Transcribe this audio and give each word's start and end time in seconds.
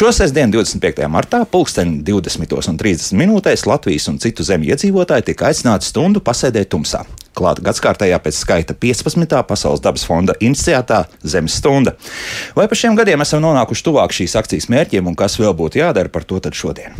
Šo 0.00 0.08
sestdienu, 0.16 0.54
25. 0.54 1.02
martā, 1.12 1.42
pulksten 1.44 1.98
20.30 2.00 3.18
minūtēs 3.20 3.66
Latvijas 3.68 4.06
un 4.08 4.16
citu 4.16 4.46
zemju 4.48 4.72
iedzīvotāji 4.72 5.26
tika 5.26 5.50
aicināti 5.50 5.84
stundu 5.90 6.22
pasēdēt 6.24 6.70
tumsā. 6.72 7.02
Klāta 7.36 7.62
gadsimtajā 7.62 8.18
pēc 8.22 8.38
skaita 8.42 8.74
15. 8.74 9.36
Pasaules 9.46 9.82
dabas 9.84 10.02
fonda 10.06 10.34
iniciētā 10.42 11.04
Zemes 11.22 11.54
stunda. 11.60 11.94
Vai 12.56 12.66
par 12.68 12.78
šiem 12.78 12.96
gadiem 12.98 13.22
esam 13.22 13.44
nonākuši 13.44 13.86
tuvāk 13.86 14.14
šīs 14.16 14.34
akcijas 14.40 14.66
mērķiem 14.72 15.06
un 15.06 15.16
kas 15.18 15.38
vēl 15.40 15.54
būtu 15.56 15.78
jādara 15.80 16.10
par 16.10 16.26
to 16.26 16.40
šodien? 16.50 16.96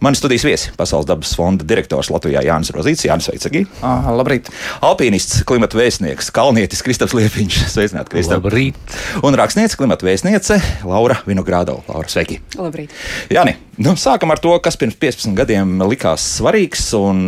Mani 0.00 0.16
studijas 0.16 0.44
viesi- 0.44 0.70
Pasaules 0.80 1.06
dabas 1.06 1.34
fonda 1.36 1.64
direktors 1.64 2.10
Latvijā 2.10 2.42
Jānis 2.42 2.72
Rozīts, 2.72 3.04
Jānis 3.06 3.28
Veicagī. 3.30 3.66
Labrīt! 3.82 4.48
Alpīnists, 4.82 5.44
klimata 5.44 5.76
vēstnieks, 5.76 6.30
kalnietis 6.32 6.82
Kristaps 6.82 7.12
Liepiņš. 7.12 7.58
Sveicināti, 7.74 8.10
Kristap! 8.10 8.42
Labrīt! 8.42 8.74
Un 9.22 9.34
rakstniece, 9.34 9.76
klimata 9.76 10.06
vēstniece 10.06 10.60
Laura 10.84 11.20
Vinogradova. 11.26 11.84
Laura, 11.88 12.08
sveiki! 12.08 12.40
Labrīt! 12.56 12.90
Jāni, 13.30 13.56
nu, 13.78 13.94
sākam 14.00 14.32
ar 14.32 14.40
to, 14.40 14.56
kas 14.64 14.76
pirms 14.80 14.96
15 14.96 15.36
gadiem 15.36 15.76
likās 15.84 16.24
svarīgs 16.38 16.88
un 16.98 17.24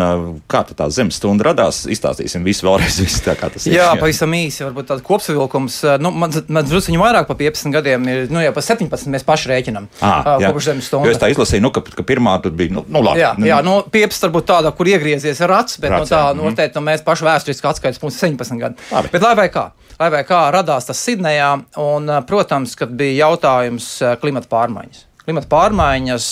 kā 0.49 0.65
tā 0.73 0.89
zemes 0.91 1.21
stunda 1.21 1.51
radās. 1.51 1.85
Izstāstīsim 1.93 2.42
visu 2.47 2.67
vēlreiz, 2.67 2.99
visu 3.03 3.23
tā 3.25 3.35
kā 3.39 3.51
tas 3.53 3.67
ir. 3.67 3.77
Jā, 3.77 3.91
pavisam 4.01 4.33
īsi, 4.37 4.65
varbūt 4.67 4.91
tāds 4.91 5.05
kopsavilkums. 5.07 5.79
Nu, 6.03 6.13
man 6.15 6.33
man 6.53 6.69
druskuļi 6.69 7.01
vairāk 7.01 7.29
par 7.29 7.39
15 7.41 7.75
gadiem 7.75 8.09
ir, 8.11 8.25
nu 8.33 8.43
jau 8.43 8.53
par 8.57 8.67
17 8.67 9.13
mēs 9.13 9.27
paši 9.27 9.51
rēķinām. 9.53 9.89
Ah, 10.01 10.33
uh, 10.37 10.47
kopš 10.47 10.71
zemes 10.71 10.89
stundas. 10.91 11.17
Es 11.17 11.23
tā 11.23 11.31
izlasīju, 11.33 11.65
nu, 11.65 11.73
ka, 11.75 11.83
ka 11.85 12.07
pirmā 12.07 12.37
tur 12.45 12.55
bija, 12.57 12.75
nu, 12.79 12.85
nu 12.89 13.05
labi. 13.05 13.23
Jā, 13.23 13.33
nu, 13.39 13.49
jā 13.49 13.61
nu, 13.67 13.77
15 13.93 14.29
varbūt 14.29 14.49
tāda, 14.49 14.73
kur 14.77 14.91
iegriezies 14.91 15.43
rats, 15.49 15.79
bet 15.83 15.95
rats, 15.95 16.09
nu, 16.09 16.15
tā, 16.15 16.23
nu, 16.39 16.49
noteikti, 16.51 16.79
nu, 16.79 16.87
mēs 16.89 17.05
paši 17.07 17.29
vēsturiski 17.29 17.71
atskaites 17.71 18.03
punkts 18.03 18.21
17 18.23 18.61
gadi. 18.63 18.91
Labi. 18.93 19.13
Bet 19.15 19.27
lai 19.27 19.37
vai 19.39 19.49
kā? 19.53 19.69
Lai 20.01 20.11
vai 20.15 20.25
kā 20.27 20.43
radās 20.55 20.89
tas 20.89 21.01
Sidnejā, 21.07 21.53
un, 21.83 22.11
protams, 22.29 22.77
kad 22.79 22.93
bija 22.99 23.29
jautājums 23.29 23.95
klimata 24.23 24.51
pārmaiņas. 24.53 25.09
Klimata 25.23 25.47
pārmaiņas 25.53 26.29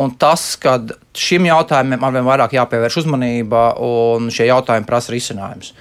un 0.00 0.14
tas, 0.18 0.46
ka 0.60 0.76
šim 1.14 1.46
jautājumam 1.48 2.04
arvien 2.08 2.26
vairāk 2.26 2.56
jāpievērš 2.56 3.00
uzmanība, 3.04 3.64
un 3.84 4.30
šie 4.34 4.48
jautājumi 4.48 4.88
prasa 4.88 5.14
risinājumus. 5.14 5.72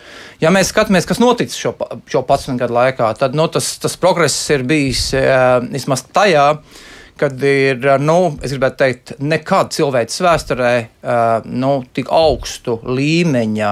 Ja 0.43 0.53
mēs 0.53 0.73
skatāmies, 0.73 1.07
kas 1.09 1.21
noticis 1.23 1.59
šo, 1.59 1.73
šo 2.09 2.21
11 2.21 2.61
gadu 2.61 2.77
laikā, 2.77 3.13
tad 3.19 3.37
nu, 3.37 3.47
tas, 3.51 3.75
tas 3.81 3.97
progress 3.99 4.37
ir 4.53 4.65
bijis 4.69 5.09
vismaz 5.71 6.05
tajā, 6.13 6.47
kad 7.17 7.43
ir, 7.45 7.85
nu, 8.01 8.33
es 8.41 8.53
gribētu 8.53 8.79
teikt, 8.79 9.11
nekad 9.21 9.69
cilvēces 9.75 10.21
vēsturē 10.25 10.71
nu, 11.45 11.73
tik 11.93 12.09
augstu 12.13 12.79
līmeņa 12.83 13.71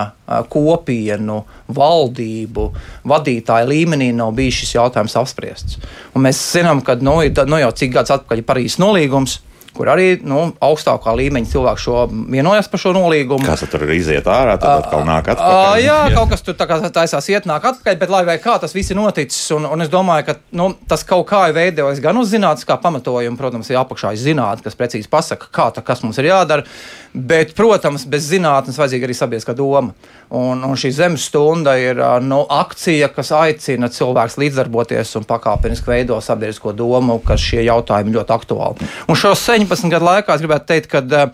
kopienu, 0.52 1.40
valdību, 1.76 2.68
vadītāju 3.12 3.72
līmenī 3.72 4.12
nav 4.16 4.36
bijis 4.38 4.62
šis 4.62 4.76
jautājums 4.78 5.18
apspriests. 5.20 5.80
Un 6.16 6.28
mēs 6.28 6.42
zinām, 6.54 6.84
ka 6.86 7.00
nu, 7.02 7.18
nu, 7.26 7.62
jau 7.64 7.72
cik 7.82 7.96
gadus 7.98 8.18
atpakaļ 8.18 8.44
ir 8.44 8.48
Parīzes 8.52 8.82
nolīgums 8.82 9.40
kur 9.76 9.90
arī 9.92 10.16
nu, 10.28 10.50
augstākā 10.64 11.14
līmeņa 11.18 11.50
cilvēki 11.52 11.84
šo 11.84 12.04
vienojas 12.12 12.68
par 12.72 12.82
šo 12.84 12.92
nolīgumu. 12.96 13.46
Kas 13.48 13.64
tur 13.72 13.86
iziet 13.96 14.28
ārā, 14.28 14.58
tad 14.62 14.84
atkal 14.84 15.06
nāk 15.08 15.32
atpakaļ. 15.32 15.80
Jā, 15.82 15.84
jā, 15.86 16.16
kaut 16.18 16.34
kas 16.34 16.44
tur 16.46 16.58
tā 16.60 16.68
kā 16.70 16.80
taisās 16.92 17.30
iet, 17.32 17.48
nāk 17.50 17.66
atpakaļ, 17.72 18.00
bet 18.02 18.14
lai 18.14 18.24
vai 18.28 18.38
kā 18.44 18.58
tas 18.62 18.76
viss 18.76 18.92
ir 18.92 19.00
noticis, 19.00 19.40
un, 19.56 19.68
un 19.72 19.86
es 19.86 19.92
domāju, 19.92 20.28
ka 20.28 20.38
nu, 20.60 20.72
tas 20.92 21.06
kaut 21.08 21.26
kā 21.32 21.46
ir 21.50 21.58
veidojis 21.58 22.04
gan 22.04 22.20
uz 22.20 22.34
zinātnes, 22.34 22.68
kā 22.68 22.78
pamatojumu, 22.84 23.40
protams, 23.40 23.72
ir 23.72 23.80
apakšā 23.80 24.14
zinātne, 24.20 24.66
kas 24.66 24.78
precīzi 24.80 25.12
pasaka, 25.12 25.48
kā 25.56 25.70
tā, 25.76 25.86
kas 25.88 26.04
mums 26.04 26.20
ir 26.20 26.32
jādara, 26.32 26.68
bet, 27.14 27.54
protams, 27.58 28.06
bez 28.10 28.30
zinātnes 28.32 28.78
vajadzīga 28.80 29.08
arī 29.08 29.16
sabiedriskā 29.18 29.56
doma. 29.58 29.94
Un, 30.32 30.64
un 30.64 30.78
šī 30.80 30.94
zemes 30.96 31.26
stunda 31.28 31.76
ir 31.80 32.00
nu, 32.24 32.42
akcija, 32.52 33.12
kas 33.16 33.34
aicina 33.36 33.92
cilvēkus 33.92 34.40
līdzdarboties 34.42 35.16
un 35.20 35.28
pakāpeniski 35.30 35.92
veido 35.92 36.20
sabiedrisko 36.24 36.76
domu, 36.78 37.20
ka 37.26 37.38
šie 37.40 37.66
jautājumi 37.68 38.16
ļoti 38.16 38.38
aktuāli. 38.38 38.92
Un 39.12 39.20
šo 39.20 39.34
17 39.36 39.92
gadu 39.92 40.08
laikā 40.08 40.38
es 40.38 40.46
gribētu 40.46 40.72
teikt, 40.72 40.92
ka 40.94 41.28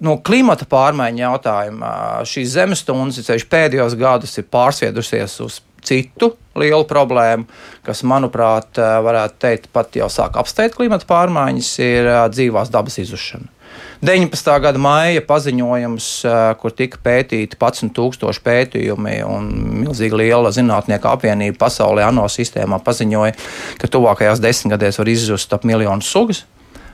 no 0.00 0.16
klimata 0.24 0.68
pārmaiņu 0.70 1.24
jautājuma 1.24 1.90
šīs 2.28 2.54
zemes 2.54 2.84
stundas, 2.84 3.20
ceļš 3.26 3.48
pēdējos 3.50 3.98
gados, 4.00 4.38
ir 4.38 4.48
pārsviedusies 4.52 5.36
uz 5.44 5.60
citu 5.84 6.34
lielu 6.60 6.84
problēmu, 6.84 7.46
kas, 7.86 8.02
manuprāt, 8.04 8.78
varētu 8.78 9.40
teikt, 9.40 9.70
pat 9.72 9.96
jau 9.96 10.10
sāk 10.12 10.36
apsteigt 10.40 10.76
klimata 10.76 11.08
pārmaiņas, 11.08 11.70
ir 11.84 12.10
dzīvās 12.34 12.72
dabas 12.72 13.00
izušana. 13.00 13.48
19. 14.04 14.52
gada 14.64 14.80
maija 14.80 15.22
paziņojums, 15.28 16.06
kur 16.60 16.74
tika 16.76 17.00
pētīti 17.04 17.58
11,000 17.60 18.40
pētījumi 18.46 19.18
un 19.26 19.50
milzīgi 19.82 20.22
liela 20.22 20.52
zinātnieku 20.54 21.10
apvienība 21.10 21.58
pasaulē, 21.66 22.06
ANO 22.08 22.24
sistēmā 22.32 22.80
paziņoja, 22.84 23.36
ka 23.80 23.90
tuvākajās 23.92 24.40
desmitgadēs 24.40 25.00
var 25.02 25.12
izzust 25.12 25.52
ap 25.56 25.68
miljonu 25.68 26.06
sugas 26.06 26.44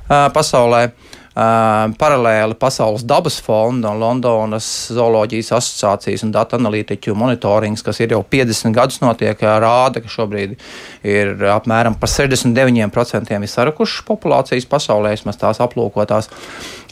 pasaulē. 0.09 0.89
Paralēli 1.37 2.57
Pasaules 2.57 3.03
dabas 3.05 3.35
fonda 3.45 3.91
un 3.93 4.01
Londonas 4.01 4.67
zooloģijas 4.97 5.51
asociācijas 5.59 6.23
un 6.25 6.31
datu 6.33 6.57
analītiķu 6.57 7.13
monitorings, 7.13 7.83
kas 7.85 8.01
ir 8.01 8.15
jau 8.15 8.23
50 8.25 8.73
gadus 8.73 9.03
notiek, 9.03 9.43
rāda, 9.45 10.01
ka 10.01 10.09
šobrīd 10.09 10.55
ir 11.05 11.35
apmēram 11.53 11.99
par 12.01 12.09
69% 12.09 13.37
ir 13.37 13.53
sarakušas 13.53 14.07
populācijas 14.09 14.65
pasaulē, 14.71 15.13
vismaz 15.13 15.37
tās 15.43 15.61
aplūkotās. 15.61 16.31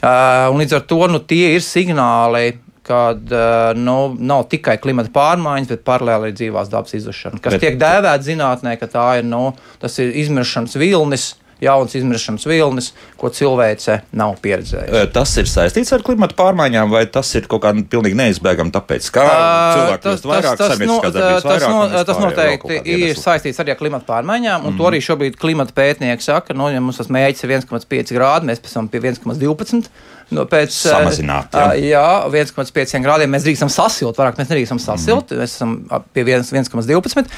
Uh, 0.05 0.53
līdz 0.53 0.77
ar 0.77 0.85
to 0.93 0.99
nu, 1.09 1.23
tie 1.25 1.55
ir 1.55 1.65
signāli, 1.65 2.59
kad 2.85 3.33
nu, 3.81 3.95
nav 4.13 4.43
tikai 4.51 4.75
klimata 4.77 5.09
pārmaiņas, 5.15 5.71
bet 5.71 5.81
paralēli 5.87 6.29
arī 6.29 6.35
dzīvās 6.37 6.69
dabas 6.69 6.93
izušana, 6.99 7.41
kas 7.41 7.55
bet, 7.57 7.63
tiek 7.63 7.79
dēvēta 7.81 8.21
zinātnē, 8.27 8.75
ka 8.77 8.89
tā 8.91 9.07
ir, 9.23 9.25
nu, 9.25 9.47
ir 9.81 10.13
izmiršanas 10.21 10.77
vilnis 10.77 11.31
jauns 11.63 11.95
izmiršanas 11.95 12.45
vilnis, 12.49 12.91
ko 13.19 13.29
cilvēce 13.33 13.99
nav 14.17 14.35
pieredzējusi. 14.43 15.03
Tas 15.15 15.35
ir 15.39 15.49
saistīts 15.49 15.93
ar 15.95 16.03
klimatu 16.05 16.35
pārmaiņām, 16.39 16.91
vai 16.91 17.05
tas 17.11 17.29
ir 17.37 17.47
kaut 17.51 17.63
kā 17.63 17.71
pilnīgi 17.75 18.17
neizbēgami, 18.19 18.73
tāpēc, 18.75 19.07
ka 19.15 19.27
cilvēki 19.27 20.03
kļūst 20.05 20.27
vairāk, 20.31 20.59
tas, 20.59 20.81
no, 20.83 20.97
tas, 21.03 21.47
vairāk, 21.47 21.67
no, 21.71 22.01
tas 22.09 22.21
noteikti 22.23 22.81
ir 22.95 23.19
saistīts 23.19 23.61
arī 23.63 23.75
ar 23.75 23.79
klimatu 23.79 24.09
pārmaiņām, 24.09 24.65
un 24.65 24.73
mm. 24.73 24.81
to 24.81 24.89
arī 24.89 25.03
šobrīd 25.05 25.39
klimata 25.41 25.75
pētnieki 25.77 26.25
saka, 26.25 26.57
nu, 26.57 26.67
ja 26.73 26.83
mums 26.83 26.99
tas 27.01 27.11
mērķis 27.13 27.47
ir 27.47 27.55
1,5 27.59 28.15
grādi, 28.17 28.51
mēs 28.51 28.63
esam 28.65 28.89
pie 28.91 29.03
1,12. 29.03 29.89
No, 30.33 30.47
pēc, 30.49 30.73
Samazināt. 30.73 31.53
Jā, 31.53 31.75
jā 31.77 32.07
1,5 32.33 32.97
grādiem 33.05 33.29
mēs 33.29 33.45
drīkstam 33.45 33.69
sasilt, 33.69 34.17
vairāk 34.17 34.39
mēs 34.41 34.49
nedrīkstam 34.49 34.81
sasilt, 34.81 35.29
mm. 35.29 35.43
mēs 35.43 35.53
esam 35.59 35.77
pie 36.15 36.25
1,12. 36.25 37.29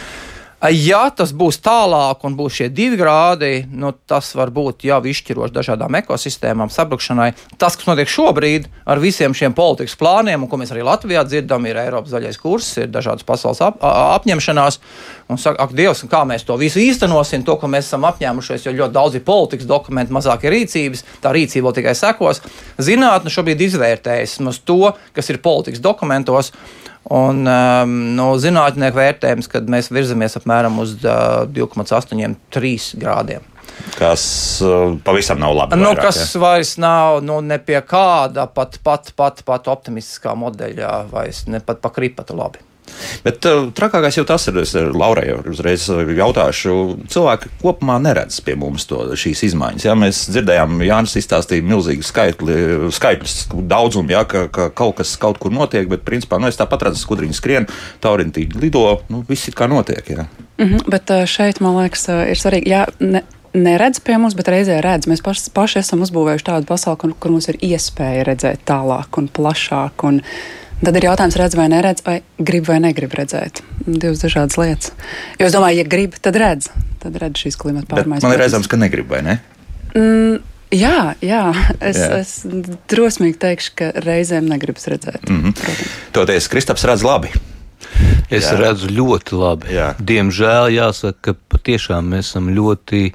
Ja 0.58 1.04
tas 1.14 1.30
būs 1.38 1.60
tālāk 1.62 2.24
un 2.26 2.34
būs 2.34 2.56
šie 2.58 2.68
divi 2.74 2.98
grādi, 2.98 3.68
nu, 3.70 3.92
tas 4.10 4.32
var 4.34 4.50
būt 4.50 4.88
jau 4.88 4.98
izšķiroši 5.06 5.54
dažādām 5.54 6.00
ekosistēmām, 6.00 6.72
sabrukšanai. 6.74 7.28
Tas, 7.62 7.76
kas 7.78 7.86
notiek 7.86 8.10
šobrīd 8.10 8.66
ar 8.90 8.98
visiem 8.98 9.36
šiem 9.38 9.54
politikas 9.54 9.94
plāniem, 10.00 10.42
un 10.42 10.50
ko 10.50 10.58
mēs 10.58 10.74
arī 10.74 10.82
Latvijā 10.88 11.22
dzirdam, 11.30 11.68
ir 11.70 11.78
Eiropas 11.84 12.16
zaļais 12.16 12.42
kurs, 12.42 12.72
ir 12.82 12.90
dažādas 12.90 13.28
pasaules 13.28 13.62
ap, 13.62 13.78
apņemšanās. 13.86 14.80
Un 15.30 15.38
saka, 15.38 15.62
ak, 15.68 15.78
Dievs, 15.78 16.02
kā 16.10 16.24
mēs 16.26 16.48
to 16.48 16.58
visu 16.58 16.82
īstenosim, 16.82 17.46
to, 17.46 17.60
ko 17.62 17.70
mēs 17.70 17.92
esam 17.92 18.10
apņēmušies, 18.10 18.66
jo 18.66 18.74
ļoti 18.80 18.98
daudz 18.98 19.20
ir 19.20 19.26
politikas 19.28 19.70
dokumenti, 19.70 20.16
mazāk 20.16 20.48
ir 20.48 20.56
rīcības, 20.56 21.06
tā 21.22 21.36
rīcība 21.38 21.76
tikai 21.78 21.94
sekos. 22.00 22.42
Zinātne 22.82 23.30
šobrīd 23.30 23.62
izvērtējas 23.68 24.40
uz 24.42 24.62
to, 24.66 24.96
kas 25.14 25.30
ir 25.30 25.44
politikas 25.44 25.86
dokumentos. 25.86 26.56
Un 27.14 27.46
um, 27.48 27.94
no 28.18 28.32
zinātnieku 28.42 29.00
vērtējums, 29.00 29.48
kad 29.52 29.70
mēs 29.72 29.88
virzamies 29.96 30.36
apmēram 30.40 30.82
uz 30.84 30.98
uh, 31.06 31.46
2,83 31.56 33.00
grādiem. 33.00 33.46
Kas 33.96 34.24
uh, 34.66 34.98
pavisam 35.06 35.40
nav 35.40 35.56
labi. 35.56 35.78
Nu, 35.80 35.94
vairāk, 35.94 36.10
kas 36.10 36.20
ja? 36.26 36.42
vairs 36.44 36.76
nav 36.82 37.22
nu, 37.24 37.40
ne 37.46 37.60
pie 37.64 37.80
kāda 37.86 38.48
pat, 38.52 38.80
pat, 38.84 39.14
pat, 39.16 39.44
pat 39.48 39.70
optimistiskā 39.72 40.36
modeļa, 40.36 40.94
vairs 41.12 41.46
ne 41.48 41.62
pat 41.64 41.80
pa 41.84 41.94
kripatu 41.96 42.36
labi. 42.36 42.67
Bet 43.26 43.46
uh, 43.50 43.68
trakākais 43.76 44.18
jau 44.18 44.26
tas 44.28 44.48
ir, 44.50 44.58
es 44.62 44.74
Laurai 44.76 45.28
jau 45.30 45.40
uzreiz 45.52 45.88
jautāšu, 45.90 46.76
cilvēki 47.12 47.52
kopumā 47.62 47.98
neredz 48.04 48.40
pie 48.46 48.58
mums 48.60 48.88
to, 48.90 49.04
šīs 49.18 49.44
izmaiņas. 49.50 49.88
Jā, 49.88 49.96
mēs 50.00 50.24
dzirdējām, 50.32 50.82
Jānis 50.88 51.18
izstāstīja 51.22 51.66
milzīgu 51.68 52.06
skaitli, 52.08 52.58
skaitļus, 52.96 53.38
daudzumu, 53.70 54.14
jā, 54.16 54.24
ka, 54.30 54.48
ka 54.54 54.70
kaut 54.78 55.00
kas 55.02 55.16
kaut 55.22 55.42
kur 55.42 55.54
notiek, 55.54 55.88
bet 55.92 56.06
principā 56.08 56.42
nu, 56.42 56.50
es 56.52 56.60
tāpat 56.60 56.90
redzu, 56.90 57.04
skudriņu 57.04 57.38
skrien, 57.38 57.70
taurintīņi 58.04 58.62
lido, 58.62 58.86
nu, 59.14 59.24
viss 59.28 59.50
ir 59.50 59.58
kā 59.58 59.70
notiek. 59.72 60.04
Jā. 60.08 60.28
Mm 60.58 60.70
-hmm, 60.70 60.90
bet 60.90 61.10
uh, 61.14 61.26
šeit, 61.26 61.60
man 61.62 61.78
liekas, 61.78 62.08
uh, 62.10 62.26
ir 62.30 62.40
svarīgi. 62.40 62.70
Jā, 62.70 62.86
ne, 63.00 63.24
neredz 63.54 64.00
pie 64.00 64.18
mums, 64.18 64.36
bet 64.38 64.50
reizē 64.52 64.80
redz. 64.84 65.08
Mēs 65.10 65.24
paši, 65.24 65.52
paši 65.54 65.82
esam 65.82 66.02
uzbūvējuši 66.06 66.48
tādu 66.50 66.70
pasauli, 66.70 66.98
kur, 67.02 67.14
kur 67.20 67.32
mums 67.32 67.50
ir 67.52 67.60
iespēja 67.62 68.26
redzēt 68.28 68.66
tālāk 68.68 69.20
un 69.20 69.30
plašāk. 69.34 70.06
Un 70.08 70.22
Tad 70.78 70.98
ir 71.00 71.08
jautājums, 71.08 71.38
redz 71.40 71.56
vai 71.58 71.66
neredz, 71.74 72.04
vai 72.06 72.20
grib 72.38 72.68
vai 72.70 72.78
negrib 72.84 73.16
redzēt. 73.18 73.64
Divas 73.88 74.22
dažādas 74.22 74.60
lietas. 74.62 74.92
Jo 75.40 75.48
es 75.50 75.56
domāju, 75.56 75.82
ja 75.82 75.88
grib, 75.90 76.20
tad 76.22 76.38
redz. 76.38 76.70
Tad 77.02 77.18
redz 77.18 77.42
šīs 77.42 77.58
klimata 77.58 77.90
pārmaiņas. 77.90 78.26
Man 78.26 78.36
ir 78.36 78.44
redzams, 78.44 78.70
ka 78.70 78.78
negrib, 78.78 79.10
vai 79.10 79.24
ne? 79.26 79.40
Mm, 79.98 80.38
jā, 80.78 81.00
jā. 81.26 81.44
Es, 81.82 81.98
jā. 81.98 82.22
es 82.22 82.34
drosmīgi 82.94 83.40
teikšu, 83.42 83.74
ka 83.80 83.92
reizēm 84.06 84.50
negribas 84.52 84.86
redzēt. 84.94 85.26
Mm 85.26 85.42
-hmm. 85.42 85.58
Protams. 85.58 86.00
Toties 86.14 86.48
Kristaps 86.54 86.86
redz 86.86 87.04
labi. 87.04 87.34
Es 88.30 88.46
jā. 88.46 88.58
redzu 88.60 88.92
ļoti 88.92 89.38
labi. 89.40 89.74
Jā. 89.74 89.96
Diemžēl 90.00 90.74
jāsaka, 90.76 91.18
ka 91.22 91.34
patiešām 91.56 92.10
mēs 92.14 92.30
esam 92.34 92.50
ļoti, 92.54 93.14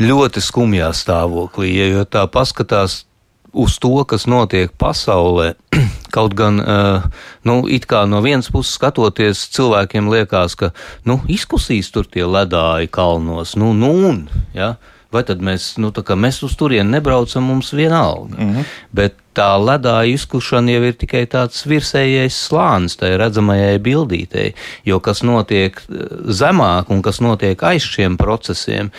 ļoti 0.00 0.40
skumjā 0.40 0.92
stāvoklī. 0.92 1.72
Ja, 1.76 1.86
jo 1.86 2.04
tā 2.04 2.26
paskatās 2.26 3.04
uz 3.52 3.78
to, 3.82 4.04
kas 4.04 4.26
notiek 4.30 4.72
pasaulē, 4.78 5.54
kaut 6.14 6.34
gan, 6.38 6.60
uh, 6.60 7.08
nu, 7.46 7.62
it 7.68 7.88
kā 7.90 8.04
no 8.10 8.22
vienas 8.24 8.50
puses 8.52 8.76
skatoties, 8.78 9.48
cilvēkiem 9.54 10.10
liekas, 10.12 10.56
ka, 10.58 10.72
nu, 11.08 11.20
izkusīs 11.30 11.92
tur 11.94 12.08
tie 12.08 12.26
ledāji 12.26 12.90
kalnos, 12.92 13.56
nu, 13.60 13.74
nu, 13.76 13.92
un, 14.10 14.24
ja. 14.56 14.76
Vai 15.10 15.24
tad 15.26 15.40
mēs, 15.42 15.72
nu, 15.82 15.88
tā 15.90 16.04
kā 16.06 16.14
mēs 16.14 16.36
uz 16.46 16.52
turieni 16.54 16.92
nebraucam, 16.94 17.42
mums 17.42 17.72
vienalga. 17.74 18.36
Mm 18.38 18.52
-hmm. 18.54 18.66
Bet 18.94 19.16
tā 19.34 19.48
ledāja 19.58 20.12
izkušana 20.14 20.74
jau 20.74 20.82
ir 20.88 20.96
tikai 21.00 21.24
tāds 21.30 21.64
virsējais 21.66 22.36
slānis 22.46 22.96
tai 23.00 23.16
redzamajai 23.20 23.78
bildītei, 23.78 24.52
jo 24.84 25.00
kas 25.00 25.22
notiek 25.22 25.76
eh, 25.76 26.06
zemāk 26.26 26.90
un 26.90 27.02
kas 27.02 27.20
notiek 27.20 27.62
aiz 27.62 27.82
šiem 27.82 28.16
procesiem, 28.20 28.90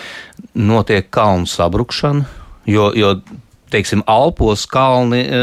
notiek 0.53 1.09
kalnu 1.09 1.47
sabrukšana, 1.47 2.25
jo, 2.65 2.91
jo 2.95 3.15
teiksim, 3.71 4.03
Alpos 4.09 4.65
kalni 4.69 5.21
e, 5.25 5.41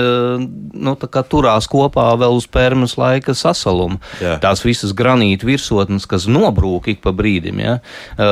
nu, 0.78 0.94
turās 1.30 1.68
kopā 1.70 2.10
vēl 2.20 2.38
uz 2.38 2.46
Pērmas 2.50 2.96
laika 3.00 3.34
sasaluma. 3.36 4.00
Jā. 4.22 4.36
Tās 4.42 4.64
visas 4.66 4.94
granīta 4.96 5.48
virsotnes, 5.48 6.06
kas 6.08 6.28
nobrūk 6.30 6.90
ik 6.94 7.02
pa 7.04 7.14
brīdim. 7.16 7.62
Ja? 7.64 7.78
E, 8.16 8.30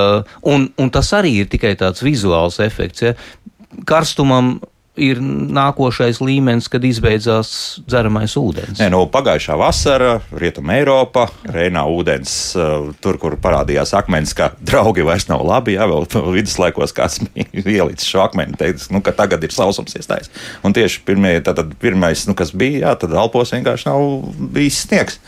un, 0.52 0.70
un 0.76 0.94
tas 0.94 1.12
arī 1.16 1.38
ir 1.42 1.50
tikai 1.52 1.74
tāds 1.80 2.04
vizuāls 2.06 2.60
efekts. 2.64 3.08
Ja? 3.08 3.16
Karstumam 3.88 4.56
ir 4.96 5.20
nākošais 5.20 6.20
līmenis, 6.24 6.68
kad 6.72 6.84
izbeidzās 6.86 7.50
dzeramais 7.86 8.36
ūdens. 8.40 8.80
Nē, 8.80 8.88
no 8.92 9.04
nu, 9.04 9.10
pagājušā 9.12 9.56
vasara 9.60 10.16
Rietumē 10.36 10.80
Eiropā, 10.80 11.26
Reinā 11.52 11.84
ūdens, 11.92 12.32
uh, 12.58 12.88
tur, 13.04 13.20
kur 13.22 13.38
parādījās 13.42 13.94
akmens, 13.98 14.34
ka 14.36 14.50
draugi 14.60 15.04
vairs 15.06 15.28
nav 15.30 15.44
labi, 15.46 15.76
jā, 15.76 15.86
vēl 15.90 16.08
viduslaikos 16.34 16.96
kāds 16.96 17.22
ielicis 17.52 18.08
šo 18.08 18.24
akmeni, 18.26 18.56
teicis, 18.58 18.90
nu, 18.94 19.02
ka 19.04 19.14
tagad 19.16 19.44
ir 19.44 19.54
sausums 19.54 19.96
iestājas. 19.98 20.32
Un 20.66 20.76
tieši 20.76 21.04
pirmie, 21.06 21.36
tātad, 21.46 21.76
pirmais, 21.82 22.26
nu, 22.28 22.36
kas 22.38 22.54
bija, 22.56 22.88
jā, 22.88 22.98
tad 23.04 23.16
Alpos 23.16 23.54
vienkārši 23.54 23.90
nav 23.90 24.06
bijis 24.56 24.84
sniegs 24.86 25.20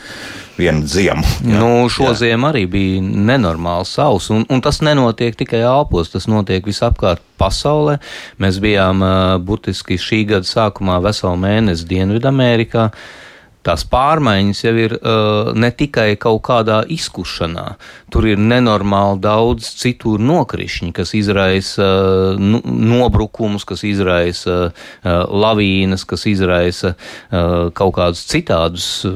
vienu 0.58 0.86
ziemu. 0.90 1.24
Jā. 1.46 1.60
Nu, 1.60 1.70
šo 1.92 2.10
jā. 2.10 2.16
ziemu 2.24 2.50
arī 2.50 2.64
bija 2.70 3.02
nenormāli 3.02 3.86
sausa, 3.88 4.34
un, 4.36 4.44
un 4.50 4.64
tas 4.64 4.82
nenotiek 4.84 5.38
tikai 5.38 5.62
Alpos, 5.66 6.12
tas 6.14 6.28
notiek 6.30 6.66
visapkārt 6.66 7.22
pasaulē. 7.38 7.98
Mēs 8.42 8.58
bijām 8.62 9.04
uh, 9.04 9.38
burtiski 9.38 10.00
šī 10.00 10.24
gada 10.34 10.48
sākumā 10.48 10.98
veselu 11.04 11.38
mēnesi 11.38 11.88
Dienvidamerikā. 11.88 12.90
Uh, 12.90 13.24
tās 13.68 13.84
pārmaiņas 13.88 14.64
jau 14.64 14.74
ir 14.80 14.96
uh, 14.98 15.52
ne 15.56 15.70
tikai 15.74 16.10
kaut 16.20 16.40
kādā 16.48 16.80
izkušanā, 16.88 17.66
tur 18.12 18.28
ir 18.30 18.40
nenormāli 18.40 19.20
daudz 19.24 19.68
citu 19.80 20.16
nokrišņu, 20.20 20.92
kas 20.96 21.12
izraisa 21.18 21.84
uh, 21.84 22.40
nu, 22.40 22.62
nobrukumus, 22.64 23.66
kas 23.68 23.84
izraisa 23.88 24.56
uh, 24.68 24.72
lavīnas, 25.28 26.06
kas 26.08 26.24
izraisa 26.30 26.94
uh, 26.94 27.68
kaut 27.76 27.96
kādus 27.98 28.24
citādus 28.30 28.88
uh, 29.08 29.14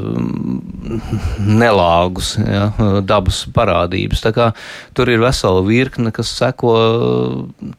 nelāgus 1.39 2.35
ja, 2.39 2.69
dabas 3.07 3.43
parādības. 3.55 4.23
Tā 4.25 4.35
kā 4.37 4.51
tur 4.97 5.11
ir 5.13 5.23
vesela 5.23 5.63
virkne, 5.67 6.13
kas 6.15 6.33
seko 6.37 6.75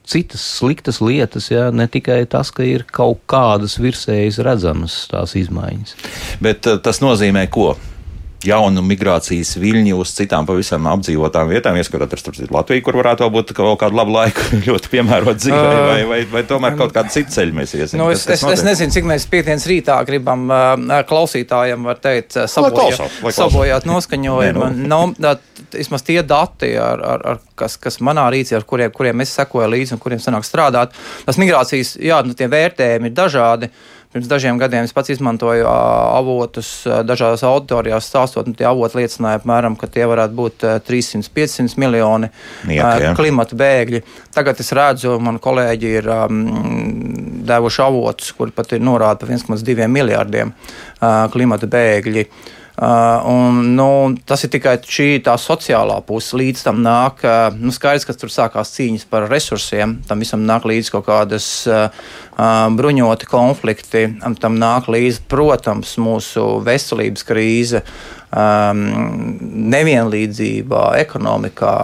citas 0.09 0.43
sliktas 0.57 1.01
lietas, 1.03 1.49
ja, 1.53 1.69
ne 1.71 1.87
tikai 1.91 2.23
tas, 2.29 2.51
ka 2.53 2.65
ir 2.65 2.85
kaut 2.93 3.21
kādas 3.29 3.77
virsējas 3.81 4.41
redzamas 4.45 4.97
tās 5.11 5.35
izmaiņas. 5.39 5.95
Bet 6.43 6.62
Bet 6.63 6.71
eh, 6.71 6.79
tas 6.79 7.01
nozīmē 7.03 7.49
ko? 7.51 7.73
jaunu 8.43 8.81
migrācijas 8.83 9.53
viļņu 9.55 9.97
uz 10.03 10.11
citām 10.17 10.43
pavisam 10.43 10.83
apdzīvotām 10.91 11.47
vietām, 11.47 11.77
ieskatoties 11.79 12.25
Latviju, 12.51 12.83
kur 12.83 12.97
varētu 12.99 13.29
būt 13.31 13.53
kaut 13.55 13.77
kādu 13.79 13.95
labu 13.95 14.11
laiku 14.17 14.43
ļoti 14.67 14.91
piemērot 14.91 15.39
dzīvē, 15.39 15.61
uh, 15.61 15.83
vai, 15.87 16.01
vai, 16.09 16.17
vai 16.27 16.43
tomēr 16.49 16.75
kaut 16.79 16.91
kādu 16.95 17.13
citu 17.13 17.31
ceļu 17.31 17.55
mēs 17.55 17.75
iesim. 17.77 18.01
Nu, 18.01 18.09
es, 18.11 18.25
es, 18.27 18.43
es 18.43 18.65
nezinu, 18.67 18.91
cik 18.91 19.07
mēs 19.07 19.27
piekdienas 19.31 19.67
rītā 19.69 19.95
gribam 20.07 20.43
uh, 20.51 20.97
klausītājiem, 21.07 21.87
var 21.87 22.03
teikt, 22.03 22.35
sabojāt, 22.51 23.15
sabojāt 23.31 23.87
noskaņojumu. 23.93 24.69
nu, 24.91 25.01
vismaz 25.71 26.03
tie 26.03 26.19
dati, 26.27 26.73
ar, 26.75 27.07
ar, 27.13 27.25
ar, 27.33 27.41
kas, 27.63 27.79
kas 27.79 28.01
manā 28.03 28.27
rīcībā, 28.35 28.59
ar 28.59 28.67
kuriem, 28.67 28.93
kuriem 28.93 29.23
es 29.23 29.33
sekoju 29.39 29.71
līdzi 29.71 29.95
un 29.95 30.03
kuriem 30.03 30.19
sanāk 30.23 30.43
strādāt, 30.47 30.99
tas 31.23 31.39
migrācijas, 31.39 31.95
jā, 32.03 32.19
nu, 32.27 32.35
vērtējumi 32.35 33.07
ir 33.07 33.19
dažādi. 33.23 33.71
Pirms 34.13 34.29
dažiem 34.29 34.59
gadiem 34.61 34.85
es 34.85 34.93
pats 34.93 35.09
izmantoju 35.09 35.65
avotus 35.65 36.69
dažādās 36.85 37.41
auditorijās, 37.49 38.07
stāstot, 38.11 38.45
un 38.49 38.57
tie 38.57 38.67
avoti 38.69 38.99
liecināja, 38.99 39.41
apmēram, 39.41 39.77
ka 39.79 39.89
tie 39.89 40.05
varētu 40.09 40.37
būt 40.37 40.65
300-500 40.87 41.81
miljoni 41.81 42.29
Nieka, 42.69 43.13
klimata 43.17 43.57
bēgļi. 43.57 44.03
Tagad 44.35 44.61
es 44.61 44.69
redzu, 44.77 45.17
man 45.23 45.41
kolēģi 45.41 45.93
ir 45.99 46.09
um, 46.13 46.41
devuši 47.49 47.85
avotus, 47.87 48.33
kuri 48.37 48.53
pat 48.53 48.75
ir 48.77 48.85
norāda 48.85 49.23
par 49.23 49.33
1,2 49.33 49.89
miljārdiem 49.89 50.53
uh, 50.53 51.25
klimata 51.33 51.69
bēgļi. 51.73 52.27
Uh, 52.27 52.59
un, 52.73 53.59
nu, 53.77 53.87
tas 54.25 54.41
ir 54.45 54.49
tikai 54.55 54.79
šī 54.81 55.19
tā 55.25 55.35
sociālā 55.37 55.99
puse. 56.07 56.33
Līdz 56.39 56.63
tam 56.65 56.81
nāk, 56.85 57.21
uh, 57.21 57.53
nu, 57.53 57.73
skaidrs, 57.75 58.07
ka 58.09 58.15
tur 58.17 58.33
sākās 58.33 58.73
cīņas 58.73 59.05
par 59.11 59.27
resursiem. 59.29 59.99
Tam 60.09 60.23
visam 60.23 60.41
nāk 60.47 60.65
līdzi 60.69 60.95
kaut 60.95 61.05
kādas 61.11 61.47
uh, 61.69 61.85
uh 62.33 62.65
bruņoti 62.73 63.29
konflikti. 63.29 64.07
Tam 64.41 64.57
nāk 64.57 64.89
līdzi, 64.89 65.21
protams, 65.29 65.95
mūsu 66.01 66.47
veselības 66.65 67.29
krīze. 67.29 67.83
Uh, 67.83 68.22
um, 68.33 68.81
nevienlīdzība 69.73 70.83
ekonomikā. 71.03 71.75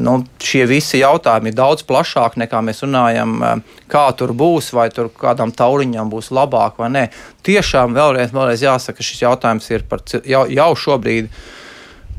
Nu, 0.00 0.16
šie 0.42 0.64
visi 0.70 1.00
jautājumi 1.02 1.52
ir 1.52 1.58
daudz 1.58 1.84
plašāki 1.88 2.42
nekā 2.44 2.62
mēs 2.66 2.82
runājam, 2.84 3.36
um, 3.38 3.64
kā 3.90 4.06
tur 4.18 4.34
būs, 4.36 4.72
vai 4.76 4.88
tur 4.94 5.10
kādam 5.20 5.54
tauriņam 5.54 6.10
būs 6.12 6.32
labāk 6.34 6.80
vai 6.82 6.90
nē. 6.96 7.06
Tiešām 7.46 7.96
vēlreiz, 7.96 8.34
vēlreiz 8.34 8.66
jāsaka, 8.66 9.06
šis 9.06 9.24
jautājums 9.24 9.70
ir 9.72 9.86
par 9.88 10.04
jau, 10.10 10.44
jau 10.50 10.70
šobrīd 10.84 11.30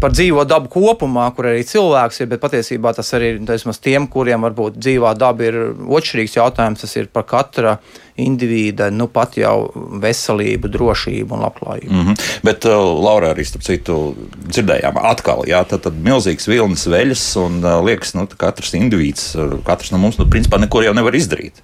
par 0.02 0.14
dzīvo 0.16 0.44
dabu 0.50 0.70
kopumā, 0.72 1.28
kur 1.36 1.52
arī 1.52 1.64
cilvēks 1.68 2.24
ir, 2.24 2.30
bet 2.32 2.42
patiesībā 2.44 2.94
tas 2.98 3.14
arī 3.18 3.36
ir 3.38 3.76
tiem, 3.82 4.08
kuriem 4.12 4.48
varbūt 4.48 4.80
dzīvā 4.82 5.14
daba 5.18 5.46
ir 5.46 5.60
otršķirīgs 5.72 6.38
jautājums. 6.40 6.82
Tas 6.82 6.96
ir 6.98 7.10
par 7.14 7.28
katra 7.30 7.78
indivīda, 8.22 8.90
nu 8.94 9.08
pat 9.12 9.38
jau 9.40 9.72
veselību, 10.02 10.72
drošību 10.74 11.36
un 11.38 11.46
labklājību. 11.46 11.92
Mm 11.92 12.08
-hmm. 12.08 12.30
Bet, 12.44 12.66
uh, 12.66 13.04
Laura, 13.04 13.34
arī 13.34 13.46
starp 13.46 13.64
citu, 13.64 14.16
dzirdējām 14.48 14.98
atkal, 14.98 15.46
jā, 15.48 15.64
tad, 15.66 15.82
tad 15.88 15.94
milzīgs 15.94 16.48
vilnis 16.48 16.88
veļas 16.88 17.26
un 17.46 17.64
uh, 17.64 17.80
liekas, 17.86 18.14
nu, 18.14 18.28
katrs 18.28 18.74
indivīds, 18.74 19.36
uh, 19.36 19.60
katrs 19.66 19.92
no 19.92 19.98
mums, 19.98 20.18
nu, 20.18 20.26
principā 20.26 20.60
neko 20.60 20.82
jau 20.82 20.94
nevar 20.94 21.16
izdarīt. 21.16 21.64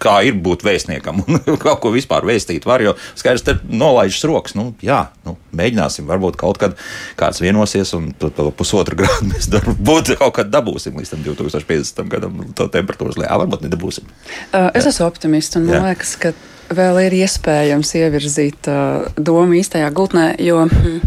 Kā 0.00 0.16
ir 0.24 0.38
būt 0.40 0.64
vēstniekam 0.64 1.22
un 1.22 1.40
kaut 1.64 1.82
ko 1.82 1.92
vispār 1.94 2.26
vēstīt 2.28 2.66
var. 2.68 2.84
Jo 2.84 2.94
skaidrs, 3.18 3.44
ka 3.46 3.56
nolaižas 3.68 4.24
rokas. 4.28 4.56
Nu, 4.58 4.70
jā, 4.84 5.02
nu, 5.26 5.36
mēģināsim, 5.56 6.06
varbūt 6.10 6.38
kaut 6.40 6.60
kad 6.62 6.78
kāds 7.20 7.42
vienosies, 7.42 7.92
un 7.98 8.10
to 8.20 8.50
pusotru 8.56 8.98
grādu 9.02 9.30
mēs 9.32 9.50
varbūt 9.52 10.14
kaut 10.20 10.38
kad 10.40 10.52
dabūsim 10.52 10.96
līdz 11.00 11.18
2050. 11.26 12.06
gadam. 12.12 12.40
To 12.58 12.70
temperatūras 12.72 13.20
lejā 13.20 13.36
varbūt 13.44 13.66
nedabūsim. 13.66 14.08
Uh, 14.50 14.70
es 14.72 14.86
jā. 14.86 14.94
esmu 14.94 15.08
optimists 15.10 15.60
un 15.60 15.68
man 15.68 15.80
jā. 15.80 15.84
liekas, 15.90 16.16
ka 16.20 16.32
vēl 16.70 17.04
ir 17.08 17.20
iespējams 17.24 17.92
ievirzīt 18.00 18.70
uh, 18.70 19.12
domu 19.18 19.58
īstajā 19.60 19.92
gultnē, 19.94 20.32
jo. 20.42 20.64
Mm, 20.70 21.04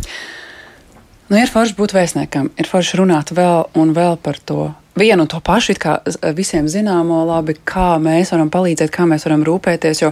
Nu, 1.32 1.40
ir 1.40 1.50
forši 1.50 1.74
būt 1.78 1.94
vēstniekam, 1.96 2.52
ir 2.60 2.68
forši 2.70 3.00
runāt 3.00 3.32
vēl 3.34 3.64
un 3.80 3.94
vēl 3.96 4.20
par 4.22 4.38
to 4.44 4.68
vienu 5.00 5.26
un 5.26 5.30
to 5.30 5.40
pašu, 5.44 5.76
kā 5.80 5.98
visiem 6.36 6.68
zināmo, 6.70 7.24
labi, 7.28 7.56
kā 7.66 7.96
mēs 8.02 8.34
varam 8.34 8.52
palīdzēt, 8.54 8.92
kā 8.94 9.08
mēs 9.10 9.28
varam 9.28 9.46
rūpēties. 9.48 10.04
Jo 10.04 10.12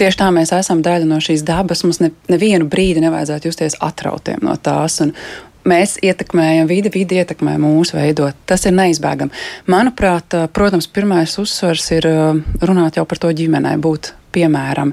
tieši 0.00 0.20
tā 0.22 0.28
mēs 0.34 0.52
esam 0.56 0.82
daļa 0.84 1.08
no 1.08 1.20
šīs 1.22 1.44
dabas. 1.46 1.84
Mums 1.86 2.02
ne, 2.02 2.12
nevienu 2.32 2.68
brīdi 2.70 3.02
nevajadzētu 3.04 3.50
justies 3.50 3.78
atrautiem 3.80 4.44
no 4.46 4.58
tās. 4.60 5.00
Un, 5.04 5.16
Mēs 5.62 5.92
ietekmējam 6.02 6.66
vidi, 6.66 6.90
vidi 6.90 7.20
ietekmē 7.22 7.52
mūsu 7.62 7.94
veidot. 7.94 8.34
Tas 8.50 8.64
ir 8.66 8.72
neizbēgami. 8.74 9.30
Manuprāt, 9.70 10.34
protams, 10.50 10.88
pirmais 10.90 11.36
uzsvars 11.38 11.84
ir 11.94 12.08
runāt 12.66 12.98
jau 12.98 13.04
par 13.06 13.20
to 13.22 13.30
ģimenei, 13.30 13.76
būt 13.78 14.10
piemēram. 14.34 14.90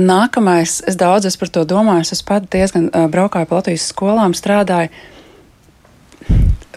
Nākamais, 0.00 0.78
es 0.88 0.96
daudz 0.96 1.28
es 1.28 1.36
par 1.36 1.52
to 1.52 1.66
domāju, 1.68 2.08
es 2.16 2.24
pat 2.24 2.48
diezgan 2.56 2.88
braukāju 3.12 3.50
pa 3.50 3.60
Latvijas 3.60 3.90
skolām, 3.92 4.32
strādāju 4.32 4.88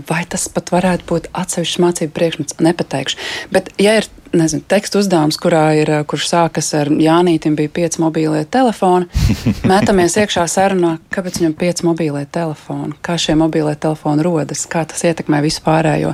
vai 0.10 0.24
tas 0.29 0.48
pat 0.53 0.72
varētu 0.74 1.08
būt 1.10 1.27
atsevišķs 1.38 1.82
mācību 1.84 2.15
priekšmets, 2.15 2.58
nepateikšu. 2.63 3.20
Bet, 3.53 3.72
ja 3.82 3.98
ir 4.00 4.08
nezinu, 4.34 4.63
tekstu 4.70 5.01
uzdevums, 5.01 5.39
kurā 5.41 5.63
ir, 5.79 5.91
kurš 6.10 6.27
sākas 6.29 6.72
ar 6.77 6.91
Jānītim, 6.94 7.56
bija 7.58 7.72
pieci 7.79 8.01
mobīlie 8.03 8.44
telefoni. 8.51 9.10
Mētamies 9.72 10.18
iekšā 10.22 10.46
sarunā, 10.51 10.98
kāpēc 11.13 11.41
viņam 11.41 11.56
pieci 11.60 11.88
mobīlie 11.88 12.25
telefoni, 12.32 12.98
kā 13.06 13.18
šie 13.22 13.38
mobīlie 13.39 13.75
telefoni 13.79 14.25
rodas, 14.25 14.68
kā 14.70 14.86
tas 14.89 15.03
ietekmē 15.10 15.41
visu 15.46 15.63
pārējo. 15.65 16.13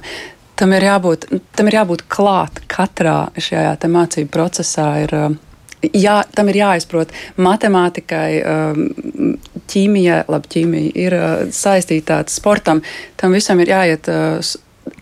Tam 0.56 0.72
ir 0.72 0.86
jābūt, 0.88 1.28
tam 1.58 1.68
ir 1.68 1.82
jābūt 1.82 2.06
klāt 2.08 2.62
katrā 2.72 3.26
šajā 3.36 3.76
mācību 3.92 4.32
procesā. 4.32 4.88
Ir, 5.04 5.18
jā, 5.94 6.18
tam 6.36 6.50
ir 6.52 6.62
jāizprot 6.62 7.14
matemātikai, 7.42 8.30
ķīmijai, 9.72 10.22
labi, 10.32 10.52
ķīmija 10.56 10.94
ir 11.06 11.18
saistīta 11.56 12.22
ar 12.24 12.30
sportam. 12.32 12.84
Tam 13.20 13.36
visam 13.36 13.62
ir 13.64 13.74
jāiet 13.74 14.10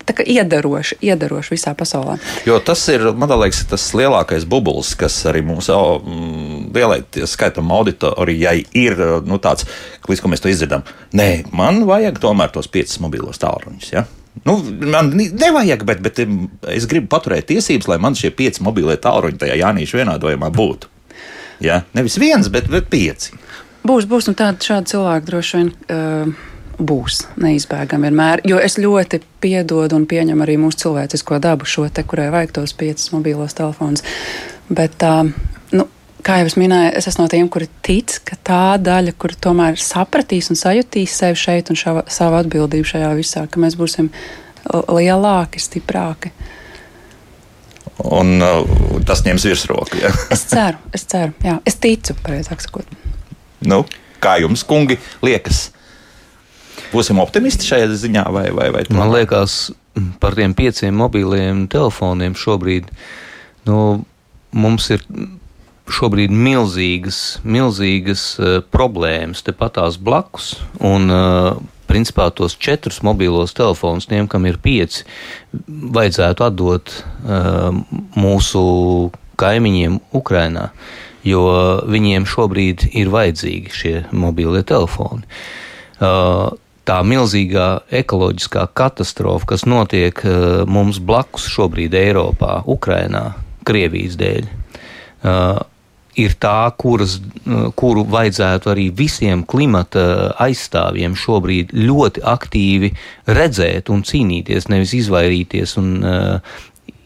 tā 0.08 0.16
kā 0.16 0.26
iedaroši, 0.28 0.98
iedaroši 1.04 1.54
visā 1.56 1.74
pasaulē. 1.78 2.18
Jo 2.48 2.60
tas 2.64 2.82
ir, 2.92 3.06
man 3.18 3.32
liekas, 3.42 3.64
tas 3.70 3.86
lielākais 3.98 4.48
bublis, 4.50 4.94
kas 5.00 5.18
arī 5.30 5.44
mūsu 5.46 5.76
mm, 5.76 6.66
lielai 6.76 7.02
skaitam 7.30 7.72
auditorijai 7.76 8.58
ir 8.80 9.00
nu, 9.28 9.40
tāds, 9.44 9.68
līdz 10.10 10.24
ko 10.24 10.32
mēs 10.32 10.44
to 10.44 10.52
izdzirdam. 10.52 10.88
Nē, 11.16 11.30
man 11.56 11.84
vajag 11.90 12.20
tomēr 12.24 12.54
tos 12.56 12.72
piecus 12.72 13.00
mobilos 13.04 13.42
tālruņus. 13.44 13.94
Ja? 13.96 14.08
Nu, 14.44 14.58
man 14.90 15.12
nevajag, 15.14 15.84
bet, 15.88 16.02
bet 16.04 16.24
es 16.74 16.88
gribu 16.90 17.12
paturēt 17.14 17.48
tiesības, 17.52 17.88
lai 17.92 18.00
man 18.02 18.18
šie 18.18 18.34
pieci 18.36 18.64
mobilie 18.66 18.98
tālruņi 19.00 19.40
tajā 19.44 19.60
Jānīša 19.62 20.02
vienādojumā 20.02 20.50
būtu. 20.54 20.90
Ja? 21.64 21.84
Nevis 21.94 22.18
viens, 22.20 22.50
bet, 22.52 22.68
bet 22.72 22.90
pieci. 22.92 23.38
Būs, 23.86 24.08
būs, 24.10 24.32
un 24.32 24.40
tādi 24.40 24.66
šādi 24.66 24.96
cilvēki 24.96 25.30
droši 25.30 25.62
vien. 25.62 25.72
Uh 25.92 26.50
būs 26.80 27.24
neizbēgami 27.42 28.10
vienmēr. 28.10 28.42
Jo 28.48 28.60
es 28.62 28.80
ļoti 28.82 29.20
piedodu 29.44 29.98
un 29.98 30.08
pieņemu 30.10 30.46
arī 30.46 30.58
mūsu 30.62 30.86
cilvēcisko 30.86 31.40
dabu, 31.44 31.68
šo 31.70 31.88
te, 31.94 32.06
kurai 32.08 32.30
vajag 32.34 32.56
tos 32.58 32.74
piecus 32.78 33.12
mobilos 33.14 33.54
telefonus. 33.58 34.04
Bet, 34.74 35.04
nu, 35.04 35.34
kā 36.24 36.40
jau 36.40 36.48
es 36.50 36.56
minēju, 36.60 36.94
es 36.98 37.08
esmu 37.12 37.26
no 37.26 37.32
tiem, 37.32 37.50
kuri 37.52 37.68
tic, 37.86 38.16
ka 38.28 38.38
tā 38.48 38.64
daļa, 38.82 39.14
kur 39.20 39.34
tomēr 39.36 39.80
sapratīs 39.82 40.50
un 40.54 40.60
sajutīs 40.60 41.16
sevi 41.20 41.40
šeit 41.40 41.72
un 41.74 41.80
šava, 41.80 42.06
savu 42.12 42.40
atbildību 42.40 42.88
šajā 42.88 43.12
visā, 43.18 43.46
ka 43.52 43.62
mēs 43.62 43.78
būsim 43.80 44.10
lielāki, 44.72 45.62
stiprāki. 45.62 46.32
Un 48.04 48.40
uh, 48.42 48.64
tas 49.06 49.22
ņems 49.26 49.46
virsroku. 49.52 50.00
Ja? 50.02 50.12
es 50.34 50.48
ceru, 50.50 50.80
es 50.96 51.06
ceru, 51.10 51.36
jā. 51.46 51.60
Es 51.68 51.78
ticu, 51.84 52.16
pareizāk 52.24 52.64
sakot. 52.64 52.90
Nu, 53.68 53.84
kā 54.24 54.38
jums, 54.42 54.66
kungi, 54.68 54.98
liekas? 55.24 55.68
Būsim 56.94 57.20
optimisti 57.22 57.68
šajā 57.68 57.92
ziņā, 58.00 58.26
vai, 58.34 58.48
vai, 58.56 58.70
vai 58.74 58.84
Man 58.94 59.12
liekas, 59.14 59.74
par 60.22 60.38
tiem 60.38 60.56
pieciem 60.58 60.96
mobiliem 60.98 61.68
telefoniem 61.72 62.36
šobrīd 62.38 62.90
nu, 63.70 63.78
mums 64.54 64.90
ir 64.94 65.06
šobrīd 65.92 66.32
milzīgas, 66.32 67.40
milzīgas 67.44 68.26
uh, 68.40 68.58
problēmas 68.74 69.44
tepatās 69.46 70.00
blakus. 70.00 70.54
Un, 70.80 71.10
uh, 71.12 71.58
principā 71.94 72.30
tos 72.34 72.56
četrus 72.58 73.02
mobilos 73.06 73.54
telefonus, 73.54 74.08
tiem, 74.10 74.28
kam 74.32 74.48
ir 74.50 74.58
pieci, 74.64 75.04
vajadzētu 75.68 76.48
atdot 76.48 76.94
uh, 76.98 77.70
mūsu 78.18 78.64
kaimiņiem 79.40 80.00
Ukrajinā, 80.16 80.70
jo 81.28 81.44
viņiem 81.90 82.26
šobrīd 82.30 82.88
ir 82.94 83.12
vajadzīgi 83.14 83.74
šie 83.74 83.96
mobilie 84.12 84.64
telefoni. 84.68 85.28
Uh, 86.00 86.54
tā 86.88 87.00
milzīgā 87.08 87.68
ekoloģiskā 88.02 88.66
katastrofa, 88.76 89.54
kas 89.54 89.68
notiek 89.70 90.20
uh, 90.26 90.64
mums 90.68 91.00
blakus 91.00 91.48
šobrīd 91.52 91.96
Eiropā, 91.96 92.62
Ukrainā, 92.70 93.34
Krievijas 93.68 94.18
dēļ, 94.20 94.50
uh, 94.50 95.62
ir 96.20 96.36
tā, 96.42 96.72
kuras, 96.80 97.18
uh, 97.20 97.70
kuru 97.76 98.06
vajadzētu 98.10 98.74
arī 98.74 98.90
visiem 98.96 99.46
klimata 99.46 100.34
aizstāvjiem 100.44 101.16
šobrīd 101.20 101.74
ļoti 101.74 102.26
aktīvi 102.34 102.94
redzēt 103.28 103.90
un 103.94 104.04
cīnīties, 104.08 104.70
nevis 104.74 104.98
izvairīties 105.04 105.78
un 105.82 105.96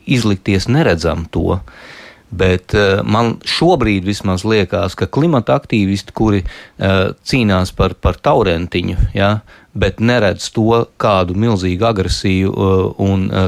izlikties 0.07 0.69
neredzam 0.71 1.25
to. 1.31 1.59
Uh, 1.59 1.85
Bet 2.29 2.73
uh, 2.75 2.99
man 3.07 3.37
šobrīd 3.47 4.03
vismaz 4.07 4.43
liekas, 4.43 4.97
ka 4.99 5.07
klimata 5.07 5.55
aktīvisti, 5.55 6.11
kuri 6.15 6.41
uh, 6.43 7.13
cīnās 7.23 7.71
par, 7.75 7.95
par 8.03 8.19
taurentiņu, 8.19 8.97
ja, 9.15 9.37
bet 9.71 10.01
neredz 10.03 10.49
to, 10.51 10.83
kādu 10.99 11.37
milzīgu 11.39 11.87
agresiju 11.87 12.51
uh, 12.51 12.81
un 12.99 13.29
uh, 13.31 13.47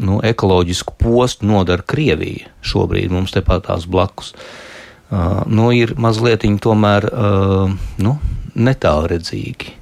nu, 0.00 0.22
ekoloģisku 0.24 0.96
postu 1.00 1.48
nodara 1.48 1.84
Krievija 1.84 2.48
šobrīd 2.64 3.12
mums 3.12 3.36
tepatās 3.36 3.84
blakus. 3.84 4.32
Uh, 4.32 4.65
nu, 5.10 5.68
ir 5.74 5.94
mazliet 6.00 6.46
tomēr 6.62 7.06
nu, 8.02 8.16
netālredzīgi, 8.56 9.76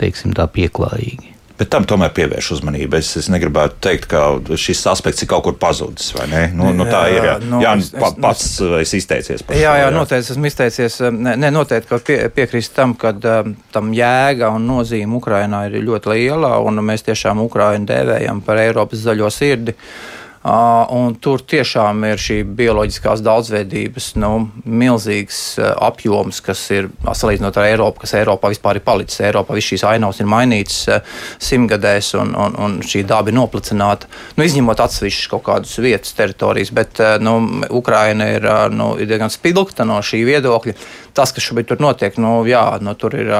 teiksim 0.00 0.34
tā 0.36 0.48
pieklājīgi. 0.50 1.34
Bet 1.54 1.68
tam 1.70 1.84
tomēr 1.86 2.10
pievērš 2.10 2.48
uzmanību. 2.56 2.98
Es, 2.98 3.12
es 3.20 3.28
negribētu 3.30 3.76
teikt, 3.86 4.08
ka 4.10 4.24
šis 4.58 4.80
aspekts 4.90 5.22
ir 5.22 5.28
kaut 5.30 5.44
kur 5.46 5.54
pazudis. 5.54 6.08
Nu, 6.50 6.72
nu, 6.74 6.86
tā 6.88 7.04
ir. 7.12 7.28
Jā, 7.28 7.36
nu, 7.46 7.60
jā 7.62 7.76
es, 7.78 7.92
pa, 7.94 8.08
pats 8.24 8.48
es 8.80 8.94
izteicies 8.98 9.44
par 9.46 9.54
to. 9.54 9.60
Jā, 9.62 9.76
jā, 9.78 9.92
noteikti 9.94 10.34
esmu 10.34 10.50
izteicies. 10.50 10.98
Ne, 11.14 11.36
ne 11.38 11.52
noteikti, 11.54 11.92
ka 11.92 12.00
pie, 12.02 12.18
piekrīst 12.34 12.74
tam, 12.74 12.96
ka 12.98 13.14
tam 13.22 13.94
jēga 13.94 14.50
un 14.56 14.66
nozīme 14.66 15.14
Ukrainā 15.20 15.68
ir 15.68 15.78
ļoti 15.86 16.10
liela, 16.16 16.56
un 16.66 16.82
mēs 16.82 17.06
tiešām 17.06 17.44
Ukrainu 17.46 17.86
dēvējam 17.92 18.42
par 18.42 18.58
Eiropas 18.64 19.06
zaļo 19.06 19.30
sirdi. 19.30 19.78
Uh, 19.78 20.23
un 20.44 21.14
tur 21.24 21.40
tiešām 21.40 22.02
ir 22.04 22.20
šī 22.20 22.42
bioloģiskās 22.56 23.22
daudzveidības 23.24 24.10
nu, 24.20 24.32
milzīgs 24.68 25.38
uh, 25.56 25.70
apjoms, 25.86 26.42
kas 26.44 26.60
ir 26.74 26.90
salīdzinot 27.04 27.56
ar 27.56 27.68
Eiropu, 27.70 28.02
kas 28.02 28.12
Eiropā 28.18 28.50
vispār 28.52 28.76
ir 28.76 28.84
palicis. 28.84 29.22
Eiropā 29.24 29.56
viss 29.56 29.72
šīs 29.72 29.86
ainavas 29.88 30.20
ir 30.20 30.28
mainītas 30.28 30.82
uh, 30.92 31.16
simtgadēs, 31.40 32.12
un, 32.20 32.34
un, 32.36 32.58
un 32.60 32.76
šī 32.84 33.06
daba 33.08 33.32
ir 33.32 33.38
noplicināta. 33.38 34.10
Nu, 34.36 34.44
izņemot 34.44 34.84
atsevišķas 34.84 35.32
kaut 35.32 35.46
kādas 35.48 35.74
vietas, 35.80 36.12
teritorijas, 36.18 36.74
bet 36.76 37.00
nu, 37.24 37.38
Ukraina 37.72 38.28
ir, 38.36 38.48
nu, 38.74 38.92
ir 39.00 39.08
diezgan 39.08 39.32
spilgta 39.32 39.88
no 39.88 40.02
šī 40.04 40.26
viedokļa. 40.28 40.76
Tas, 41.16 41.32
kas 41.32 41.48
šobrīd 41.48 41.72
tur 41.72 41.80
notiek, 41.80 42.20
nu, 42.20 42.36
jā, 42.48 42.66
nu, 42.84 42.92
tur 43.00 43.16
ir 43.16 43.32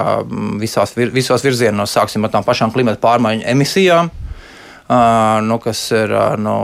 visās, 0.63 0.97
visos 0.97 1.45
virzienos, 1.45 1.93
sāksim 1.99 2.25
ar 2.25 2.33
tām 2.33 2.49
pašām 2.49 2.73
klimata 2.73 3.03
pārmaiņu 3.05 3.51
emisijām 3.53 4.15
nu, 5.41 5.57
kas 5.65 5.81
ir 5.97 6.13
nu, 6.45 6.55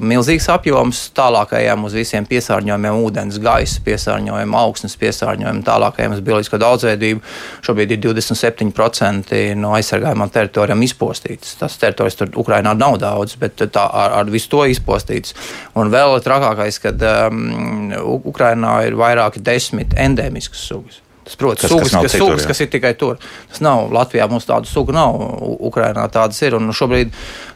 milzīgs 0.00 0.46
apjoms, 0.54 1.02
tālākajiem 1.16 1.84
uz 1.84 1.96
visiem 1.96 2.24
piesārņojumiem, 2.28 3.00
ūdens, 3.04 3.36
gaisa 3.44 3.82
piesārņojumiem, 3.84 4.56
augsnes 4.56 4.96
piesārņojumiem, 5.00 5.60
tālākajiem 5.66 6.16
uz 6.16 6.22
bioloģisko 6.24 6.60
daudzveidību. 6.62 7.20
Šobrīd 7.66 7.92
ir 7.92 8.00
27% 8.06 9.42
no 9.60 9.74
aizsargājumām 9.76 10.32
teritorijām 10.32 10.86
izpostītas. 10.88 11.58
Tas 11.60 11.76
teritorijas 11.82 12.18
tur 12.22 12.32
Ukrainā 12.40 12.72
nav 12.78 12.96
daudz, 13.02 13.36
bet 13.36 13.60
tā, 13.60 13.84
ar, 13.84 14.16
ar 14.22 14.32
visu 14.32 14.48
to 14.56 14.64
izpostītas. 14.72 15.36
Un 15.76 15.92
vēl 15.92 16.16
trakākais, 16.24 16.80
ka 16.80 16.96
um, 17.28 17.92
Ukrainā 18.32 18.78
ir 18.88 18.96
vairāki 18.96 19.44
desmit 19.44 19.92
endēmiskas 20.00 20.68
sugas. 20.72 21.02
Tas, 21.22 21.36
protams, 21.38 21.70
sugas, 21.70 21.90
kas, 21.90 22.02
kas, 22.02 22.14
citur, 22.16 22.32
sugas, 22.32 22.46
kas 22.50 22.60
ir 22.64 22.70
tikai 22.72 22.92
tur. 22.98 23.20
Tas 23.52 23.62
nav 23.62 23.92
Latvijā. 23.94 24.26
Mums 24.30 24.48
tādu 24.48 24.70
sugu 24.70 24.94
nav. 24.96 25.18
Ukrainā 25.62 26.08
tādas 26.10 26.40
ir. 26.42 26.56
Un 26.58 26.74
šobrīd 26.74 27.12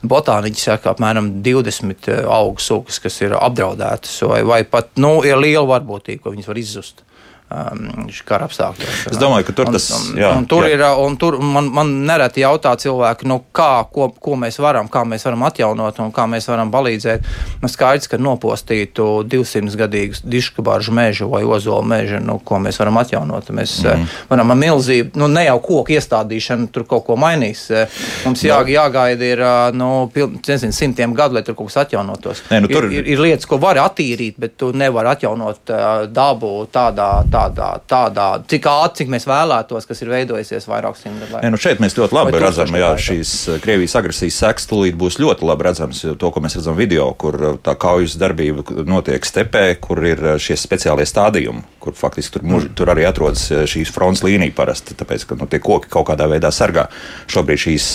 botāniķi 0.07 0.63
saka, 0.69 0.85
ka 0.85 0.95
apmēram 0.95 1.33
20 1.47 2.11
eh, 2.13 2.23
augu 2.31 2.63
sugas, 2.63 3.01
kas 3.03 3.19
ir 3.27 3.35
apdraudētas, 3.39 4.21
vai, 4.31 4.45
vai 4.47 4.63
pat 4.71 4.95
nu, 5.03 5.19
ir 5.27 5.41
liela 5.43 5.67
varbūtība, 5.75 6.23
ka 6.23 6.37
viņas 6.37 6.53
var 6.53 6.63
izzust 6.63 7.06
um, 7.51 8.07
kara 8.27 8.47
apstākļos. 8.49 9.07
Es 9.11 9.21
domāju, 9.21 9.47
ka 9.49 9.55
tur 9.57 9.71
tas 9.75 9.87
un, 9.95 10.19
jā, 10.19 10.31
un 10.35 10.47
tur 10.51 10.67
jā. 10.67 10.75
ir. 10.75 10.85
Un 11.03 11.17
tur 11.21 11.39
man, 11.43 11.69
man 11.75 11.93
nereti 12.09 12.43
jautā 12.43 12.73
cilvēki, 12.81 13.29
nu, 13.31 13.39
kā, 13.55 13.87
ko, 13.93 14.09
ko 14.23 14.37
mēs 14.41 14.59
varam, 14.63 14.91
kā 14.93 15.05
mēs 15.09 15.27
varam 15.29 15.47
atjaunot 15.47 16.01
un 16.03 16.13
kā 16.15 16.27
mēs 16.31 16.49
varam 16.51 16.73
palīdzēt. 16.75 17.27
Nu, 17.63 17.71
skaidrs, 17.71 18.11
ka 18.11 18.19
nopostītu 18.21 19.07
200 19.31 19.79
gadīgu 19.79 20.23
diškabāžu 20.27 20.95
mežu 20.97 21.31
vai 21.31 21.45
ozolu 21.45 21.87
mežu, 21.87 22.21
nu, 22.25 22.39
ko 22.43 22.61
mēs 22.63 22.81
varam 22.83 22.99
atjaunot. 23.03 23.53
Mēs 23.57 23.79
mm. 23.85 24.11
varam 24.31 24.55
ar 24.55 24.61
milzīgu, 24.61 25.15
nu, 25.21 25.31
ne 25.31 25.47
jau 25.47 25.59
koku 25.63 25.97
iestādīšanu 25.97 26.71
tur 26.75 26.87
kaut 26.89 27.07
ko 27.07 27.19
mainīs. 27.21 27.67
Eh, 27.71 28.03
mums 28.27 28.43
jā, 28.47 28.59
jāgaida 28.71 29.31
ir, 29.37 29.45
nu, 29.77 29.91
nezinu, 30.17 30.75
simtiem 30.75 31.15
gadu, 31.17 31.39
lai 31.39 31.45
tur 31.47 31.59
kaut 31.59 31.71
kas 31.71 31.85
atjaunotos. 31.87 32.43
Nē, 32.51 32.63
nu, 32.65 32.73
tur... 32.73 32.91
ir, 32.91 33.05
ir, 33.05 33.13
ir 33.15 33.23
lietas, 33.23 33.47
ko 33.49 33.61
var 33.63 33.79
attīrīt, 33.85 34.39
bet 34.41 34.57
tu 34.59 34.73
nevari 34.77 35.13
atjaunot 35.15 35.75
uh, 35.75 36.05
dabu 36.11 36.53
tādā 36.73 36.97
tādā, 36.97 37.36
tādā 37.37 38.29
cik 38.49 38.67
ātri, 38.71 39.03
cik 39.03 39.13
mēs 39.13 39.27
vēlētos, 39.29 39.87
kas 39.89 40.03
ir 40.03 40.11
veidojusies 40.13 40.67
vairāk 40.71 40.99
simt 40.99 41.21
gadu 41.23 41.37
laikā. 41.37 41.51
Nu 41.53 41.61
šeit 41.61 41.83
mēs 41.83 41.97
ļoti 41.99 42.17
labi 42.17 42.41
redzam, 42.41 42.73
ka 42.73 42.93
šīs 43.01 43.33
eh, 43.53 43.61
Krievijas 43.63 43.97
agresijas 44.01 44.39
sekas 44.43 44.69
tūlīt 44.71 44.99
būs 44.99 45.19
ļoti 45.23 45.47
labi 45.49 45.67
redzams. 45.69 46.03
To, 46.21 46.31
ko 46.33 46.43
mēs 46.45 46.59
redzam 46.59 46.79
video, 46.79 47.09
kur 47.19 47.39
eh, 47.39 47.57
tā 47.65 47.77
kaujas 47.81 48.17
darbība 48.21 48.65
notiek 48.89 49.27
stepē, 49.27 49.67
kur 49.83 50.03
ir 50.07 50.23
eh, 50.35 50.39
šie 50.43 50.59
speciālie 50.61 51.07
stādījumi, 51.09 51.65
kur 51.83 51.97
faktiski 51.99 52.39
tur, 52.39 52.47
muž, 52.49 52.71
tur 52.79 52.93
arī 52.95 53.07
atrodas 53.09 53.49
šīs 53.71 53.93
fronts 53.95 54.25
līnija 54.27 54.55
parasti, 54.57 54.97
tāpēc, 54.99 55.27
ka 55.29 55.41
nu, 55.41 55.49
tie 55.51 55.61
koki 55.63 55.93
kaut 55.93 56.09
kādā 56.11 56.29
veidā 56.31 56.53
sargā. 56.55 56.89
Šobrīd 57.31 57.67
šīs 57.67 57.91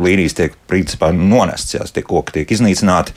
līnijas 0.00 0.38
tiek 0.40 0.56
principā 0.70 1.12
nonestas, 1.14 1.94
tie 1.94 2.04
koki 2.06 2.40
tiek 2.40 2.56
iznīcināti 2.56 3.14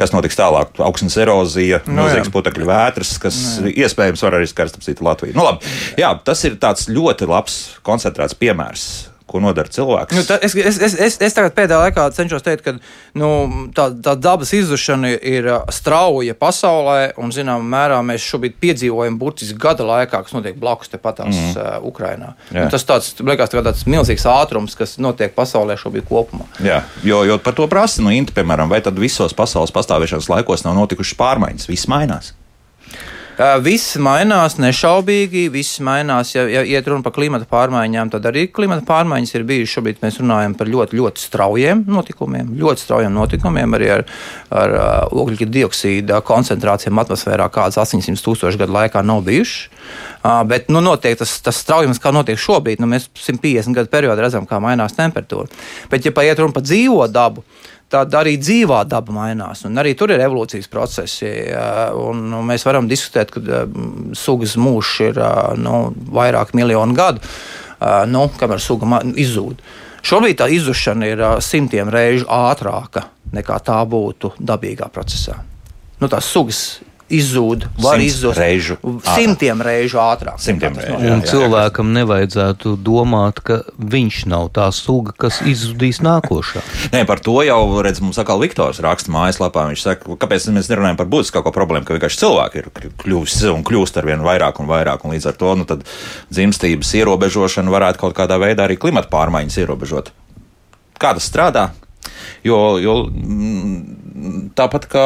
kas 0.00 0.14
notiks 0.14 0.38
tālāk. 0.38 0.72
Augsnes 0.84 1.18
erozija, 1.20 1.82
nu 1.86 2.00
milzīgs 2.00 2.32
putekļu 2.32 2.68
vētras, 2.70 3.14
kas 3.22 3.38
nu 3.64 3.72
iespējams 3.72 4.24
var 4.26 4.40
arī 4.40 4.48
skart 4.50 4.80
Latviju. 5.04 5.36
Nu, 5.36 5.46
labi, 5.46 5.76
jā, 6.00 6.10
tas 6.24 6.44
ir 6.48 6.58
tāds 6.60 6.88
ļoti 6.90 7.28
labs 7.30 7.60
koncentrēts 7.86 8.36
piemērs 8.40 8.88
ko 9.30 9.40
nodara 9.42 9.70
cilvēks. 9.70 10.16
Nu, 10.16 10.24
tā, 10.26 10.38
es, 10.44 10.54
es, 10.58 10.78
es, 10.82 10.96
es, 11.06 11.18
es 11.22 11.36
tagad 11.36 11.54
pēdējā 11.56 11.78
laikā 11.84 12.06
cenšos 12.16 12.44
teikt, 12.46 12.64
ka 12.66 12.74
nu, 13.18 13.30
tā, 13.76 13.88
tā 14.02 14.16
dabas 14.18 14.52
izzušana 14.56 15.12
ir 15.16 15.48
strauja 15.74 16.34
pasaulē, 16.38 17.12
un 17.20 17.34
zināmā 17.34 17.66
mērā 17.74 18.00
mēs 18.06 18.26
šobrīd 18.26 18.58
piedzīvojam 18.62 19.18
burtiski 19.20 19.58
gada 19.60 19.86
laikā, 19.86 20.22
kas 20.26 20.34
notiek 20.36 20.58
blakus 20.60 20.92
tepatās 20.92 21.34
mm. 21.34 21.54
uh, 21.54 21.70
Ukrajinā. 21.90 22.34
Tas 22.72 22.86
tāds, 22.88 23.12
liekas, 23.22 23.52
tā 23.52 23.64
tāds 23.66 23.86
milzīgs 23.90 24.26
ātrums, 24.30 24.76
kas 24.78 24.98
notiek 25.02 25.34
pasaulē 25.36 25.78
šobrīd 25.80 26.08
kopumā. 26.10 26.48
Jā, 26.64 26.82
jo, 27.06 27.22
jo 27.28 27.38
par 27.42 27.56
to 27.58 27.68
prasa, 27.70 28.02
nu, 28.04 28.12
Inta, 28.14 28.34
piemēram, 28.36 28.70
vai 28.72 28.82
tad 28.84 28.98
visos 29.00 29.36
pasaules 29.36 29.72
pastāvēšanas 29.74 30.30
laikos 30.32 30.66
nav 30.66 30.76
notikušas 30.78 31.18
pārmaiņas, 31.20 31.70
viss 31.70 31.90
mainās. 31.90 32.34
Viss 33.40 33.94
mainās 33.96 34.58
nešaubīgi, 34.60 35.46
viss 35.48 35.78
mainās. 35.80 36.34
Ja, 36.34 36.42
ja 36.50 36.60
iet 36.66 36.88
runa 36.90 37.00
par 37.06 37.14
klimata 37.16 37.46
pārmaiņām, 37.48 38.10
tad 38.12 38.26
arī 38.28 38.42
klimata 38.52 38.84
pārmaiņas 38.84 39.32
ir 39.38 39.46
bijušas. 39.48 39.78
Šobrīd 39.78 40.02
mēs 40.04 40.18
runājam 40.20 40.56
par 40.58 40.68
ļoti, 40.68 40.98
ļoti 40.98 41.24
straujiem 41.24 41.80
notikumiem, 41.88 42.50
ļoti 42.60 42.84
straujiem 42.84 43.16
notikumiem 43.16 43.78
arī 43.78 43.88
ar, 43.94 44.04
ar 44.52 44.74
ogļu 45.08 45.48
dioksīda 45.56 46.20
koncentrācijām 46.28 47.00
atmosfērā, 47.00 47.48
kādas 47.54 47.80
800 47.80 48.20
tūkstošu 48.26 48.60
gadu 48.60 48.76
laikā 48.76 49.00
nav 49.08 49.24
bijušas. 49.24 49.70
Bet 50.50 50.68
nu, 50.68 50.84
notiek 50.84 51.16
tas, 51.22 51.38
tas 51.40 51.64
straujums, 51.64 52.02
kā 52.02 52.12
notiek 52.12 52.36
šobrīd. 52.36 52.84
Nu, 52.84 52.90
mēs 52.92 53.08
150 53.08 53.72
gadu 53.78 53.88
periodā 53.94 54.26
redzam, 54.26 54.44
kā 54.44 54.60
mainās 54.60 54.98
temperatūra. 54.98 55.48
Bet, 55.88 56.04
ja 56.04 56.12
paiet 56.12 56.44
runa 56.44 56.52
par 56.52 56.68
dzīvo 56.68 57.08
dabu, 57.08 57.46
tad 57.90 58.14
arī 58.14 58.36
dzīvā 58.40 58.84
daba 58.88 59.14
mainās. 59.14 59.64
Arī 59.66 59.94
tur 59.98 60.12
ir 60.14 60.22
evolūcijas 60.22 60.70
procesi. 60.70 61.30
Un, 61.98 62.28
un 62.32 62.46
mēs 62.48 62.64
varam 62.66 62.88
diskutēt, 62.90 63.34
ka 63.34 63.64
sugas 64.18 64.56
mūžs 64.60 64.96
ir 65.10 65.22
nu, 65.60 65.90
vairāk 66.14 66.54
miljonu 66.58 66.96
gadu, 66.96 67.24
nu, 68.10 68.26
kamēr 68.40 68.62
suga 68.62 69.02
izzūd. 69.18 69.64
Šobrīd 70.06 70.38
tā 70.40 70.48
izzušana 70.48 71.08
ir 71.10 71.24
simtiem 71.44 71.90
reižu 71.92 72.28
ātrāka 72.32 73.08
nekā 73.34 73.58
tā 73.64 73.80
būtu 73.86 74.32
dabīgā 74.38 74.88
procesā. 74.92 75.36
Nu, 76.00 76.08
tās 76.08 76.30
sugas 76.32 76.80
izzūd, 77.10 77.66
var 77.82 78.00
izzust 78.02 78.38
reižu 78.38 78.76
simtiem 79.04 79.58
ātrāk. 79.58 79.66
reižu 79.66 80.00
ātrāk. 80.02 80.38
Simtiem 80.42 80.78
reižu. 80.78 80.96
Un 80.96 81.04
jā, 81.04 81.16
jā, 81.16 81.26
cilvēkam 81.32 81.90
jā. 81.90 81.96
nevajadzētu 81.98 82.74
domāt, 82.86 83.42
ka 83.44 83.60
viņš 83.78 84.20
nav 84.30 84.50
tā 84.56 84.68
suga, 84.74 85.14
kas 85.16 85.40
izzudīs 85.46 86.00
nākošā. 86.06 86.62
Nē, 86.94 87.02
par 87.08 87.22
to 87.24 87.36
jau 87.46 87.60
redz, 87.84 88.02
mums 88.04 88.20
atkal 88.22 88.40
Viktors 88.42 88.82
raksta 88.84 89.12
mājaslapā. 89.14 89.66
Viņš 89.72 89.84
saka, 89.84 90.16
kāpēc 90.22 90.48
mēs 90.54 90.70
nerunājam 90.72 91.00
par 91.00 91.10
būtiskāko 91.10 91.52
problēmu, 91.54 91.88
ka 91.88 91.98
vienkārši 91.98 92.22
cilvēki 92.22 92.62
ir 92.62 92.70
kļuvis 93.02 93.38
un 93.50 93.66
kļūst 93.66 94.00
ar 94.00 94.08
vien 94.08 94.24
vairāk 94.24 94.62
un 94.62 94.70
vairāk, 94.70 95.04
un 95.04 95.16
līdz 95.16 95.30
ar 95.32 95.38
to 95.40 95.54
nu, 95.58 95.68
dzimstības 96.30 96.94
ierobežošana 97.02 97.74
varētu 97.74 98.04
kaut 98.04 98.16
kādā 98.18 98.38
veidā 98.40 98.66
arī 98.66 98.78
klimata 98.80 99.10
pārmaiņas 99.12 99.60
ierobežot. 99.64 100.12
Kā 101.00 101.14
tas 101.16 101.26
strādā? 101.30 101.70
Jo, 102.46 102.78
jo 102.80 102.94
mm, 103.10 104.50
tāpat 104.56 104.88
kā 104.90 105.04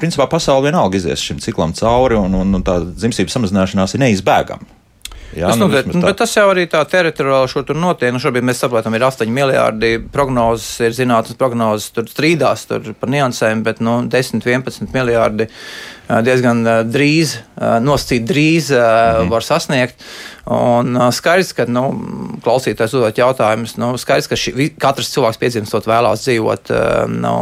principā 0.00 0.28
pasaule 0.30 0.68
vienalga 0.68 0.98
izies 1.00 1.24
šim 1.24 1.40
ciklam 1.42 1.72
cauri, 1.76 2.18
un, 2.20 2.36
un, 2.36 2.54
un 2.58 2.66
tā 2.66 2.78
dzimstības 2.84 3.38
samazināšanās 3.38 3.96
ir 3.96 4.04
neizbēgama. 4.04 4.78
Jā, 5.32 5.48
tas, 5.48 5.56
nu, 5.56 5.68
bet, 5.72 5.86
bet 5.88 6.18
tas 6.20 6.34
jau 6.36 6.44
arī 6.52 6.66
tā 6.68 6.82
teritoriāli 6.88 7.48
šo 7.48 7.62
tur 7.64 7.78
notiek. 7.80 8.12
Nu, 8.12 8.20
šobrīd 8.20 8.44
mēs 8.44 8.60
saprotam, 8.60 8.92
ir 8.96 9.06
8 9.06 9.30
miljardi 9.32 9.94
prognozes, 10.12 10.74
ir 10.84 10.92
zinātnes 10.96 11.38
prognozes, 11.40 11.88
tur 11.96 12.08
strīdās 12.10 12.66
tur 12.68 12.92
par 13.00 13.12
niansēm, 13.12 13.62
bet 13.64 13.80
nu, 13.84 14.02
10, 14.12 14.44
11 14.44 14.92
miljardi 14.92 15.48
diezgan 16.26 16.60
drīz, 16.92 17.38
nosacīt 17.56 18.28
drīz 18.28 18.68
-hmm. 18.76 19.32
var 19.32 19.46
sasniegt. 19.46 20.04
Un 20.50 20.96
skaidrs, 21.14 21.52
ka 21.54 21.68
nu, 21.70 21.84
klausītājs 22.42 22.96
uzdot 22.98 23.18
jautājumus. 23.20 23.76
Nu, 23.78 23.92
skaidrs, 24.00 24.26
ka 24.30 24.38
ši, 24.38 24.72
katrs 24.82 25.12
cilvēks 25.14 25.38
piedzimstot 25.38 25.86
vēlās 25.86 26.24
dzīvot 26.24 26.72
nu, 27.12 27.34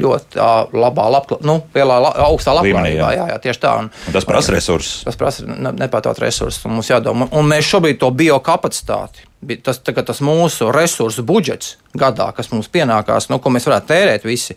ļoti 0.00 0.40
labā, 0.72 1.08
labklā, 1.16 1.40
nu, 1.44 1.58
lielā, 1.76 1.98
augstā 2.24 2.56
labklājībā. 2.56 3.10
Jā, 3.16 3.26
jā, 3.34 3.40
tieši 3.44 3.60
tā. 3.60 3.74
Un, 3.82 3.90
un 3.92 4.16
tas 4.16 4.28
prasa 4.28 4.56
resursus. 4.56 5.02
Tas 5.04 5.20
prasa 5.20 5.44
nepārtraukt 5.44 6.22
resursus. 6.24 6.64
Mums 6.64 6.88
jādomā. 6.88 7.28
Un 7.36 7.50
mēs 7.50 7.68
šobrīd 7.68 8.00
to 8.00 8.08
biokapacitāti 8.16 9.28
tas, 9.64 9.80
tas 9.80 10.20
mūsu 10.24 10.68
resursu 10.72 11.24
budžets 11.26 11.76
gadā, 11.96 12.30
kas 12.36 12.50
mums 12.52 12.68
pienākās, 12.72 13.30
nu, 13.32 13.40
ko 13.40 13.52
mēs 13.52 13.68
varētu 13.68 13.92
tērēt 13.92 14.26
visi. 14.28 14.56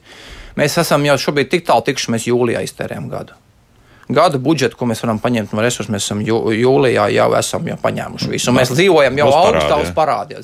Mēs 0.59 0.75
esam 0.81 1.05
jau 1.07 1.15
šobrīd 1.19 1.51
tik 1.51 1.65
tālu 1.67 1.85
tikuši, 1.87 2.11
mēs 2.13 2.27
jūlijā 2.29 2.63
iztērējam 2.67 3.07
gadu 3.11 3.42
gada 4.09 4.39
budžetu, 4.41 4.77
ko 4.79 4.87
mēs 4.89 5.03
varam 5.03 5.19
paņemt 5.23 5.53
no 5.53 5.63
resursiem. 5.63 5.95
Mēs 5.95 6.07
esam 6.07 6.23
jū, 6.25 6.39
jūlijā 6.57 7.07
jau 7.13 7.29
esam 7.39 7.69
jau 7.71 7.77
paņēmuši 7.83 8.33
visu. 8.33 8.51
Un 8.51 8.59
mēs 8.59 8.73
dzīvojam 8.73 9.23
jau 9.23 9.29
augstā 9.37 9.79
uz 9.83 9.93
parādiem. 9.95 10.43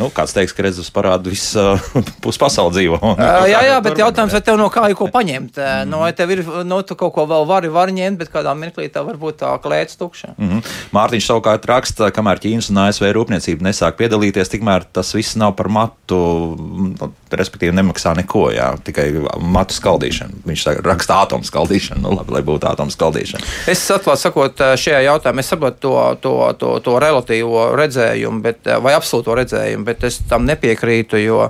Nu, 0.00 0.08
kāds 0.14 0.32
teiks, 0.32 0.54
ka 0.56 0.64
redzes 0.64 0.88
parādu 0.94 1.28
visu 1.28 1.60
uh, 1.60 1.90
puspasauli 2.24 2.72
dzīvo? 2.78 3.00
uh, 3.04 3.20
jā, 3.50 3.60
jā, 3.68 3.76
bet 3.84 4.00
jautājums, 4.00 4.32
vai 4.32 4.40
tev 4.44 4.56
no 4.60 4.70
kā 4.72 4.86
ir 4.88 4.96
ko 4.96 5.10
paņemt? 5.12 5.60
Mm. 5.60 5.90
No, 5.92 6.00
vai 6.06 6.12
tev 6.16 6.32
ir, 6.32 6.42
no, 6.64 6.80
tu 6.86 6.96
kaut 6.96 7.12
ko 7.16 7.26
vēl 7.28 7.44
vari, 7.48 7.68
vari 7.72 7.96
ņemt, 7.98 8.20
bet 8.22 8.32
kādā 8.32 8.54
mirklī 8.56 8.88
tā 8.92 9.04
varbūt 9.04 9.42
tā 9.42 9.52
klēts 9.60 10.00
tukša. 10.00 10.34
Mm 10.38 10.48
-hmm. 10.48 10.74
Mārtiņš 10.96 11.28
savukārt 11.28 11.68
raksta, 11.68 12.10
kamēr 12.16 12.40
Ķīnas 12.40 12.70
un 12.72 12.80
ASV 12.86 13.10
rūpniecība 13.12 13.68
nesāk 13.68 13.98
piedalīties, 14.00 14.48
tikmēr 14.48 14.88
tas 14.92 15.12
viss 15.14 15.36
nav 15.36 15.52
par 15.56 15.68
matu, 15.68 16.20
nu, 16.56 17.12
respektīvi 17.30 17.76
nemaksā 17.76 18.14
neko, 18.16 18.50
jā, 18.54 18.70
tikai 18.84 19.06
matu 19.40 19.74
skaldīšanu. 19.74 20.42
Viņš 20.46 20.66
raksta 20.86 21.20
atomu 21.22 21.44
skaldīšanu, 21.44 22.00
nu 22.02 22.16
labi, 22.16 22.32
lai 22.32 22.42
būtu 22.42 22.70
atomu 22.70 22.90
skaldīšana. 22.90 23.44
Es 23.70 23.84
atklāti 23.90 24.24
sakot, 24.24 24.64
šajā 24.80 25.04
jautājumā 25.06 25.44
es 25.44 25.52
saprotu 25.52 25.78
to, 25.80 25.94
to, 26.20 26.34
to, 26.58 26.72
to 26.84 26.98
relatīvo 27.02 27.70
redzējumu, 27.78 28.42
bet, 28.42 28.72
vai 28.82 28.96
absolūto 28.96 29.36
redzējumu 29.38 29.89
bet 29.90 30.06
es 30.08 30.20
tam 30.30 30.46
nepiekrītu, 30.48 31.18
jo, 31.20 31.42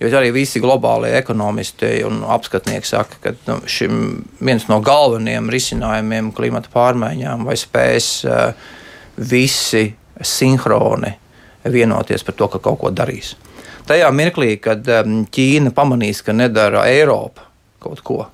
jo 0.00 0.12
arī 0.20 0.30
visi 0.36 0.62
globālie 0.62 1.14
ekonomisti 1.18 1.98
un 2.06 2.22
apskatnieki 2.36 2.92
saka, 2.92 3.20
ka 3.24 3.34
nu, 3.48 3.58
šim 3.70 4.02
viens 4.44 4.68
no 4.70 4.80
galvenajiem 4.84 5.50
risinājumiem 5.52 6.32
klimata 6.36 6.72
pārmaiņām 6.74 7.46
vai 7.48 7.56
spēs 7.60 8.10
uh, 8.28 8.50
visi 9.16 9.88
sinhroni 10.20 11.16
vienoties 11.72 12.24
par 12.24 12.36
to, 12.38 12.48
ka 12.52 12.62
kaut 12.62 12.78
ko 12.80 12.92
darīs. 12.94 13.34
Tajā 13.86 14.08
mirklī, 14.14 14.56
kad 14.62 14.86
um, 14.90 15.20
Ķīna 15.30 15.72
pamanīs, 15.74 16.22
ka 16.26 16.34
nedara 16.34 16.86
Eiropa 16.90 17.46
kaut 17.82 18.02
ko, 18.06 18.24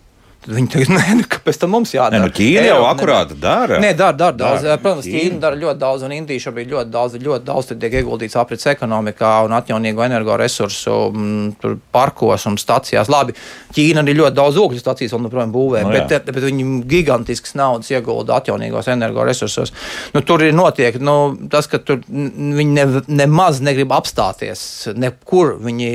viņi 0.48 0.70
teiks, 0.72 0.90
nē, 0.96 1.16
nu, 1.20 1.26
kāpēc 1.30 1.58
tam 1.62 1.72
mums 1.76 1.92
jādara? 1.94 2.18
Nē, 2.18 2.28
nu 2.28 2.34
Ķīna 2.34 2.64
jau 2.66 2.80
akurāti 2.88 3.36
dara. 3.40 3.78
Nē, 3.82 3.92
dara, 3.98 4.16
dara 4.16 4.36
daudz. 4.36 4.66
Dara. 4.66 4.78
Protams, 4.82 5.06
Ķīna. 5.06 5.20
Ķīna 5.22 5.42
dara 5.44 5.58
ļoti 5.60 5.80
daudz, 5.82 6.06
un 6.06 6.14
Indija 6.16 6.44
šobrīd 6.46 6.72
ļoti 6.72 6.92
daudz, 6.92 7.18
ļoti 7.22 7.46
daudz 7.48 7.70
tiek 7.72 7.96
ieguldīts 8.00 8.38
aprits 8.40 8.68
ekonomikā 8.72 9.32
un 9.46 9.56
atjaunīgo 9.58 10.04
energoresursu 10.06 10.96
m, 11.12 11.52
parkos 11.94 12.48
un 12.50 12.58
stacijās. 12.60 13.10
Labi, 13.12 13.36
Ķīna 13.76 14.02
arī 14.04 14.16
ļoti 14.18 14.38
daudz 14.40 14.58
ogļu 14.62 14.82
stacijas 14.82 15.14
vēl 15.14 15.28
joprojām 15.28 15.54
būvē, 15.54 15.84
no, 15.86 15.92
nu, 15.94 16.02
bet, 16.10 16.28
bet 16.32 16.48
viņi 16.48 16.66
gigantisks 16.90 17.56
naudas 17.58 17.92
iegulda 17.94 18.40
atjaunīgos 18.40 18.90
energoresursos. 18.92 19.74
Nu, 20.16 20.24
tur 20.26 20.44
ir 20.44 20.56
notiek 20.56 20.98
nu, 21.02 21.16
tas, 21.52 21.70
ka 21.70 21.80
tur 21.82 22.02
viņi 22.08 22.72
ne, 22.74 22.86
nemaz 23.22 23.62
negrib 23.64 23.94
apstāties 23.94 24.90
nekur. 24.98 25.56
Viņi 25.62 25.88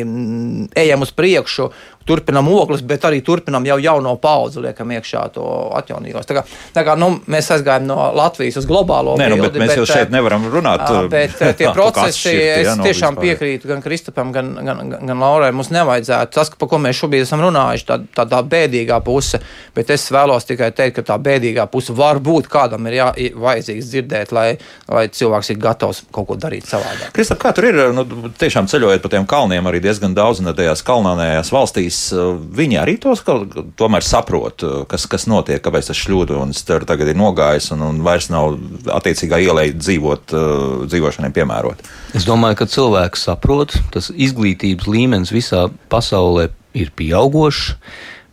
ejam 0.78 1.04
uz 1.06 1.12
priekšu 1.16 1.72
turpinām 2.08 2.48
ogles, 2.52 2.84
bet 2.88 3.06
arī 3.08 3.22
turpinām 3.26 3.66
jau 3.68 3.78
jauno 3.82 4.16
paudzi, 4.22 4.62
liekam, 4.64 4.92
iekšā 4.98 5.24
to 5.36 5.46
atjaunīgos. 5.78 6.28
Tā 6.28 6.38
kā, 6.40 6.44
tā 6.76 6.84
kā 6.88 6.96
nu, 7.00 7.10
mēs 7.30 7.52
aizgājām 7.56 7.88
no 7.90 7.98
Latvijas 8.18 8.60
uz 8.62 8.68
globālo 8.70 9.18
Nē, 9.20 9.30
nu, 9.34 9.40
bildi. 9.42 9.62
Mēs 9.62 9.74
bet, 9.74 9.82
jau 9.82 9.88
šeit 9.90 10.14
nevaram 10.14 10.48
runāt. 10.52 10.86
Bet 11.12 11.38
tie 11.60 11.72
procesi, 11.76 12.22
šķirti, 12.24 12.46
es 12.62 12.70
jā, 12.70 12.76
tiešām 12.88 13.20
piekrītu 13.20 13.72
gan 13.72 13.84
Kristapam, 13.84 14.32
gan, 14.36 14.54
gan, 14.58 14.84
gan, 14.94 15.08
gan 15.12 15.24
Laurai. 15.24 15.52
Mums 15.56 15.72
nevajadzētu 15.76 16.38
tas, 16.38 16.52
par 16.60 16.72
ko 16.72 16.82
mēs 16.84 17.02
šobrīd 17.02 17.26
esam 17.26 17.44
runājuši, 17.44 17.88
tā, 17.88 18.00
tā, 18.16 18.28
tā 18.32 18.42
bēdīgā 18.56 19.00
puse, 19.06 19.42
bet 19.76 19.92
es 19.94 20.08
vēlos 20.14 20.48
tikai 20.48 20.72
teikt, 20.76 21.00
ka 21.00 21.06
tā 21.14 21.20
bēdīgā 21.22 21.68
puse 21.72 21.96
var 21.98 22.22
būt 22.24 22.50
kādam 22.52 22.88
ir 22.90 23.00
jā, 23.00 23.10
vajadzīgs 23.38 23.92
dzirdēt, 23.92 24.34
lai, 24.36 24.48
lai 24.92 25.08
cilvēks 25.14 25.54
ir 25.54 25.62
gatavs 25.62 26.04
kaut 26.16 26.30
ko 26.32 26.40
darīt 26.40 26.68
savādāk. 26.70 27.12
Kristap, 27.16 27.42
kā 27.44 27.54
tur 27.58 27.70
ir, 27.70 27.82
nu, 27.96 28.06
tiešām 28.40 28.70
ceļojot 28.72 29.04
pa 29.04 29.14
tiem 29.14 29.28
kalniem 29.30 29.70
arī 29.70 29.82
diezgan 29.84 30.16
daudz 30.18 30.42
un 30.44 30.54
tajās 30.58 30.84
kalnānējās 30.88 31.52
valstīs 31.54 31.97
valstīs 31.98 32.14
eh, 32.14 32.38
viņi 32.58 32.78
arī 32.80 32.98
tos 33.00 33.24
tomēr 33.78 34.04
saprot, 34.04 34.64
eh, 34.64 34.86
kas, 34.88 35.08
kas 35.08 35.28
notiek, 35.28 35.62
kāpēc 35.62 35.90
tas 35.90 35.98
šļūdens 35.98 36.66
tur 36.66 36.86
tagad 36.86 37.08
ir 37.08 37.18
nogājis 37.18 37.72
un, 37.74 37.82
un 37.82 38.02
vairs 38.04 38.30
nav 38.30 38.58
attiecīgā 38.86 39.40
ielai 39.42 39.74
dzīvot, 39.74 40.34
eh, 40.34 40.88
dzīvošanai 40.88 41.32
piemērot. 41.34 41.82
Es 42.16 42.26
domāju, 42.26 42.58
ka 42.58 42.66
cilvēks 42.66 43.28
saprot, 43.28 43.78
tas 43.92 44.12
izglītības 44.12 44.88
līmenis 44.88 45.34
visā 45.34 45.70
pasaulē 45.90 46.50
ir 46.74 46.92
pieaugošs. 46.96 47.76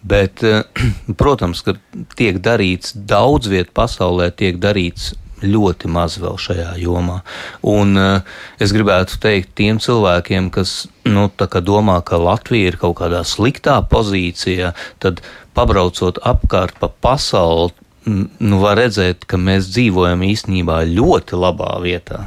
Bet, 0.04 0.42
protams, 1.20 1.62
ka 1.64 1.78
tiek 2.14 2.36
darīts 2.44 2.92
daudz 2.92 3.48
vietā 3.48 3.72
pasaulē, 3.72 4.28
tiek 4.36 4.58
darīts 4.60 5.14
ļoti 5.44 5.90
maz 5.92 6.18
vēl 6.22 6.38
šajā 6.40 6.74
jomā. 6.82 7.20
Un 7.68 7.94
uh, 8.00 8.36
es 8.62 8.74
gribētu 8.74 9.20
teikt 9.22 9.54
tiem 9.58 9.80
cilvēkiem, 9.82 10.50
kas 10.54 10.84
nu, 11.08 11.28
domā, 11.64 12.00
ka 12.06 12.20
Latvija 12.20 12.72
ir 12.72 12.80
kaut 12.80 12.98
kādā 13.02 13.22
sliktā 13.28 13.80
pozīcijā, 13.90 14.72
tad 15.04 15.22
pabraucot 15.54 16.18
apkārt 16.26 16.80
pa 16.80 16.90
pasauli, 16.90 17.72
nu, 18.04 18.58
var 18.60 18.78
redzēt, 18.78 19.24
ka 19.28 19.38
mēs 19.40 19.70
dzīvojam 19.72 20.22
īstenībā 20.26 20.82
ļoti 20.90 21.38
labā 21.40 21.70
vietā, 21.82 22.20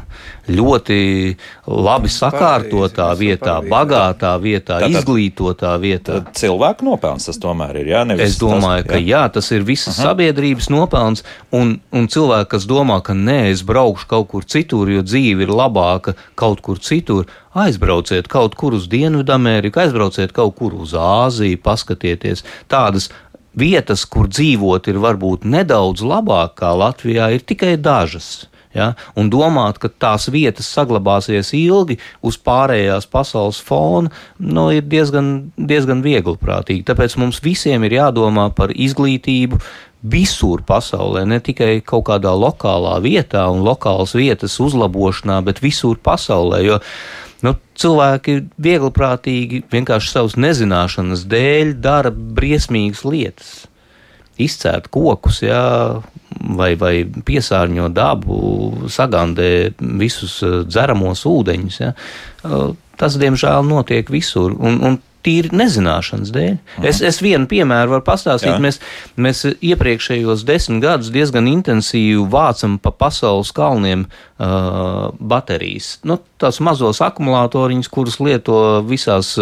ļoti 0.49 0.97
labi 1.67 2.11
sakārtotā 2.11 3.09
vietā, 3.19 3.57
bagātā 3.61 4.33
vietā, 4.41 4.79
tātad, 4.81 4.95
izglītotā 4.95 5.73
vietā. 5.81 6.21
Cilvēku 6.37 6.87
nopelns 6.87 7.29
tas 7.29 7.41
tomēr 7.41 7.81
ir. 7.83 7.91
Jā, 7.93 8.03
es 8.17 8.39
domāju, 8.41 8.87
tas, 8.87 8.89
jā. 8.89 8.93
ka 8.93 9.01
jā, 9.03 9.23
tas 9.37 9.51
ir 9.51 9.67
visas 9.67 9.93
uh 9.93 10.03
-huh. 10.03 10.09
sabiedrības 10.09 10.69
nopelns, 10.73 11.23
un, 11.51 11.79
un 11.91 12.07
cilvēki, 12.07 12.49
kas 12.55 12.65
domā, 12.65 13.01
ka 13.01 13.13
nē, 13.13 13.51
es 13.51 13.61
braukšu 13.61 14.07
kaut 14.07 14.27
kur 14.27 14.45
citur, 14.45 14.89
jo 14.89 15.01
dzīve 15.01 15.45
ir 15.45 15.53
labāka 15.53 16.15
kaut 16.35 16.61
kur 16.61 16.79
citur, 16.79 17.25
aizbrauciet 17.57 18.27
kaut 18.27 18.55
kur 18.55 18.73
uz 18.73 18.87
Dienvidameriku, 18.87 19.79
aizbrauciet 19.79 20.31
kaut 20.31 20.55
kur 20.55 20.75
uz 20.77 20.93
Āziju, 20.93 21.57
paskatieties 21.63 22.43
tādas 22.69 23.09
vietas, 23.59 24.05
kur 24.05 24.29
dzīvot 24.29 24.89
ir 24.91 25.01
varbūt 25.03 25.47
nedaudz 25.47 26.05
labāk 26.05 26.59
kā 26.61 26.75
Latvijā, 26.77 27.31
ir 27.33 27.43
tikai 27.45 27.75
dažas. 27.77 28.47
Ja? 28.77 28.91
Un 29.17 29.31
domāt, 29.33 29.79
ka 29.81 29.89
tās 29.89 30.27
vietas 30.33 30.69
saglabāsies 30.75 31.53
ilgi 31.57 31.97
uz 32.25 32.37
pārējās 32.37 33.09
pasaules 33.09 33.59
fona, 33.63 34.11
nu, 34.37 34.69
ir 34.75 34.85
diezgan, 34.85 35.51
diezgan 35.57 36.03
viegli 36.05 36.37
prātīgi. 36.37 36.85
Tāpēc 36.87 37.17
mums 37.21 37.41
visiem 37.43 37.87
ir 37.87 37.97
jādomā 37.97 38.49
par 38.55 38.73
izglītību, 38.75 39.61
visur 40.07 40.61
pasaulē, 40.61 41.23
ne 41.25 41.39
tikai 41.41 41.79
kaut 41.85 42.05
kādā 42.11 42.31
lokālā 42.37 42.99
vietā 43.01 43.47
un 43.49 43.63
lokālas 43.65 44.13
vietas 44.15 44.59
uzlabošanā, 44.61 45.39
bet 45.47 45.63
visur 45.63 45.97
pasaulē. 45.97 46.61
Jo 46.67 46.77
Nu, 47.45 47.53
cilvēki 47.77 48.39
viegli 48.57 48.89
prātīgi 48.93 49.61
vienkārši 49.71 50.13
savas 50.13 50.37
nezināšanas 50.41 51.25
dēļ 51.29 51.75
dara 51.83 52.11
briesmīgas 52.11 53.03
lietas. 53.05 53.51
Izcērt 54.41 54.89
kokus, 54.93 55.41
jā, 55.45 56.01
vai, 56.57 56.71
vai 56.77 56.93
piesārņo 57.05 57.89
dabu, 57.93 58.39
sagandē 58.93 59.51
visus 60.01 60.39
eh, 60.45 60.59
dzeramos 60.65 61.25
ūdeņus. 61.29 61.79
Jā. 61.81 61.93
Eh, 61.93 62.57
tas, 62.97 63.17
diemžēl, 63.21 63.65
notiek 63.65 64.09
visur. 64.13 64.53
Un, 64.57 64.81
un 64.85 64.99
tīri 65.27 65.51
nezināšanas 65.55 66.31
dēļ. 66.35 66.53
Mhm. 66.55 66.87
Es, 66.87 67.01
es 67.05 67.19
vienu 67.23 67.49
piemēru 67.51 67.97
varu 67.97 68.05
pastāstīt. 68.07 68.53
Jā. 68.53 68.61
Mēs, 68.63 68.79
mēs 69.19 69.43
iepriekšējos 69.53 70.45
desmit 70.47 70.83
gadus 70.85 71.11
diezgan 71.13 71.49
intensīvi 71.51 72.23
vācam 72.31 72.77
pa 72.81 72.93
pasaules 72.95 73.51
kalniem 73.55 74.07
uh, 74.07 75.11
baterijas. 75.19 75.97
Nu, 76.07 76.19
tās 76.41 76.61
mazos 76.63 77.01
akumulatoriņus, 77.05 77.91
kurus 77.93 78.19
lieto 78.23 78.57
visās 78.87 79.35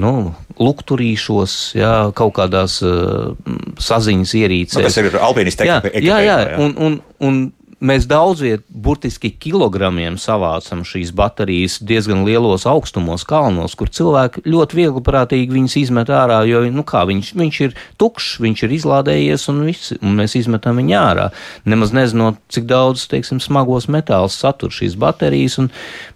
nu, 0.00 0.12
lukturīšos, 0.58 1.58
jā, 1.78 1.92
kaut 2.18 2.34
kādās 2.38 2.80
uh, 2.84 3.34
saziņas 3.82 4.34
ierīcēs. 4.40 4.80
Nu, 4.80 4.88
tas 4.88 4.98
ir 5.02 5.18
alpīnisti 5.18 5.62
tehnika. 5.62 6.02
Jā, 6.02 6.18
jā, 6.24 6.38
jā. 6.50 6.58
Un, 6.62 6.74
un, 6.78 6.98
un 7.24 7.44
Mēs 7.82 8.06
daudz 8.10 8.42
viet, 8.44 8.62
burtiski 8.68 9.30
kilogramiem 9.40 10.18
savācam 10.20 10.84
šīs 10.86 11.10
baterijas 11.16 11.78
diezgan 11.82 12.22
lielos 12.26 12.66
augstumos, 12.70 13.24
kalnos, 13.26 13.74
kur 13.78 13.90
cilvēki 13.90 14.44
ļoti 14.46 14.78
viegli 14.78 15.02
prātīgi 15.04 15.56
viņas 15.56 15.76
izmet 15.80 16.12
ārā, 16.12 16.42
jo 16.48 16.62
nu 16.74 16.84
kā, 16.86 17.04
viņš, 17.08 17.32
viņš 17.40 17.60
ir 17.66 17.76
tukšs, 18.00 18.38
viņš 18.44 18.64
ir 18.66 18.76
izlādējies 18.78 19.48
un, 19.52 19.60
viss, 19.68 19.94
un 20.00 20.16
mēs 20.20 20.36
izmetam 20.38 20.80
viņu 20.82 20.96
ārā. 21.00 21.28
Nemaz 21.68 21.94
nezinot, 21.96 22.40
cik 22.52 22.68
daudz, 22.70 23.08
teiksim, 23.10 23.42
smagos 23.42 23.88
metālus 23.90 24.38
satur 24.38 24.74
šīs 24.74 24.98
baterijas, 25.00 25.58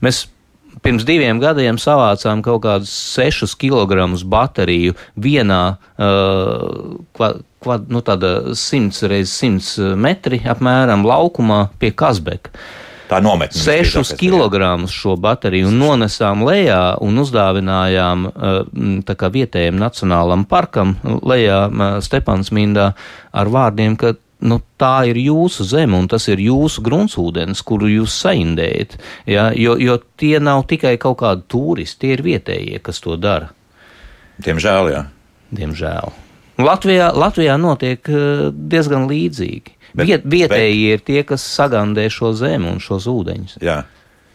mēs 0.05 0.27
pirms 0.85 1.07
diviem 1.09 1.41
gadiem 1.43 1.79
savācām 1.81 2.43
kaut 2.45 2.63
kādus 2.67 2.93
6 3.17 3.57
kg 3.59 4.07
bateriju 4.31 4.95
vienā 5.19 5.63
uh, 5.75 7.39
kva, 7.63 7.79
kva, 7.79 7.79
nu, 7.89 8.03
100 8.03 9.13
x 9.21 9.39
100 9.41 9.95
metri 9.99 10.43
apmēram 10.47 11.07
laukumā 11.07 11.69
pie 11.79 11.93
Kazbeka. 11.97 12.55
Tā 13.09 13.23
nometne. 13.25 13.57
6 13.57 14.13
kg 14.21 14.85
šo 14.93 15.15
bateriju 15.17 15.71
nonesām 15.73 16.43
lejā 16.45 16.99
un 17.01 17.23
uzdāvinājām 17.23 18.27
uh, 18.29 19.29
vietējiem 19.33 19.79
nacionālam 19.81 20.45
parkam 20.49 20.99
lejā 21.03 21.63
Stepansmindā 22.05 22.91
ar 23.33 23.53
vārdiem, 23.55 23.97
ka 23.97 24.13
nu, 24.45 24.61
tā 24.77 25.09
ir 25.09 25.19
jūsu 25.23 25.65
zeme 25.67 25.97
un 25.97 26.09
tas 26.11 26.29
ir 26.29 26.43
jūsu 26.43 26.85
gruntsūdens, 26.85 27.65
kuru 27.65 27.89
jūs 27.97 28.21
saindējat. 28.27 28.99
Ja? 29.27 29.49
Jo, 29.57 29.79
jo 29.81 29.99
tie 30.21 30.37
nav 30.43 30.67
tikai 30.69 30.99
kaut 31.01 31.23
kādi 31.25 31.49
turisti, 31.49 32.05
tie 32.05 32.15
ir 32.19 32.25
vietējie, 32.29 32.85
kas 32.85 33.01
to 33.05 33.17
dara. 33.17 33.55
Diemžēl, 34.45 34.93
jā. 34.93 35.05
Diemžēl. 35.49 36.28
Latvijā, 36.59 37.13
Latvijā 37.15 37.57
notiek 37.61 38.09
eh, 38.11 38.49
diezgan 38.53 39.07
līdzīgi. 39.11 39.75
Bet, 39.95 40.07
Viet, 40.07 40.25
vietēji 40.29 40.81
bet... 40.83 40.99
ir 40.99 41.05
tie, 41.07 41.23
kas 41.27 41.45
sagandē 41.55 42.09
šo 42.13 42.35
zemi 42.37 42.69
un 42.71 42.83
šos 42.83 43.07
ūdeņus. 43.11 43.59
Jā. 43.65 43.81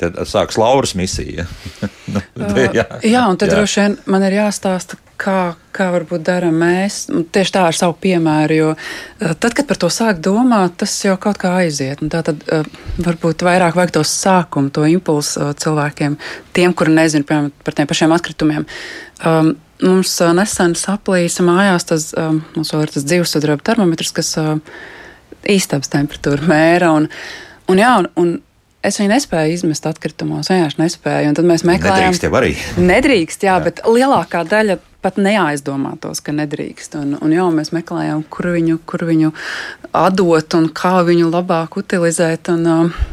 Tad 0.03 0.29
sāksies 0.29 0.59
Lauras 0.59 0.93
misija. 0.99 1.47
nu, 2.13 2.51
jā. 2.75 2.85
jā, 3.05 3.23
un 3.29 3.39
tad 3.39 3.51
jā. 3.51 3.57
droši 3.57 3.81
vien 3.81 3.97
man 4.11 4.25
ir 4.27 4.37
jāstāsta, 4.37 4.99
kā, 5.23 5.55
kā 5.75 5.87
varbūt 5.93 6.23
darām 6.27 6.57
mēs. 6.59 7.05
Tieši 7.33 7.55
tā 7.55 7.65
ar 7.69 7.77
savu 7.77 7.95
piemēru, 8.03 8.57
jo 8.57 8.71
tad, 9.21 9.53
kad 9.55 9.67
par 9.69 9.79
to 9.81 9.89
sāk 9.93 10.21
domāt, 10.23 10.77
tas 10.83 10.93
jau 11.05 11.15
kaut 11.21 11.39
kā 11.41 11.55
aiziet. 11.61 12.03
Tā 12.11 12.23
tad 12.27 12.43
varbūt 13.01 13.45
vairāk 13.47 13.77
vajag 13.79 13.95
to 13.97 14.05
sākumu, 14.07 14.73
to 14.73 14.85
impulsu 14.89 15.51
cilvēkiem, 15.63 16.17
tiem, 16.55 16.75
kuri 16.77 16.95
nezina 16.97 17.27
piemēram, 17.29 17.53
par 17.63 17.77
tiem 17.77 17.89
pašiem 17.89 18.15
atkritumiem. 18.15 18.67
Um, 19.23 19.53
mums 19.83 20.17
nesen 20.35 20.75
saplīsa 20.79 21.45
mājās 21.45 21.87
tas, 21.89 22.09
um, 22.17 22.41
mums 22.57 22.73
vēl 22.73 22.85
ir 22.85 22.95
tas 22.95 23.07
dzīvesudraba 23.07 23.65
termometrs, 23.71 24.13
kas 24.15 24.33
uh, 24.41 24.57
īstabas 25.49 25.91
temperatūru 25.93 26.47
mēra. 26.49 26.91
Un, 26.97 27.09
un, 27.71 27.81
jā, 27.81 27.93
un, 28.01 28.09
un 28.19 28.33
Es 28.83 28.97
viņu 28.99 29.13
nespēju 29.13 29.55
izmest 29.55 29.85
atkritumos, 29.87 30.49
vienkārši 30.51 30.81
nespēju. 30.81 31.29
Un 31.31 31.37
tad 31.37 31.47
mēs 31.47 31.63
meklējām, 31.67 32.11
nedrīkst 32.11 32.25
jau 32.27 32.33
arī. 32.35 32.51
Nedrīkst, 32.83 33.45
jā, 33.47 33.55
jā. 33.55 33.63
bet 33.63 33.79
lielākā 33.87 34.43
daļa 34.49 34.75
pat 35.03 35.19
neaizdomātos, 35.23 36.19
ka 36.23 36.35
nedrīkst. 36.35 36.97
Un, 36.99 37.15
un 37.23 37.31
jau 37.31 37.47
mēs 37.55 37.71
meklējām, 37.75 38.25
kur 38.31 38.51
viņu, 38.57 38.81
kur 38.87 39.05
viņu 39.07 39.31
atdot 39.95 40.59
un 40.59 40.67
kā 40.75 40.97
viņu 41.07 41.31
labāk 41.31 41.79
utilizēt. 41.79 42.51
Un, 42.51 42.67
uh, 42.67 43.09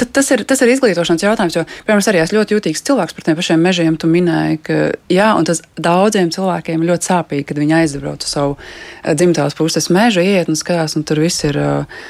Tas 0.00 0.30
ir, 0.32 0.46
tas 0.48 0.62
ir 0.64 0.70
izglītošanas 0.72 1.20
jautājums, 1.20 1.56
jo, 1.58 1.62
piemēram, 1.84 2.00
arī 2.08 2.22
esmu 2.22 2.38
ļoti 2.38 2.54
jūtīgs 2.54 2.80
cilvēks 2.88 3.12
par 3.12 3.24
tiem 3.26 3.36
pašiem 3.36 3.60
mežiem. 3.60 3.98
Tu 4.00 4.08
minēji, 4.08 4.60
ka 4.64 4.78
jā, 5.12 5.26
un 5.36 5.44
tas 5.44 5.60
daudziem 5.76 6.30
cilvēkiem 6.32 6.86
ļoti 6.88 7.08
sāpīgi, 7.10 7.44
kad 7.50 7.60
viņi 7.60 7.76
aizbrauc 7.82 8.24
uz 8.24 8.32
savu 8.32 8.54
uh, 8.56 9.12
dzimtās 9.12 9.56
puses 9.58 9.90
mežu, 9.92 10.24
iet 10.24 10.48
un 10.48 10.56
skatās, 10.56 10.96
un 10.96 11.04
tur 11.04 11.20
viss 11.20 11.44
ir. 11.48 11.60
Uh, 11.60 12.02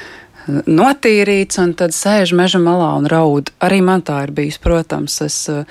notīrīts, 0.47 1.59
un 1.61 1.75
tad 1.77 1.95
sēž 1.95 2.35
meža 2.37 2.61
malā 2.61 2.93
un 2.99 3.09
raud. 3.11 3.51
Arī 3.63 3.81
man 3.85 4.05
tā 4.05 4.23
ir 4.27 4.35
bijis, 4.35 4.59
protams. 4.61 5.19
Es, 5.25 5.43
uh, 5.51 5.65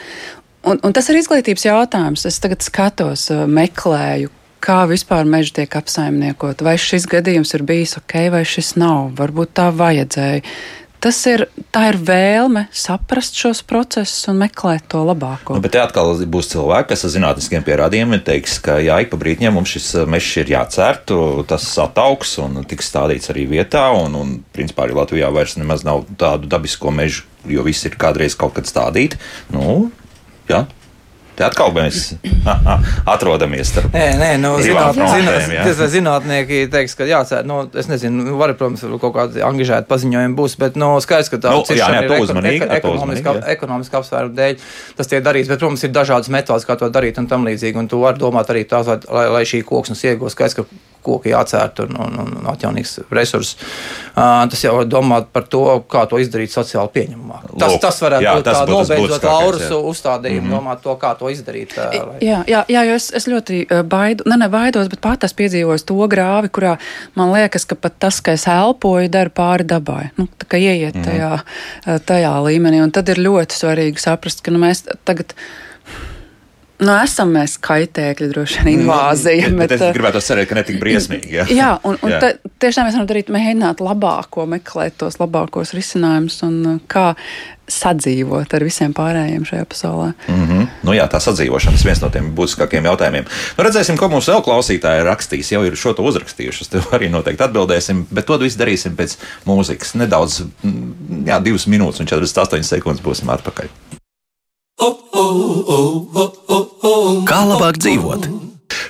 un, 0.65 0.81
un 0.83 0.97
tas 0.97 1.09
ir 1.11 1.21
izglītības 1.21 1.67
jautājums. 1.67 2.27
Es 2.29 2.41
tagad 2.43 2.65
skatos, 2.67 3.29
uh, 3.35 3.47
meklēju, 3.51 4.33
kā 4.61 4.83
vispār 4.91 5.29
meža 5.29 5.61
tiek 5.61 5.77
apsaimniekot. 5.81 6.63
Vai 6.65 6.77
šis 6.81 7.09
gadījums 7.11 7.55
ir 7.57 7.65
bijis 7.69 7.97
ok, 8.01 8.17
vai 8.35 8.45
šis 8.49 8.75
nav. 8.81 9.11
Varbūt 9.19 9.57
tā 9.61 9.71
vajadzēja. 9.75 10.45
Tas 11.01 11.17
ir, 11.31 11.47
ir 11.81 11.97
vēlme 12.05 12.67
saprast 12.77 13.39
šos 13.41 13.63
procesus 13.65 14.29
un 14.29 14.37
meklēt 14.43 14.85
to 14.93 15.01
labāko. 15.09 15.55
Nu, 15.57 15.63
bet 15.65 15.79
atkal 15.81 16.13
būs 16.29 16.51
cilvēki, 16.53 16.91
kas 16.93 17.07
ar 17.09 17.15
zinātniskiem 17.15 17.65
pierādījumiem 17.65 18.21
teiks, 18.27 18.59
ka 18.61 18.77
jā, 18.85 18.99
ik 19.01 19.09
pa 19.13 19.21
brīdim 19.21 19.57
mums 19.57 19.73
šis 19.73 19.89
uh, 20.03 20.09
mežs 20.11 20.35
ir 20.43 20.53
jācērt, 20.53 21.15
tas 21.49 21.69
ataugs 21.81 22.35
un 22.45 22.61
tiks 22.69 22.93
stādīts 22.93 23.33
arī 23.33 23.47
vietā. 23.49 23.87
Un, 23.97 24.19
un 24.19 24.35
principā 24.53 24.85
arī 24.85 24.99
Latvijā 24.99 25.33
vairs 25.33 25.57
nemaz 25.57 25.87
nav 25.89 26.05
tādu 26.21 26.51
dabisko 26.53 26.93
mežu, 26.93 27.25
jo 27.49 27.65
viss 27.65 27.89
ir 27.89 27.97
kādreiz 28.01 28.37
kaut 28.37 28.59
kad 28.59 28.69
stādīti. 28.69 29.17
Nu, 29.57 29.89
jā, 30.53 30.67
Te 31.41 31.47
atkal 31.47 31.71
mēs 31.73 32.11
atrodamies 33.15 33.71
starp 33.73 33.95
nē, 33.97 34.05
nē, 34.21 34.29
nu, 34.43 34.51
zināt, 34.61 34.99
zināt, 34.99 35.55
ja? 35.55 35.89
zinātnieki 35.95 36.59
teiks, 36.73 36.97
ka 36.99 37.07
jācer, 37.09 37.47
nu, 37.49 37.63
es 37.81 37.89
nezinu, 37.89 38.27
nu, 38.27 38.35
var, 38.41 38.53
protams, 38.59 38.85
kaut 39.01 39.15
kādi 39.17 39.41
angažēti 39.47 39.89
paziņojumi 39.89 40.37
būs, 40.37 40.59
bet, 40.61 40.77
nu, 40.81 40.93
skaidrs, 41.01 41.33
ka 41.33 41.41
tā 41.41 41.55
nu, 41.57 41.65
jā, 41.73 41.89
jā, 41.97 42.05
ir 42.05 42.15
uzmanīgi, 42.19 42.61
eko, 42.67 42.93
ekonomiska, 42.93 43.37
ekonomiska 43.57 44.03
apsvērumu 44.03 44.37
dēļ 44.37 44.69
tas 45.01 45.13
tiek 45.15 45.25
darīts, 45.25 45.49
bet, 45.49 45.63
protams, 45.63 45.87
ir 45.89 45.97
dažādas 45.97 46.33
metodas, 46.33 46.69
kā 46.69 46.77
to 46.77 46.93
darīt 46.93 47.21
un 47.23 47.31
tam 47.31 47.49
līdzīgi, 47.49 47.81
un 47.81 47.89
tu 47.89 48.05
vari 48.05 48.21
domāt 48.21 48.53
arī 48.53 48.67
tās, 48.69 48.91
lai, 49.09 49.27
lai 49.39 49.45
šī 49.49 49.65
koksnes 49.65 50.05
iegūst, 50.13 50.37
skaidrs, 50.37 50.61
ka 50.61 50.90
koki 51.03 51.33
jācērt 51.33 51.83
un, 51.85 51.97
un, 52.01 52.19
un 52.25 52.49
atjaunīgs 52.53 52.99
resurss. 53.11 53.57
Uh, 54.11 54.45
tas 54.51 54.65
jau 54.65 54.75
domāt 54.85 55.31
par 55.33 55.47
to, 55.51 55.63
kā 55.91 56.05
to 56.11 56.21
izdarīt 56.23 56.53
sociāli 56.53 56.93
pieņemamāk. 56.97 57.47
Tas, 57.59 57.73
Lūk, 57.73 57.81
tas 57.85 58.01
varētu 58.05 58.27
jā, 58.27 58.35
būt 58.37 58.49
tas 58.49 58.59
tā 58.59 58.67
būtu 58.67 58.79
tas 58.79 58.91
nobeidzot 58.91 59.27
Lauras 59.29 59.71
uzstādījumu, 59.79 60.41
mm 60.41 60.51
-hmm. 60.51 60.57
domāt 60.57 60.83
to, 60.83 60.97
kā 61.01 61.15
to 61.19 61.31
izdarīt. 61.31 61.77
Uh. 61.79 62.17
Jā, 62.21 62.43
jā, 62.47 62.65
jā, 62.69 62.85
jo 62.89 62.95
es, 62.95 63.11
es 63.15 63.29
ļoti 63.29 63.85
baidu, 63.85 64.25
ne, 64.27 64.37
ne 64.37 64.49
baidos, 64.49 64.89
bet 64.89 65.01
pat 65.01 65.25
es 65.25 65.35
piedzīvoju 65.35 65.85
to 65.87 66.09
grāvi, 66.09 66.49
kurā 66.49 66.77
man 67.15 67.33
liekas, 67.33 67.65
ka 67.65 67.75
pat 67.75 67.99
tas, 67.99 68.21
ka 68.21 68.33
es 68.33 68.47
elpoju, 68.47 69.09
dara 69.09 69.31
pāri 69.31 69.65
dabai. 69.65 70.11
Nu, 70.17 70.29
tā 70.39 70.47
kā 70.49 70.57
ieiet 70.61 70.95
Mhm. 70.95 71.05
tajā, 71.05 71.33
uh, 71.35 71.99
tajā 71.99 72.35
līmenī. 72.45 72.83
Un 72.83 72.91
tad 72.91 73.09
ir 73.09 73.17
ļoti 73.17 73.57
svarīgi 73.57 73.99
saprast, 73.99 74.43
ka 74.43 74.51
nu, 74.51 74.59
mēs 74.59 74.85
tagad. 75.05 75.35
Nu, 76.81 76.95
esam 76.97 77.35
mēs 77.37 77.59
kaitēkļi, 77.61 78.31
droši 78.33 78.65
vien 78.65 78.81
invāzija. 78.81 79.51
Mhm. 79.51 79.61
Bet, 79.61 79.73
bet 79.75 79.85
es 79.85 79.97
gribētu 79.97 80.25
cerēt, 80.25 80.49
ka 80.49 80.57
ne 80.57 80.65
tik 80.65 80.81
briesmīgi. 80.81 81.33
Jā, 81.37 81.47
Jā, 81.53 81.71
un, 81.85 81.99
un 82.01 82.15
Jā. 82.15 82.21
te, 82.23 82.53
tiešām 82.63 82.89
mēs 82.89 82.97
varam 82.97 83.09
darīt, 83.11 83.33
mēģināt 83.33 83.83
labāko, 83.85 84.47
meklēt 84.49 84.97
tos 85.01 85.21
labākos 85.21 85.75
risinājumus 85.77 86.41
un 86.47 86.61
uh, 86.65 86.79
kā 86.91 87.11
sadzīvot 87.71 88.55
ar 88.57 88.65
visiem 88.67 88.95
pārējiem 88.97 89.45
šajā 89.47 89.67
pasaulē. 89.71 90.09
Mm 90.27 90.47
-hmm. 90.47 90.67
nu, 90.89 90.95
jā, 90.97 91.07
tā 91.13 91.21
sadzīvošana 91.23 91.79
ir 91.79 91.85
viens 91.87 92.01
no 92.03 92.11
tiem 92.11 92.33
būtiskākiem 92.35 92.89
jautājumiem. 92.91 93.29
Nu, 93.59 93.65
redzēsim, 93.65 93.99
ko 94.01 94.09
mums 94.09 94.29
vēl 94.29 94.43
klausītāji 94.43 95.05
rakstīs. 95.07 95.53
Jau 95.53 95.63
ir 95.65 95.77
šo 95.77 95.93
to 95.93 96.03
uzrakstījuši. 96.03 96.63
Uz 96.63 96.69
to 96.69 96.83
arī 96.97 97.11
noteikti 97.11 97.45
atbildēsim, 97.45 98.07
bet 98.11 98.27
to 98.27 98.39
visu 98.39 98.59
darīsim 98.59 98.97
pēc 98.97 99.17
mūzikas. 99.47 99.95
Nedaudz, 99.95 100.43
mm, 100.63 101.25
jā, 101.27 101.43
divas 101.43 101.67
minūtes 101.67 102.01
un 102.01 102.07
48 102.07 102.63
sekundes 102.63 103.05
būsim 103.05 103.31
atpakaļ. 103.31 103.69
Kā 106.81 107.43
labāk 107.45 107.77
dzīvot? 107.77 108.31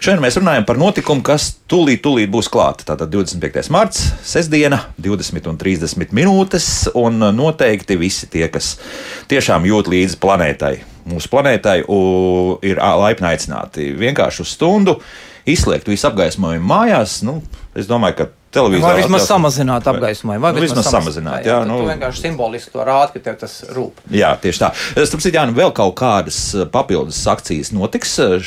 Šodien 0.00 0.20
mēs 0.22 0.37
runājam 0.38 0.62
par 0.68 0.79
notikumu, 0.79 1.24
kas 1.26 1.48
tūlīt, 1.68 2.03
tūlīt 2.05 2.31
būs 2.31 2.46
klāta. 2.53 2.85
Tātad 2.92 3.11
25. 3.11 3.66
marts, 3.74 4.05
sestdiena, 4.22 4.79
20 5.03 5.48
un 5.50 5.59
30 5.59 6.14
minūtes. 6.14 6.68
Un 7.00 7.18
noteikti 7.35 7.98
visi 7.98 8.29
tie, 8.31 8.46
kas 8.53 8.76
tiešām 9.33 9.66
jūt 9.66 9.90
līdzi 9.90 10.20
planētai, 10.22 10.74
mūsu 11.11 11.33
planētai, 11.33 11.81
ir 12.70 12.83
laipni 13.03 13.33
aicināti 13.33 13.90
vienkārši 13.98 14.44
uz 14.46 14.55
stundu 14.55 15.00
izslēgt 15.50 15.90
visu 15.90 16.07
apgaismojumu 16.12 16.70
mājās. 16.70 17.20
Nu, 17.26 17.40
es 17.74 17.90
domāju, 17.90 18.20
ka 18.20 18.31
televīzijā 18.54 18.86
Vai 18.86 18.96
vismaz 18.98 19.26
samazināt 19.28 19.86
apgaismojumu, 19.90 20.42
vai 20.42 20.52
Nu, 20.56 20.62
vismaz 20.64 20.88
samazināt, 20.90 21.44
jā, 21.46 21.60
tad 21.60 21.68
nu- 21.68 21.78
tu 21.80 21.88
vienkārši 21.88 22.24
simboliski 22.26 22.72
to 22.72 22.84
rādi, 22.86 23.12
ka 23.12 23.18
tev 23.18 23.36
tas 23.40 23.64
rūp. 23.74 23.92
Jā, 24.10 24.36
tieši 24.40 24.62
tā. 24.62 24.72
Starp 25.06 25.22
citu, 25.22 25.36
Jānis, 25.36 25.54
vēl 25.54 25.72
kaut 25.74 25.94
kādas 25.94 26.54
eh, 26.54 26.66
papildus 26.66 27.26
akcijas 27.26 27.72
notiks 27.72 28.18
eh, 28.18 28.38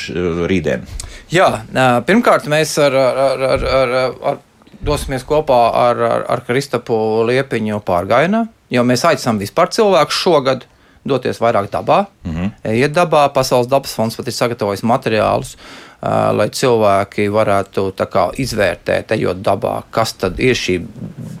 rītdien. 0.50 0.84
Jā, 1.30 1.64
pirmkārt, 2.06 2.44
mēs 2.46 2.76
ar, 2.78 2.92
ar, 2.94 3.46
ar, 3.48 3.64
ar, 3.64 3.94
ar, 4.32 4.38
dosimies 4.84 5.24
kopā 5.24 5.72
ar, 5.72 5.96
ar, 5.96 6.26
ar 6.28 6.44
Kristapu 6.46 7.24
Liepiņu 7.30 7.80
pārgājienā, 7.80 8.46
jo 8.70 8.84
mēs 8.84 9.04
aicinām 9.08 9.40
vispār 9.40 9.72
cilvēkus 9.72 10.20
šogad 10.20 10.66
doties 11.04 11.40
vairāk 11.40 11.70
dabā, 11.72 12.06
mm 12.24 12.32
-hmm. 12.32 12.74
iet 12.74 12.92
dabā. 12.92 13.28
Pasaules 13.32 13.68
dabas 13.68 13.94
fonds 13.94 14.16
pat 14.16 14.26
ir 14.26 14.32
sagatavojis 14.32 14.82
materiālus, 14.82 15.56
ā, 15.56 15.93
lai 16.04 16.48
cilvēki 16.52 17.28
varētu 17.32 17.86
kā, 18.12 18.26
izvērtēt, 18.40 19.14
ejot 19.16 19.40
dabā, 19.44 19.76
kas 19.94 20.12
tad 20.20 20.40
ir 20.42 20.56
šī 20.58 20.78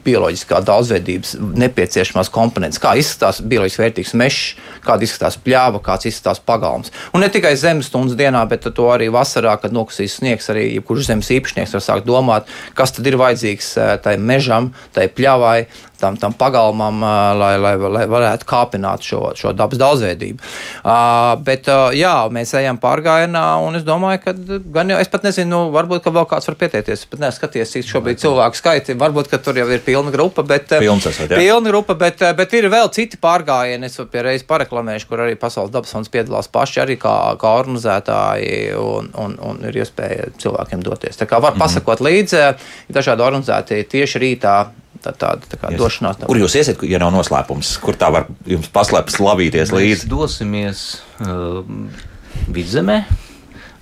bioloģiskā 0.04 0.60
daudzveidības 0.64 1.34
nepieciešamās 1.64 2.30
komponentes, 2.32 2.80
kā 2.80 2.94
izskatās 3.00 3.42
bioloģiski 3.44 3.82
vērtīgs 3.82 4.14
mežs, 4.20 4.42
kāda 4.84 5.06
izskatās 5.06 5.38
pļāva, 5.44 5.80
kāds 5.84 6.08
izskatās 6.08 6.40
pagalms. 6.44 6.92
Un 7.12 7.24
ne 7.24 7.30
tikai 7.32 7.54
zemes 7.60 7.88
stundas 7.90 8.16
dienā, 8.18 8.44
bet 8.48 8.64
to 8.64 8.88
arī 8.92 9.10
vasarā, 9.12 9.56
kad 9.60 9.74
nokusīs 9.74 10.18
sniegs, 10.20 10.48
arī 10.52 10.66
jebkurš 10.74 11.08
zemes 11.10 11.32
īpašnieks 11.34 11.76
var 11.76 11.84
sākt 11.84 12.08
domāt, 12.08 12.48
kas 12.78 12.94
tad 12.96 13.08
ir 13.08 13.18
vajadzīgs 13.20 13.74
tai 14.04 14.16
mežam, 14.20 14.72
tai 14.96 15.08
pļāvai, 15.12 15.58
tam, 16.00 16.16
tam 16.20 16.32
pagalmam, 16.36 17.00
lai, 17.40 17.54
lai, 17.60 17.74
lai 17.96 18.04
varētu 18.10 18.48
kāpināt 18.48 19.04
šo, 19.06 19.20
šo 19.38 19.54
dabas 19.56 19.80
daudzveidību. 19.80 20.42
Uh, 20.84 21.32
bet 21.46 21.68
uh, 21.72 21.94
jā, 21.96 22.12
mēs 22.34 22.52
ejam 22.58 22.80
pārgājienā, 22.82 23.44
un 23.64 23.78
es 23.78 23.86
domāju, 23.86 24.20
ka 24.26 24.34
gan 24.74 24.90
jau, 24.92 24.98
es 25.02 25.08
pat 25.12 25.24
nezinu, 25.26 25.48
nu, 25.50 25.58
varbūt, 25.74 26.02
ka 26.04 26.10
vēl 26.14 26.26
kāds 26.30 26.48
var 26.50 26.56
pieteikties. 26.60 27.02
Es 27.04 27.08
pat 27.10 27.20
neskaties, 27.22 27.72
cik 27.74 27.86
šobrīd 27.88 28.20
cilvēku 28.22 28.58
skaiti. 28.58 28.96
Varbūt, 29.00 29.28
ka 29.32 29.38
tur 29.42 29.58
jau 29.58 29.66
ir 29.72 29.80
pilna 29.86 30.12
grupa, 30.14 30.44
bet, 30.46 30.72
eh, 30.72 30.82
Pilns 30.84 31.06
esat, 31.10 31.30
jā. 31.32 31.36
pilna 31.40 31.70
grupa, 31.72 31.94
bet, 31.98 32.22
eh, 32.22 32.32
bet 32.38 32.52
ir 32.54 32.68
vēl 32.72 32.90
citi 32.94 33.16
pārgājieni. 33.20 33.84
Es 33.90 33.96
pie 34.10 34.22
reizes 34.22 34.46
pareklamēšu, 34.46 35.08
kur 35.08 35.18
arī 35.26 35.34
Pasaules 35.40 35.70
dabas 35.74 35.90
fonds 35.92 36.08
piedalās 36.08 36.48
paši 36.50 36.80
arī 36.84 36.96
kā, 36.98 37.14
kā 37.38 37.54
organizētāji, 37.62 38.76
un, 38.78 39.10
un, 39.18 39.36
un 39.42 39.60
ir 39.68 39.72
iespēja 39.82 40.30
cilvēkiem 40.38 40.82
doties. 40.84 41.16
Tā 41.20 41.26
kā 41.30 41.40
var 41.42 41.54
pasakot 41.58 42.00
līdzi, 42.04 42.40
ir 42.88 42.94
dažādi 42.94 43.24
organizēti 43.24 43.84
tieši 43.88 44.22
rītā. 44.22 44.56
Tā 45.04 45.10
tāda 45.12 45.44
tā 45.44 45.58
kā 45.60 45.68
Yes. 45.74 45.80
došanās. 45.82 46.20
Kur 46.24 46.38
jūs 46.38 46.54
iesiet, 46.56 46.80
ja 46.88 46.96
nav 47.02 47.10
noslēpums? 47.12 47.74
Kur 47.82 47.92
tā 47.92 48.08
var 48.14 48.24
jums 48.48 48.70
paslēpties, 48.72 49.18
lavīties 49.20 49.68
Mēs 49.68 49.74
līdzi? 49.76 50.08
dosimies 50.08 50.84
uh, 51.20 51.60
vidzemē. 52.48 53.04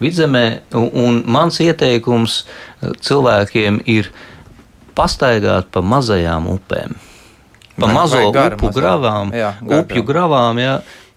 Vidzemē, 0.03 0.45
un, 0.79 0.88
un 1.05 1.23
mans 1.27 1.59
ieteikums 1.62 2.43
uh, 2.45 2.93
cilvēkiem 3.01 3.81
ir 3.87 4.11
pastaigāt 4.99 5.71
pa 5.73 5.81
mazajām 5.81 6.49
upēm. 6.53 6.97
Pa 7.79 7.87
Vai- 7.88 7.95
mazo 7.97 8.25
gara 8.35 8.57
upu 8.59 8.69
mazā? 8.69 8.81
gravām, 8.81 9.33
Jā, 9.33 9.55
gara 9.62 9.85
upju 9.87 10.03
gravām, 10.05 10.59
jā, 10.61 10.75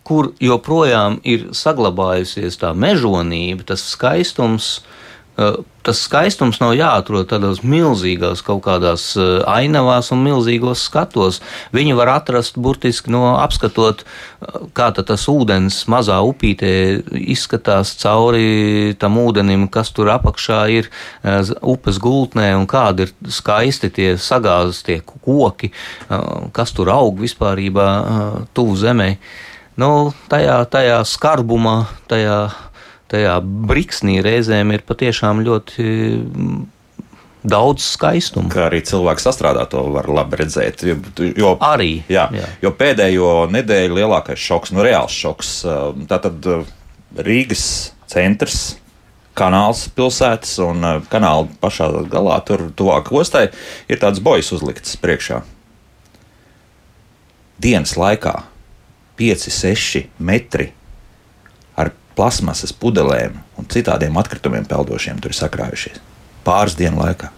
kur 0.07 0.31
joprojām 0.39 1.19
ir 1.27 1.49
saglabājusies 1.51 2.55
tā 2.61 2.71
mežonība, 2.77 3.65
tas 3.73 3.83
skaistums. 3.91 4.77
uh, 4.79 4.91
Tas 5.35 5.99
skaistums 6.01 6.61
nav 6.61 6.71
jāatrod 6.73 7.27
tādās 7.29 7.59
milzīgās 7.59 8.39
kaut 8.45 8.63
kādās 8.65 9.03
uh, 9.19 9.43
ainavās 9.51 10.07
un 10.15 10.23
milzīgos 10.23 10.85
skatos. 10.87 11.41
Viņu 11.75 11.97
var 11.99 12.13
atrast 12.13 12.55
burtiski 12.57 13.11
no 13.13 13.35
apskatot, 13.41 14.01
uh, 14.05 14.63
kā 14.73 14.87
tas 14.95 15.27
ūdens 15.29 15.81
mazā 15.91 16.21
upītē 16.25 16.71
izskatās 17.35 17.91
cauri 17.99 18.95
tam 18.97 19.19
ūdenim, 19.21 19.67
kas 19.69 19.91
tur 19.93 20.13
apakšā 20.15 20.61
ir 20.73 20.87
uh, 20.87 21.43
upes 21.61 21.99
gultnē 22.01 22.53
un 22.55 22.63
kādi 22.71 23.09
ir 23.09 23.13
skaisti 23.27 23.91
tie 23.91 24.13
sagāzes, 24.15 24.85
tie 24.87 25.01
koki, 25.03 25.73
uh, 26.07 26.47
kas 26.55 26.71
tur 26.73 26.93
aug 26.95 27.19
vispārībā 27.21 27.89
uh, 27.91 28.39
tuvu 28.55 28.79
zemē. 28.79 29.17
Nu, 29.75 30.15
tajā, 30.31 30.61
tajā 30.71 31.01
skarbumā, 31.03 31.81
tajā, 32.07 32.39
tajā 33.11 33.35
briksnī 33.43 34.19
reizēm 34.25 34.73
ir 34.75 34.83
patiešām 34.87 35.43
ļoti 35.45 35.85
mm, 35.85 36.61
daudz 37.45 37.85
skaistuma. 37.95 38.49
Kā 38.53 38.67
arī 38.69 38.81
cilvēks 38.85 39.27
sastrādā 39.27 39.65
to 39.69 39.83
var 39.93 40.09
labi 40.11 40.41
redzēt. 40.41 40.85
Jo, 40.87 40.97
jo, 41.37 41.51
Arī, 41.63 41.99
jā, 42.11 42.27
jā. 42.33 42.47
jo 42.63 42.71
pēdējo 42.75 43.33
nedēļu 43.53 43.99
lielākais 43.99 44.41
šoks, 44.41 44.73
nu 44.75 44.85
reāls 44.85 45.15
šoks, 45.15 45.51
uh, 45.67 45.91
tātad 46.09 46.49
uh, 46.49 46.65
Rīgas 47.15 47.67
centrs. 48.11 48.79
Kanāls 49.35 49.81
pilsētas 49.91 50.53
un 50.63 50.85
uh, 50.87 51.01
kanāla 51.11 51.49
pašā 51.59 51.89
galā, 52.07 52.39
tur 52.47 52.69
tuvāk 52.71 53.11
ostai, 53.11 53.49
ir 53.91 53.99
tāds 53.99 54.23
bojas 54.23 54.53
uzlikts 54.55 54.95
priekšā. 55.01 55.41
Dienas 57.59 57.95
laikā 57.99 58.37
5-6 59.19 60.07
metri 60.19 60.71
plasmasas 62.15 62.73
pudelēm 62.73 63.37
un 63.59 63.67
citādiem 63.71 64.17
atkritumiem 64.19 64.67
peldošiem 64.69 65.19
tur 65.21 65.33
ir 65.33 65.39
sakrājušies. 65.39 66.01
Pāris 66.45 66.77
dienu 66.77 67.01
laikā. 67.01 67.31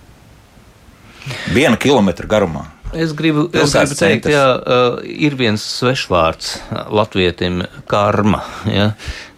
Viena 1.54 1.80
kilometra 1.80 2.28
garumā. 2.30 2.68
Es 2.96 3.12
gribu, 3.12 3.50
es 3.52 3.74
gribu 3.76 3.96
teikt, 4.00 4.28
ka 4.32 4.44
uh, 4.56 5.00
ir 5.04 5.36
viens 5.36 5.60
svešvārds 5.60 6.54
uh, 6.56 6.86
latvietim- 6.96 7.60
karma, 7.92 8.40
ja, 8.72 8.94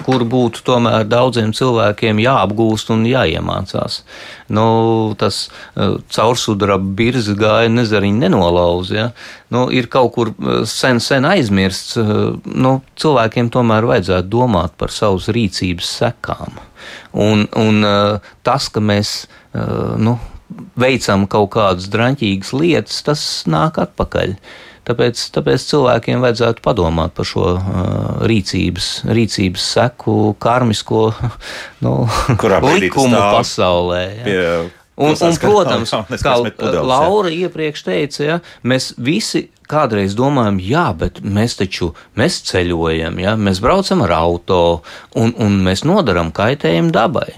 kur 0.05 0.21
būtu 0.21 0.61
tomēr 0.67 1.07
daudziem 1.09 1.49
cilvēkiem 1.57 2.21
jāapgūst 2.21 2.93
un 2.93 3.07
jāiemācās. 3.09 4.03
Nu, 4.53 4.67
tas 5.17 5.41
uh, 5.49 5.97
caursudraba 6.13 6.93
birzi 7.01 7.33
gāja 7.39 7.73
nezariņu 7.73 8.21
nenolauz. 8.21 8.93
Ja. 8.93 9.09
Nu, 9.49 9.65
ir 9.73 9.89
kaut 9.89 10.13
kur 10.13 10.33
sen, 10.69 11.01
sen 11.01 11.25
aizmirsts. 11.25 11.97
Nu, 12.45 12.79
cilvēkiem 13.01 13.49
tomēr 13.49 13.89
vajadzētu 13.89 14.29
domāt 14.29 14.77
par 14.77 14.93
savas 14.93 15.29
rīcības 15.33 15.95
sekām. 16.03 16.61
Un, 17.17 17.47
un 17.57 17.81
tas, 18.45 18.69
ka 18.69 18.81
mēs 18.81 19.23
nu, 19.97 20.19
veicam 20.79 21.27
kaut 21.29 21.51
kādas 21.57 21.89
draņķīgas 21.93 22.55
lietas, 22.57 23.03
tas 23.05 23.27
nāk 23.49 23.79
atpakaļ. 23.81 24.35
Tāpēc, 24.89 25.21
tāpēc 25.35 25.63
cilvēkiem 25.69 26.23
vajadzētu 26.23 26.63
padomāt 26.65 27.13
par 27.13 27.27
šo 27.29 27.45
uh, 27.53 27.67
rīcības, 28.25 28.87
rīcības 29.05 29.67
seku, 29.75 30.15
karmisko 30.41 31.11
nu, 31.85 31.93
likumu 32.79 33.19
pasaulē. 33.37 34.03
Ja. 34.17 34.25
Pie 34.25 34.43
Un, 34.99 35.15
un, 35.15 35.35
protams, 35.39 35.93
kā. 36.19 36.33
Laura 36.83 37.29
iepriekš 37.31 37.85
teica, 37.87 38.19
ja, 38.25 38.35
mēs 38.67 38.91
visi 38.99 39.45
kādreiz 39.71 40.11
domājam, 40.17 40.57
jā, 40.59 40.87
bet 40.99 41.21
mēs 41.23 41.55
taču 41.61 41.93
mēs 42.19 42.41
ceļojam, 42.49 43.21
ja, 43.23 43.37
mēs 43.39 43.61
braucam 43.63 44.03
ar 44.03 44.11
auto 44.17 44.59
un, 45.15 45.31
un 45.39 45.55
mēs 45.63 45.85
nodaram 45.87 46.33
kaitējumu 46.35 46.91
dabai. 46.91 47.29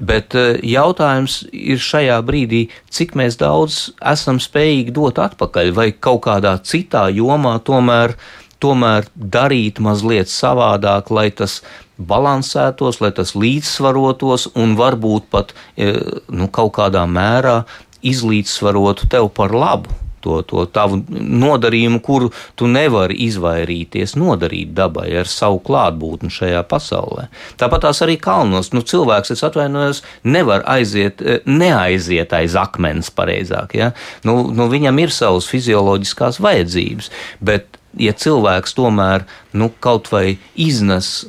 Bet 0.00 0.34
eh, 0.38 0.56
jautājums 0.64 1.42
ir 1.52 1.80
šajā 1.80 2.16
brīdī, 2.24 2.64
cik 2.88 3.12
daudz 3.38 3.90
esam 4.00 4.40
spējīgi 4.40 4.94
dot 4.96 5.20
atpakaļ, 5.20 5.72
vai 5.76 5.90
kaut 5.92 6.24
kādā 6.24 6.56
citā 6.64 7.08
jomā 7.12 7.58
tomēr, 7.60 8.16
tomēr 8.58 9.06
darīt 9.14 9.80
mazliet 9.80 10.28
savādāk, 10.28 11.10
lai 11.10 11.30
tas 11.30 11.60
balansētos, 12.00 13.00
lai 13.00 13.12
tas 13.12 13.34
līdzsvarotos 13.36 14.50
un 14.56 14.76
varbūt 14.76 15.28
pat 15.30 15.52
eh, 15.76 16.00
nu, 16.28 16.48
kaut 16.48 16.78
kādā 16.80 17.04
mērā 17.04 17.64
izlīdzsvarotu 18.00 19.10
tev 19.12 19.28
par 19.36 19.52
labu 19.52 19.92
to, 20.24 20.40
to 20.46 20.64
tavu 20.70 21.00
nodarījumu, 21.10 22.00
kuru 22.04 22.30
tu 22.58 22.68
nevari 22.70 23.16
izvairīties 23.26 24.16
nodarīt 24.20 24.74
dabai 24.76 25.08
ar 25.22 25.30
savu 25.30 25.60
klātbūtni 25.66 26.32
šajā 26.32 26.62
pasaulē. 26.70 27.28
Tāpat 27.60 27.86
tās 27.86 28.02
arī 28.04 28.18
kalnos. 28.20 28.72
Nu, 28.76 28.84
cilvēks, 28.86 29.34
es 29.34 29.44
atvainojos, 29.46 30.04
nevar 30.24 30.64
aiziet, 30.70 31.22
eh, 31.22 31.42
neaiziet 31.46 32.32
aiz 32.36 32.56
akmens 32.58 33.10
pareizāk. 33.10 33.74
Ja? 33.78 33.92
Nu, 34.24 34.42
nu, 34.54 34.68
viņam 34.70 35.02
ir 35.02 35.14
savas 35.14 35.48
fizioloģiskās 35.50 36.40
vajadzības, 36.42 37.10
bet 37.40 37.80
ja 37.98 38.14
cilvēks 38.14 38.76
tomēr 38.78 39.26
nu, 39.52 39.70
kaut 39.82 40.10
vai 40.12 40.38
iznes 40.54 41.28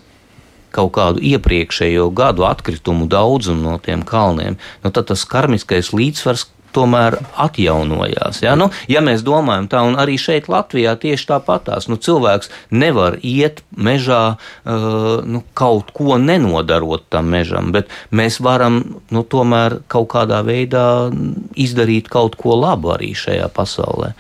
kaut 0.71 0.93
kādu 0.95 1.19
iepriekšējo 1.34 2.08
gadu 2.15 2.45
atkritumu 2.47 3.08
daudzumu 3.12 3.65
no 3.65 3.77
tiem 3.84 4.06
kalniem, 4.08 4.58
nu, 4.84 4.91
tad 4.91 5.10
tas 5.12 5.25
karmiskais 5.27 5.91
līdzsvars 5.95 6.47
tomēr 6.75 7.17
atjaunojās. 7.39 8.41
Ja? 8.45 8.55
Nu, 8.60 8.69
ja 8.91 9.03
mēs 9.05 9.25
domājam 9.27 9.69
tā, 9.71 9.84
un 9.88 9.97
arī 10.01 10.17
šeit 10.21 10.49
Latvijā 10.51 10.95
tieši 11.01 11.29
tāpatās, 11.34 11.89
nu, 11.91 11.99
cilvēks 12.01 12.51
nevar 12.71 13.19
iet 13.21 13.63
mežā 13.75 14.23
uh, 14.36 15.21
nu, 15.27 15.43
kaut 15.57 15.93
ko 15.95 16.17
nenodarot 16.21 17.07
tam 17.12 17.31
mežam, 17.34 17.71
bet 17.75 17.91
mēs 18.12 18.41
varam 18.43 18.81
nu, 19.12 19.23
tomēr 19.23 19.81
kaut 19.91 20.12
kādā 20.15 20.41
veidā 20.47 21.12
izdarīt 21.60 22.12
kaut 22.12 22.38
ko 22.39 22.57
labu 22.60 22.95
arī 22.95 23.13
šajā 23.17 23.47
pasaulē. 23.53 24.13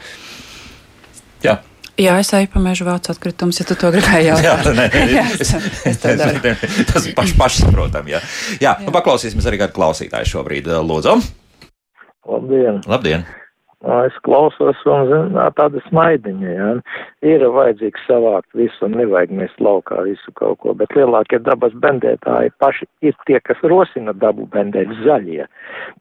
Jā. 1.41 1.59
Jā, 2.01 2.15
es 2.21 2.31
eju 2.33 2.47
pa 2.53 2.61
mežu 2.63 2.85
vācu 2.87 3.11
atkritumus, 3.13 3.59
ja 3.59 3.65
tu 3.67 3.75
to 3.77 3.91
gribēji 3.93 4.27
jautāt. 4.31 4.71
Jā, 4.71 4.73
nē, 4.77 4.87
jā, 5.17 5.25
es, 5.35 5.53
es 5.91 6.01
tas 6.93 7.05
ir 7.05 7.13
paš, 7.17 7.35
pašsaprotami. 7.37 8.15
Jā, 8.15 8.23
jā, 8.55 8.63
jā. 8.63 8.73
Nu, 8.87 8.95
paklausīsimies 8.95 9.49
arī 9.49 9.61
kādu 9.61 9.77
klausītāju 9.77 10.33
šobrīd. 10.35 10.71
Lūdzu! 10.87 11.19
Labdien! 12.29 12.81
Labdien. 12.87 13.25
Es 13.81 14.13
klausos 14.21 14.77
un 14.85 15.07
zinu, 15.09 15.43
tāda 15.57 15.79
smaidiņa, 15.87 16.49
jā. 16.53 16.67
Ir 17.25 17.45
vajadzīgs 17.49 18.03
savākt 18.05 18.53
visu 18.53 18.85
un 18.85 18.93
nevajag 18.99 19.33
mest 19.33 19.57
laukā 19.57 20.03
visu 20.05 20.33
kaut 20.37 20.59
ko, 20.61 20.75
bet 20.77 20.93
lielākie 20.93 21.39
dabas 21.41 21.73
bendētāji 21.81 22.53
paši 22.61 22.85
ir 23.01 23.17
tie, 23.25 23.39
kas 23.41 23.57
rosina 23.65 24.13
dabu 24.13 24.45
bendēt 24.53 24.93
zaļie. 25.01 25.49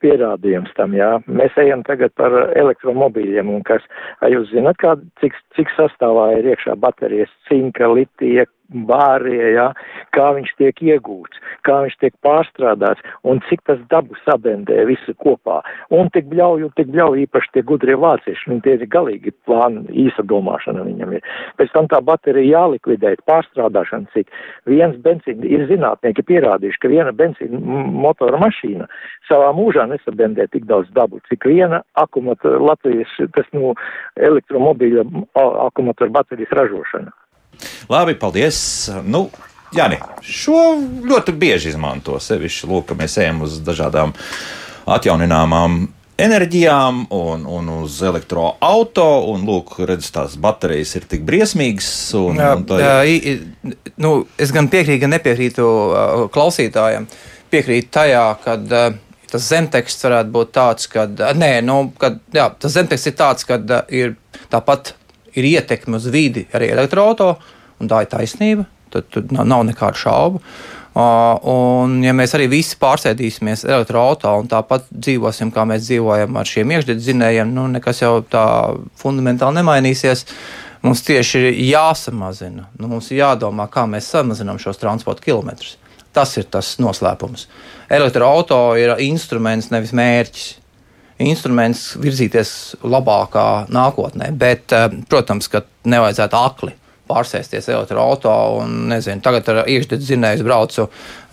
Pierādījums 0.04 0.76
tam, 0.76 0.92
jā. 0.92 1.14
Mēs 1.24 1.56
ejam 1.56 1.80
tagad 1.88 2.12
par 2.20 2.36
elektromobīļiem 2.52 3.48
un 3.48 3.64
kas, 3.64 3.88
vai 4.20 4.34
jūs 4.34 4.52
zinat, 4.52 4.76
kā, 4.84 4.98
cik, 5.24 5.40
cik 5.56 5.72
sastāvā 5.78 6.34
ir 6.36 6.52
iekšā 6.52 6.76
baterijas 6.84 7.32
cinka, 7.48 7.88
litija, 7.88 8.44
bārie, 8.70 9.52
ja, 9.54 9.70
kā 10.16 10.30
viņš 10.36 10.52
tiek 10.58 10.82
iegūts, 10.82 11.40
kā 11.66 11.80
viņš 11.84 11.96
tiek 12.02 12.14
pārstrādāts 12.24 13.02
un 13.26 13.42
cik 13.48 13.62
tas 13.68 13.80
dabu 13.92 14.16
sabendē 14.24 14.84
visu 14.88 15.14
kopā. 15.22 15.60
Un 15.94 16.10
tik 16.14 16.28
bļauju, 16.30 16.70
tik 16.78 16.90
bļauju 16.94 17.24
īpaši 17.26 17.52
tie 17.54 17.64
gudrie 17.66 17.96
vācieši, 18.00 18.50
viņi 18.50 18.64
tie 18.66 18.76
ir 18.78 18.86
galīgi 18.92 19.34
plāni, 19.48 19.84
īsa 20.06 20.24
domāšana 20.26 20.84
viņam 20.86 21.16
ir. 21.18 21.26
Pēc 21.60 21.74
tam 21.74 21.90
tā 21.90 22.00
baterija 22.04 22.60
jālikvidē, 22.60 23.16
pārstrādāšana 23.28 24.10
cik. 24.14 24.30
Viens 24.70 24.98
benzīna, 25.04 25.46
ir 25.46 25.66
zinātnieki 25.70 26.26
pierādījuši, 26.30 26.82
ka 26.82 26.92
viena 26.92 27.14
benzīna 27.16 27.60
motora 28.06 28.40
mašīna 28.40 28.88
savā 29.28 29.50
mūžā 29.56 29.86
nesabendē 29.90 30.48
tik 30.50 30.66
daudz 30.70 30.90
dabu, 30.96 31.20
cik 31.30 31.46
viena 31.50 31.82
akumulatora 32.00 32.60
Latvijas, 32.72 33.12
tas, 33.36 33.48
nu, 33.56 33.74
elektromobīļa 34.30 35.06
akumulatora 35.68 36.14
baterijas 36.20 36.56
ražošana. 36.60 37.19
Labi, 37.90 38.16
paldies! 38.18 38.58
Nu, 39.04 39.28
Jā, 39.70 39.86
ne. 39.86 40.00
Šo 40.26 40.74
ļoti 41.06 41.34
bieži 41.38 41.70
izmanto 41.70 42.16
sevišķi, 42.18 42.66
lūk, 42.66 42.88
ka 42.88 42.96
mēs 42.98 43.14
ejam 43.22 43.44
uz 43.46 43.60
dažādām 43.62 44.10
atjaunināmām 44.90 45.84
enerģijām 46.20 47.04
un, 47.14 47.44
un 47.46 47.70
uz 47.80 48.00
elektroautorātu. 48.04 49.06
Un, 49.30 49.44
lūk, 49.46 49.76
redz, 49.86 50.10
tās 50.14 50.34
baterijas 50.40 50.96
ir 50.98 51.06
tik 51.10 51.22
briesmīgas. 51.28 51.90
Un, 52.18 52.40
jā, 52.42 52.50
un 52.58 52.66
tā... 52.68 52.80
jā, 52.82 53.36
nu, 54.02 54.14
es 54.40 54.54
gan 54.54 54.68
piekrītu, 54.72 55.04
gan 55.04 55.14
nepiekrītu 55.14 55.68
klausītājiem. 56.34 57.06
Piekrītu 57.54 57.94
tajā, 57.94 58.24
ka 58.42 58.58
tas 59.30 59.46
zemteksts 59.46 60.06
varētu 60.06 60.34
būt 60.34 60.54
tāds, 60.58 60.90
ka, 60.90 61.06
nē, 61.38 61.52
nu, 61.62 61.82
kad, 62.00 62.18
jā, 62.34 62.50
tas 62.58 62.74
zemteksts 62.74 63.12
ir 63.12 63.18
tāds, 63.18 63.46
ka 63.46 63.60
ir 63.86 64.16
tāpat 64.50 64.96
ir 65.38 65.48
ietekme 65.54 66.00
uz 66.00 66.08
vidi 66.12 66.46
arī 66.56 66.70
elektroautorāta, 66.74 67.56
un 67.80 67.90
tā 67.90 68.04
ir 68.04 68.12
taisnība. 68.12 68.66
Tad, 68.90 69.06
tad 69.14 69.30
nav, 69.30 69.46
nav 69.46 69.64
nekādu 69.68 70.00
šaubu. 70.00 70.40
Uh, 70.90 71.36
un, 71.46 72.00
ja 72.02 72.10
mēs 72.16 72.32
arī 72.34 72.48
visi 72.50 72.74
pārsēdīsimies 72.80 73.62
elektroautorāta 73.68 74.32
un 74.42 74.48
tāpat 74.50 74.88
dzīvosim, 74.90 75.52
kā 75.54 75.62
mēs 75.70 75.84
dzīvojam 75.86 76.34
ar 76.40 76.48
šiem 76.50 76.72
iekšdedzinējiem, 76.74 77.52
nu, 77.54 77.68
nekas 77.70 78.02
jau 78.02 78.16
tā 78.26 78.44
fundamentāli 78.98 79.60
nemainīsies. 79.60 80.24
Mums 80.82 81.04
tieši 81.06 81.44
ir 81.44 81.60
jāsamazina. 81.68 82.66
Nu, 82.80 82.88
mums 82.90 83.12
ir 83.12 83.20
jādomā, 83.20 83.68
kā 83.70 83.84
mēs 83.86 84.08
samazinām 84.10 84.58
šos 84.58 84.80
transporta 84.80 85.22
kilometrus. 85.22 85.76
Tas 86.16 86.32
ir 86.40 86.48
tas 86.50 86.72
noslēpums. 86.82 87.46
Elektroautorāta 87.92 88.80
ir 88.80 88.96
instruments, 89.06 89.70
nevis 89.70 89.94
mērķis 89.94 90.48
instruments 91.20 91.94
virzīties 92.00 92.52
labākā 92.82 93.46
nākotnē. 93.72 94.32
Bet, 94.38 94.72
eh, 94.72 94.88
protams, 95.08 95.48
ka 95.48 95.64
nevajadzētu 95.84 96.40
akli 96.40 96.76
pārsēsties 97.10 97.68
elektroautorā 97.72 98.60
un, 98.60 98.74
nezinu, 98.92 99.22
tagad 99.24 99.48
ar 99.50 99.60
iekšdedzinēju 99.70 100.46
braucu, 100.46 100.86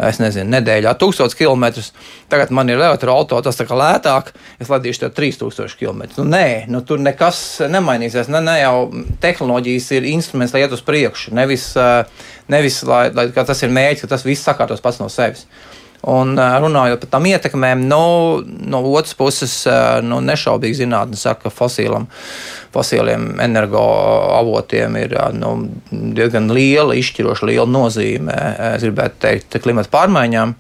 es 0.08 0.19
nezinu, 0.21 0.50
nedēļā 0.56 0.93
1000 0.97 1.38
km. 1.38 1.67
Tagad 2.32 2.54
man 2.56 2.71
ir 2.71 2.82
elektroautorā, 2.82 3.43
tas 3.45 3.60
tā 3.60 3.67
kā 3.69 3.78
lētāk, 3.78 4.34
es 4.63 4.71
ladīšu 4.73 5.06
tev 5.06 5.13
3000 5.19 5.78
km. 5.78 6.08
Nu, 6.17 6.28
nē, 6.34 6.47
nu, 6.73 6.82
tur 6.88 7.02
nekas 7.04 7.43
nemainīsies. 7.69 8.32
Ne, 8.34 8.41
ne 8.45 8.58
jau 8.62 8.76
tehnoloģijas 9.23 9.91
ir 10.00 10.10
instruments, 10.15 10.56
lai 10.56 10.65
iet 10.65 10.76
uz 10.76 10.84
priekšu, 10.88 11.36
nevis, 11.38 11.69
eh, 11.78 12.28
nevis 12.54 12.82
lai, 12.88 13.08
lai 13.13 13.30
tas 13.38 13.63
ir 13.63 13.73
mērķis, 13.73 14.08
ka 14.08 14.15
tas 14.15 14.26
viss 14.26 14.47
sakārtos 14.47 14.84
pats 14.84 15.02
no 15.04 15.12
sevis. 15.13 15.45
Un 16.07 16.38
runājot 16.38 17.01
par 17.01 17.10
tām 17.15 17.25
ietekmēm, 17.27 17.81
nu, 17.89 18.01
no 18.45 18.81
otras 18.93 19.15
puses, 19.17 19.55
nu, 20.05 20.19
nešaubīgi 20.23 20.83
zinātnē 20.83 21.17
saka, 21.17 21.47
ka 21.47 21.53
fosīlam, 21.53 22.05
fosīliem 22.75 23.41
energoavotiem 23.43 24.99
ir 25.01 25.17
nu, 25.36 25.55
diezgan 25.91 26.51
liela, 26.53 26.95
izšķiroša 26.95 27.49
liela 27.49 27.67
nozīme, 27.71 28.38
es 28.75 28.86
gribētu 28.86 29.21
teikt, 29.25 29.60
klimata 29.65 29.91
pārmaiņām 29.97 30.55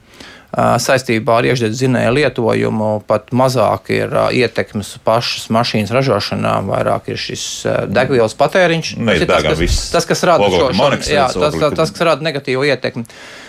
saistībā 0.55 1.41
ar 1.41 1.47
iekšzemes 1.49 1.75
zinēju 1.77 2.13
lietojumu 2.15 2.91
pat 3.07 3.33
mazāk 3.35 3.91
ir 3.93 4.13
ietekmes 4.33 4.93
pašas 5.05 5.49
mašīnas 5.53 5.91
ražošanā, 5.93 6.53
vairāk 6.69 7.11
ir 7.11 7.19
šis 7.19 7.43
degvielas 7.91 8.35
patēriņš. 8.39 8.93
Tas, 8.97 9.25
tas, 9.27 9.43
kas, 9.43 9.81
tas, 9.91 10.07
kas 10.13 10.23
rada 10.29 10.47
šo 10.49 10.71
jā, 11.03 11.27
tas, 11.35 11.59
tas, 11.59 11.91
kas 11.91 12.07
rada 12.07 12.25
negatīvu 12.25 12.63
ietekmi. 12.71 13.05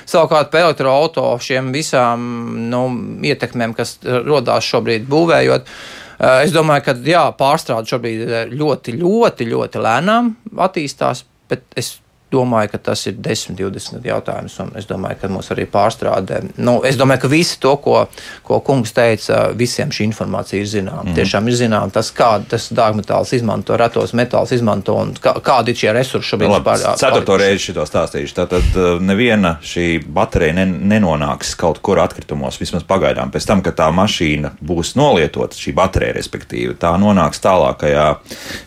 Savukārt 0.09 0.51
par 0.53 0.65
elektroautorātu 0.67 1.45
šiem 1.51 1.71
visām 1.75 2.23
nu, 2.71 2.83
ietekmēm, 3.29 3.75
kas 3.77 3.99
rodās 4.05 4.69
šobrīd 4.69 5.09
būvējot. 5.11 5.69
Es 6.43 6.53
domāju, 6.55 6.87
ka 6.87 6.97
jā, 7.07 7.27
pārstrāde 7.39 7.93
šobrīd 7.93 8.55
ļoti, 8.59 8.97
ļoti, 8.99 9.49
ļoti 9.53 9.83
lēnām 9.85 10.33
attīstās, 10.67 11.23
bet 11.51 11.63
es 11.79 11.99
domāju, 12.33 12.73
ka 12.75 12.79
tas 12.91 13.07
ir 13.09 13.17
10, 13.25 13.57
20 13.57 14.05
jautājums. 14.05 14.59
Es 14.79 14.87
domāju, 14.89 15.17
ka 15.21 15.31
mums 15.33 15.49
arī 15.55 15.65
pārstrādē. 15.71 16.43
Nu, 16.61 16.79
es 16.87 16.99
domāju, 17.01 17.25
ka 17.25 17.31
visi 17.33 17.57
to, 17.61 17.75
ko, 17.83 18.05
ko 18.47 18.61
kungs 18.65 18.93
teica, 18.97 19.49
visiem 19.57 19.93
šī 19.95 20.09
informācija 20.09 20.61
ir 20.61 20.69
zināma. 20.69 21.07
Mm. 21.09 21.17
Tiešām 21.17 21.49
ir 21.49 21.57
zināms, 21.59 21.95
tas, 21.97 22.11
kādu 22.15 22.51
tas 22.53 22.69
dārgmetāls 22.77 23.33
izmanto, 23.37 23.77
retos 23.81 24.15
metāls 24.17 24.53
izmanto 24.57 24.97
un 25.01 25.15
kā, 25.17 25.35
kādi 25.45 25.73
ir 25.73 25.81
šie 25.81 25.95
resursi 25.97 26.35
šobrīd. 26.35 26.53
Nu, 26.53 26.59
labi, 26.59 26.95
ceturto 27.01 27.39
reizi 27.41 27.71
šito 27.71 27.87
stāstīšu. 27.89 28.37
Tātad 28.43 28.77
uh, 28.77 28.91
neviena 29.03 29.57
šī 29.65 29.89
baterija 30.05 30.59
ne, 30.61 30.67
nenonāks 30.95 31.55
kaut 31.59 31.81
kur 31.85 32.03
atkritumos, 32.05 32.61
vismaz 32.61 32.85
pagaidām. 32.89 33.33
Pēc 33.35 33.49
tam, 33.49 33.65
kad 33.65 33.79
tā 33.81 33.89
mašīna 33.95 34.53
būs 34.61 34.95
nolietota, 35.01 35.57
šī 35.57 35.73
baterija, 35.77 36.17
respektīvi, 36.19 36.77
tā 36.81 36.93
nonāks 37.01 37.41
tālākajā 37.45 38.07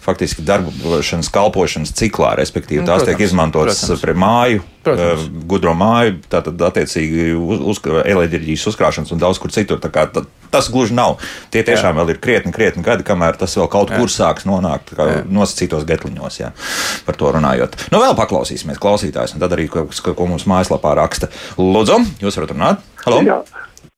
faktiski 0.02 0.46
darbošanas, 0.48 1.30
kalpošanas 1.34 1.94
ciklā, 1.98 2.34
respektīvi, 2.40 2.82
tās 2.84 3.04
Protams. 3.04 3.10
tiek 3.12 3.28
izmantotas 3.28 3.51
izmantots 3.52 4.02
pret 4.02 4.20
māju, 4.20 4.62
Protams. 4.82 5.22
Eh, 5.22 5.42
gudro 5.46 5.74
māju, 5.78 6.16
tātad 6.32 6.62
attiecīgi 6.66 7.32
uz, 7.38 7.60
uz 7.70 7.82
enerģijas 7.86 8.64
uzkrāšanas 8.72 9.14
un 9.14 9.22
daudz 9.22 9.38
kur 9.42 9.54
citur. 9.54 9.78
Tā 9.82 9.92
tā, 9.94 10.24
tas 10.54 10.70
gluži 10.74 10.96
nav. 10.98 11.20
Tie 11.54 11.62
tiešām 11.68 11.94
jā. 11.94 12.00
vēl 12.00 12.16
ir 12.16 12.22
krietni, 12.24 12.54
krietni 12.56 12.82
gadi, 12.86 13.06
kamēr 13.06 13.38
tas 13.38 13.54
vēl 13.60 13.70
kaut 13.72 13.94
jā. 13.94 14.02
kur 14.02 14.10
sāks 14.10 14.48
nonākt 14.50 14.96
nosacītos 15.30 15.86
getliņos. 15.90 16.42
Jā, 16.42 16.52
par 17.06 17.20
to 17.20 17.30
runājot. 17.38 17.78
Nu, 17.94 18.02
vēl 18.02 18.18
paklausīsimies 18.18 18.82
klausītājus, 18.82 19.38
un 19.38 19.46
tad 19.46 19.54
arī, 19.54 19.70
ko, 19.70 19.86
ko 19.86 20.30
mums 20.30 20.50
mājaslapā 20.50 20.96
raksta. 20.98 21.30
Lūdzu, 21.62 22.02
jūs 22.26 22.42
varat 22.42 22.56
runāt? 22.58 22.88
Halo! 23.06 23.22
Jā. 23.28 23.44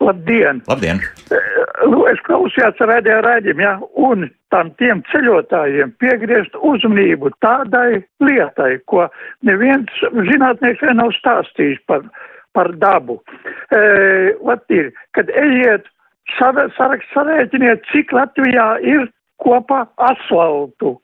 Labdien! 0.04 0.62
Labdien! 0.68 1.00
Nu, 1.90 2.04
es 2.08 2.20
klausījos 2.28 2.80
radio 2.88 3.20
raidījumu, 3.26 3.64
ja, 3.64 3.74
un 4.00 4.28
tam 4.54 4.70
tiem 4.80 5.02
ceļotājiem 5.12 5.94
piegriezt 6.00 6.56
uzmanību 6.72 7.32
tādai 7.44 8.04
lietai, 8.24 8.78
ko 8.92 9.08
neviens 9.48 9.92
zinātnieks 10.30 10.84
vēl 10.84 10.96
nav 11.00 11.12
stāstījis 11.18 11.82
par, 11.90 12.06
par 12.56 12.72
dabu. 12.80 13.20
E, 13.76 13.82
vat 14.48 14.64
ir, 14.76 14.92
kad 15.18 15.32
ejiet, 15.34 15.90
sarēķiniet, 16.38 17.84
cik 17.92 18.14
Latvijā 18.16 18.68
ir 18.84 19.10
kopā 19.44 19.84
asfaltu 20.12 20.96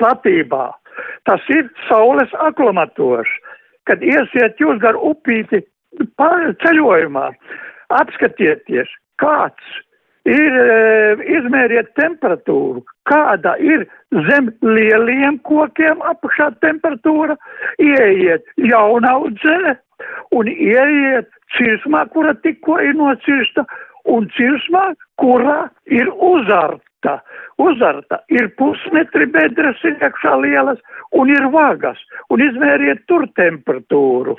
platībā. 0.00 0.70
Tas 1.28 1.44
ir 1.52 1.68
saules 1.88 2.32
aklamators. 2.46 3.28
Kad 3.88 4.04
iesiet 4.06 4.60
jūs 4.62 4.78
gar 4.82 4.96
upīti 4.96 5.64
ceļojumā, 6.62 7.26
apskatieties, 8.00 8.90
kāds 9.22 9.80
ir, 10.28 10.54
e, 10.54 11.14
izmēriet 11.38 11.92
temperatūru, 11.98 12.82
kāda 13.10 13.56
ir 13.58 13.86
zem 14.28 14.50
lieliem 14.62 15.38
kokiem 15.48 16.02
apakšā 16.12 16.52
temperatūra, 16.64 17.36
ieiet 17.82 18.44
jaunaudzē 18.70 19.76
un 20.34 20.50
ieiet 20.50 21.30
cirsmā, 21.56 22.06
kura 22.14 22.34
tikko 22.44 22.78
ir 22.82 22.94
nocirsta, 22.98 23.66
un 24.10 24.28
cirsmā, 24.36 24.92
kurā 25.22 25.70
ir 25.86 26.10
uzarta. 26.12 27.18
Uzarta 27.62 28.20
ir 28.30 28.48
pusmetri 28.58 29.26
bedres 29.30 29.80
iekšā 29.86 30.36
lielas 30.42 30.78
un 31.18 31.30
ir 31.30 31.48
vagas, 31.54 31.98
un 32.30 32.42
izmēriet 32.42 33.04
tur 33.10 33.26
temperatūru. 33.38 34.36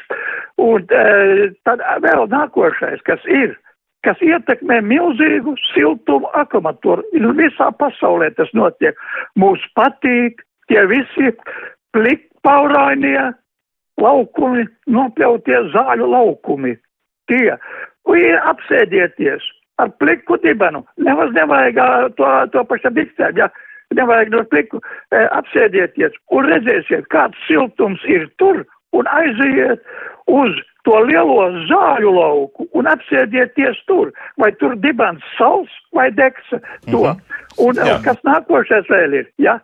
Un 0.64 0.88
e, 0.88 1.52
tad 1.68 1.84
vēl 2.04 2.28
nākošais, 2.32 3.04
kas 3.08 3.24
ir 3.28 3.56
kas 4.04 4.20
ietekmē 4.20 4.82
milzīgu 4.84 5.56
siltumu 5.70 6.28
akumulātoru. 6.36 7.06
Visā 7.38 7.70
pasaulē 7.80 8.34
tas 8.36 8.52
notiek. 8.58 8.98
Mums 9.40 9.64
patīk 9.80 10.44
tie 10.68 10.84
visi 10.92 11.32
plikpaurainie 11.96 13.32
laukumi, 14.04 14.68
nopļautie 14.92 15.62
zāļu 15.72 16.10
laukumi. 16.12 16.76
Tie, 17.32 17.56
ir 18.20 18.40
apsēdieties 18.52 19.46
ar 19.82 19.91
pliku 19.99 20.38
dibenu. 20.43 20.84
Nemaz 20.97 21.34
nevajag 21.34 22.15
to, 22.17 22.30
to 22.53 22.63
pašam 22.69 22.93
biksēm, 22.97 23.38
ja 23.38 23.49
nevajag 23.93 24.32
no 24.34 24.43
pliku 24.49 24.82
e, 24.82 25.24
apsēdieties 25.39 26.15
un 26.34 26.49
redzēsiet, 26.49 27.09
kāds 27.13 27.38
siltums 27.47 28.03
ir 28.09 28.28
tur 28.41 28.63
un 28.93 29.09
aiziet 29.09 29.82
uz 30.32 30.55
to 30.84 30.99
lielo 31.07 31.47
zāļu 31.69 32.13
lauku 32.13 32.67
un 32.78 32.89
apsēdieties 32.91 33.80
tur, 33.88 34.11
vai 34.41 34.51
tur 34.59 34.76
dibens 34.84 35.24
sals 35.38 35.71
vai 35.95 36.09
deksa 36.11 36.59
to. 36.91 37.03
Mm 37.03 37.11
-hmm. 37.11 37.21
Un 37.57 37.76
Jā. 37.76 38.01
kas 38.03 38.17
nākošais 38.26 38.89
vēl 38.89 39.13
ir, 39.13 39.28
ja, 39.38 39.59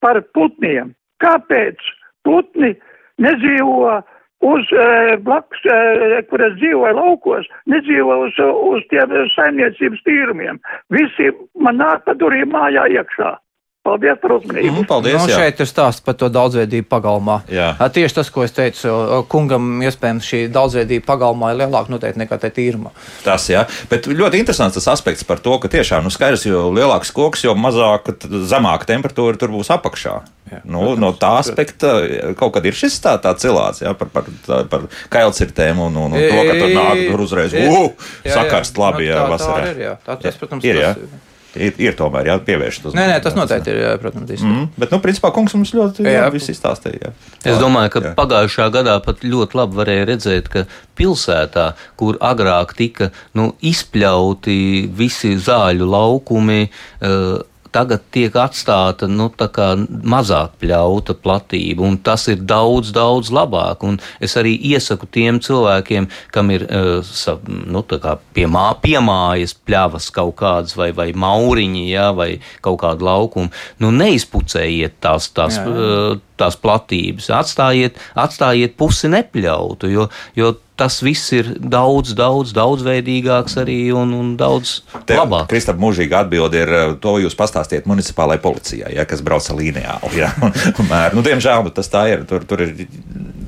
par 0.00 0.22
putniem. 0.34 0.94
Kāpēc 1.24 1.78
putni 2.24 2.76
nedzīvo 3.18 4.02
uz 4.42 4.72
e, 4.74 5.16
blakus, 5.22 5.62
e, 5.66 6.22
kur 6.30 6.42
es 6.44 6.56
dzīvoju 6.58 6.98
laukos, 6.98 7.48
nedzīvo 7.70 8.18
uz, 8.26 8.40
uz 8.74 8.84
tiem 8.90 9.14
saimniecības 9.36 10.04
tīrumiem. 10.08 10.60
Visi 10.94 11.30
man 11.58 11.80
nāk 11.82 12.04
pa 12.06 12.16
durvīm 12.18 12.52
mājā 12.54 12.88
iekšā. 12.98 13.32
Paldies 13.82 14.18
par 14.22 14.36
uzmanību. 14.36 14.76
Mm, 14.76 14.86
paldies, 14.86 15.16
nu, 15.18 15.26
šeit 15.34 15.58
ir 15.58 15.66
stāsts 15.66 16.04
par 16.06 16.14
to 16.14 16.28
daudzveidību 16.30 16.86
pagalmā. 16.86 17.40
Jā. 17.50 17.72
Tieši 17.90 18.14
tas, 18.14 18.28
ko 18.30 18.44
es 18.46 18.52
teicu, 18.54 18.92
kungam 19.32 19.80
iespējams 19.82 20.28
šī 20.28 20.42
daudzveidība 20.54 21.02
pagalmā 21.08 21.50
ir 21.50 21.64
lielāka 21.64 21.90
noteikti 21.90 22.22
nekā 22.22 22.38
te 22.44 22.52
tīruma. 22.54 22.92
Tas, 23.24 23.48
jā, 23.50 23.64
bet 23.90 24.06
ļoti 24.06 24.38
interesants 24.38 24.78
tas 24.78 24.86
aspekts 24.94 25.26
par 25.26 25.42
to, 25.42 25.56
ka 25.58 25.70
tiešām, 25.72 26.06
nu 26.06 26.14
skaidrs, 26.14 26.44
jo 26.46 26.68
lielāks 26.76 27.10
koks, 27.16 27.42
jo 27.48 27.56
mazāk, 27.58 28.12
zemāka 28.52 28.86
temperatūra 28.92 29.40
tur 29.42 29.50
būs 29.56 29.72
apakšā. 29.74 30.14
Jā, 30.52 30.62
nu, 30.62 30.84
protams, 30.84 31.02
no 31.02 31.10
tā 31.18 31.32
aspekta 31.40 31.92
kaut 32.38 32.54
kad 32.54 32.70
ir 32.70 32.78
šis 32.78 33.00
tā, 33.02 33.16
tā 33.24 33.34
cilāts 33.40 33.82
jā, 33.82 33.96
par, 33.98 34.12
par, 34.14 34.30
par 34.70 34.86
kailcirtēm 35.10 35.82
un, 35.88 35.98
un, 36.04 36.14
un 36.14 36.22
to, 36.22 36.46
ka 36.46 36.54
tur 36.54 36.70
nāk 36.76 37.02
tur 37.08 37.26
uzreiz, 37.26 37.58
uh, 37.58 38.08
sakarst 38.22 38.78
labi, 38.78 39.08
jā, 39.10 39.24
nu, 39.24 39.34
vasarā. 39.34 39.66
Tā 39.66 39.74
ir, 39.74 39.84
jā, 39.88 39.98
tā, 40.06 40.18
tas, 40.22 40.38
protams, 40.38 40.70
ir, 40.70 40.82
jā. 40.84 40.94
Tas, 41.00 41.30
ir, 41.56 41.76
ir 41.82 41.96
tomēr 41.98 42.30
jāpievērš 42.32 42.80
uz. 42.86 42.96
Nē, 42.96 43.06
nē, 43.10 43.18
tas 43.24 43.36
noteikti 43.36 43.74
ir, 43.74 43.84
protams, 44.02 44.30
izsaka. 44.30 44.50
mm, 44.50 44.70
bet, 44.78 44.94
nu, 44.94 45.00
principā, 45.04 45.32
kungs 45.34 45.54
mums 45.56 45.74
ļoti 45.76 46.06
jā, 46.06 46.16
jā. 46.18 46.26
viss 46.34 46.52
izstāstīja. 46.52 47.12
Jā. 47.12 47.12
Es 47.54 47.60
domāju, 47.60 47.94
ka 47.96 48.04
jā. 48.06 48.14
pagājušā 48.18 48.68
gadā 48.74 48.96
pat 49.04 49.24
ļoti 49.26 49.58
labi 49.60 49.80
varēja 49.80 50.08
redzēt, 50.12 50.50
ka 50.52 50.64
pilsētā, 50.98 51.72
kur 52.00 52.18
agrāk 52.24 52.76
tika 52.78 53.12
nu, 53.38 53.52
izpļauti 53.60 54.58
visi 54.96 55.34
zāļu 55.40 55.88
laukumi, 55.92 56.66
uh, 56.68 57.40
tagad 57.72 58.04
tiek 58.14 58.34
atstāta 58.38 59.08
nu, 59.10 59.28
mazāk 60.12 60.56
pļauta 60.62 61.16
platība, 61.18 61.86
un 61.86 61.98
tas 62.04 62.26
ir 62.32 62.42
daudz, 62.48 62.92
daudz 62.94 63.32
labāk. 63.34 63.86
Un 63.88 63.98
es 64.22 64.36
arī 64.40 64.54
iesaku 64.72 65.08
tiem 65.10 65.40
cilvēkiem, 65.42 66.08
kam 66.34 66.52
ir 66.54 66.66
uh, 66.68 67.14
nu, 67.46 67.84
piemā, 68.36 68.66
piemājas 68.84 69.56
pļavas 69.56 70.10
kaut 70.14 70.36
kādas 70.40 70.76
vai, 70.78 70.92
vai 70.96 71.10
mauriņi, 71.12 71.86
ja, 71.90 72.10
vai 72.16 72.34
kaut 72.64 72.82
kāda 72.84 73.08
laukuma, 73.08 73.52
nu, 73.82 73.92
neizpucējiet 73.96 75.00
tās. 75.02 75.32
tās 75.32 75.60
jā, 75.60 75.66
jā. 75.66 76.20
Tās 76.40 76.56
platības, 76.58 77.28
atstājiet, 77.36 77.98
atstājiet 78.18 78.76
pusi 78.80 79.10
nepļautu, 79.12 79.90
jo, 79.92 80.06
jo 80.38 80.54
tas 80.82 80.98
viss 81.04 81.32
ir 81.36 81.50
daudz, 81.60 82.14
daudz, 82.18 82.54
daudzveidīgāks 82.56 83.58
arī 83.62 83.76
un, 83.94 84.14
un 84.16 84.32
daudz 84.40 84.80
Te, 85.06 85.14
labāk. 85.18 85.46
Kristap, 85.52 85.78
mūžīga 85.82 86.24
atbilde 86.24 86.62
ir, 86.64 86.72
eh, 86.72 86.94
to 87.02 87.18
jūs 87.22 87.36
pastāstiet 87.38 87.86
municipālajai 87.90 88.42
policijai, 88.42 88.94
ja, 88.96 89.06
kas 89.08 89.24
brauca 89.24 89.56
līnijāli. 89.58 90.14
Ja, 90.22 90.28
un, 90.44 90.52
un, 90.78 90.90
nu, 91.16 91.22
diemžēl, 91.24 91.70
tas 91.74 91.88
tā 91.90 92.04
ir. 92.12 92.26
Tur, 92.28 92.44
tur 92.46 92.60
ir 92.62 92.74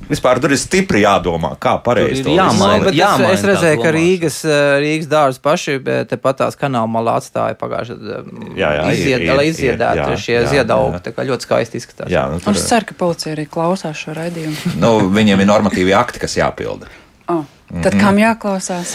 vispār 0.09 0.41
tur 0.43 0.55
ir 0.55 0.61
stipri 0.61 1.03
jādomā, 1.05 1.55
kā 1.61 1.75
pareizi 1.85 2.25
to 2.27 2.35
jāmaina. 2.35 2.93
Jāmaina 2.95 3.33
es, 3.33 3.41
es 3.41 3.47
redzēju, 3.51 3.81
ka 3.83 3.93
Rīgas, 3.95 4.39
eh, 4.49 4.63
Rīgas 4.85 5.09
dārza 5.11 5.43
paši 5.45 5.79
tepat 6.11 6.43
tās 6.43 6.59
kanāla 6.61 6.91
malā 6.91 7.17
atstāja 7.21 7.57
pagājušajā 7.61 7.99
gadā. 8.01 8.87
Izied, 8.95 9.27
lai 9.31 9.47
izziedētu 9.51 10.21
šie 10.21 10.39
ziedaugi. 10.51 11.03
Tā 11.07 11.15
kā 11.17 11.27
ļoti 11.29 11.49
skaisti 11.49 11.81
izskatās. 11.83 12.13
Jā, 12.13 12.27
nu, 12.33 12.41
tur... 12.45 12.57
Es 12.57 12.67
ceru, 12.71 12.91
ka 12.91 12.99
policija 13.05 13.35
arī 13.37 13.47
klausās 13.51 14.01
šo 14.01 14.17
raidījumu. 14.19 14.75
nu, 14.85 14.95
viņiem 15.15 15.45
ir 15.45 15.51
normatīvi 15.51 15.97
akti, 15.97 16.23
kas 16.25 16.39
jāpilda. 16.41 16.91
Oh. 17.33 17.45
Tad 17.83 17.97
kam 17.99 18.19
jāklausās? 18.21 18.93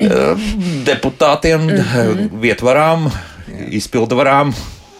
Eh, 0.00 0.46
deputātiem, 0.86 1.66
mm 1.66 1.82
-hmm. 1.92 2.28
vietvarām, 2.40 3.10
izpildu 3.68 4.16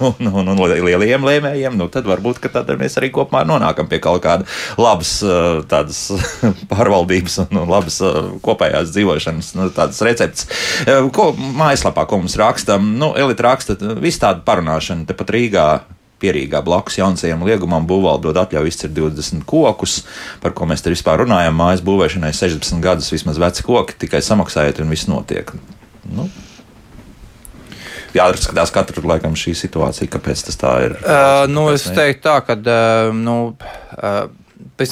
un, 0.08 0.30
un, 0.32 0.52
un 0.54 0.62
lielajiem 0.72 1.26
lēmējiem, 1.28 1.78
nu, 1.78 1.88
tad 1.92 2.08
varbūt 2.08 2.42
tad 2.52 2.70
mēs 2.80 2.98
arī 3.00 3.12
kopumā 3.14 3.44
nonākam 3.48 3.88
pie 3.90 4.00
kaut 4.02 4.22
kāda 4.24 4.46
labas 4.80 5.14
tādas 5.70 6.04
pārvaldības 6.72 7.40
un, 7.46 7.62
un 7.62 7.72
labas 7.72 8.00
kopējās 8.44 8.92
dzīvošanas 8.94 9.54
nu, 9.58 9.70
receptes. 10.08 10.48
Ko 11.14 11.32
mājaslapā, 11.38 12.06
ko 12.08 12.22
mums 12.22 12.38
raksta, 12.40 12.78
nu, 12.82 13.12
Elita 13.18 13.48
raksta, 13.50 13.78
viss 14.02 14.22
tāda 14.22 14.44
parunāšana 14.46 15.08
tepat 15.08 15.34
Rīgā 15.34 15.66
pierīgā 16.22 16.62
blakus 16.64 16.98
jaunajam 17.00 17.42
liegumam 17.46 17.86
būvvalde 17.88 18.28
dod 18.28 18.40
atļauju 18.44 18.70
izcert 18.70 18.94
20 18.96 19.42
kokus, 19.48 20.02
par 20.42 20.54
ko 20.56 20.68
mēs 20.70 20.84
te 20.84 20.92
vispār 20.92 21.24
runājam. 21.24 21.56
Mājas 21.58 21.82
būvēšanai 21.86 22.32
16 22.36 22.82
gadus 22.84 23.10
vismaz 23.14 23.40
veci 23.42 23.66
koki, 23.66 23.98
tikai 24.04 24.22
samaksājiet 24.24 24.82
un 24.84 24.92
viss 24.94 25.10
notiek. 25.10 25.50
Nu, 26.12 26.28
jāskatās 28.16 28.72
katru 28.74 29.04
laikam 29.08 29.36
šī 29.38 29.54
situācija, 29.58 30.10
kāpēc 30.12 30.46
tas 30.48 30.60
tā 30.60 30.76
ir. 30.86 30.94
Uh, 31.00 31.44
nu, 31.50 31.68
es 31.72 31.88
teiktu 31.88 32.28
tā, 32.28 32.38
ka. 32.46 32.58
Uh, 32.60 33.16
nu, 33.16 33.40
uh, 33.98 34.22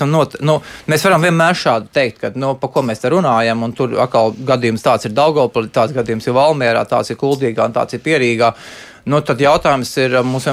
Not, 0.06 0.36
nu, 0.46 0.52
mēs 0.86 1.02
varam 1.02 1.24
vienmēr 1.24 1.56
šādi 1.58 1.88
teikt, 1.90 2.18
ka, 2.20 2.28
nu, 2.38 2.52
par 2.60 2.70
ko 2.70 2.82
mēs 2.86 3.00
te 3.02 3.10
runājam, 3.10 3.64
un 3.66 3.72
tur 3.74 3.96
atkal 3.98 4.30
gadījums 4.46 4.84
tāds 4.84 5.08
ir 5.08 5.14
Daugopilī, 5.16 5.66
tāds 5.74 5.94
gadījums 5.96 6.28
ir 6.28 6.36
Valmērā, 6.36 6.84
tāds 6.86 7.10
ir 7.10 7.18
Kuldīgā 7.18 7.66
un 7.66 7.74
tāds 7.74 7.96
ir 7.96 8.02
Pierīgā. 8.04 8.52
Uh, 8.52 8.89
Nu, 9.10 9.18
tad 9.26 9.40
jautājums 9.42 9.90
ir, 9.98 10.12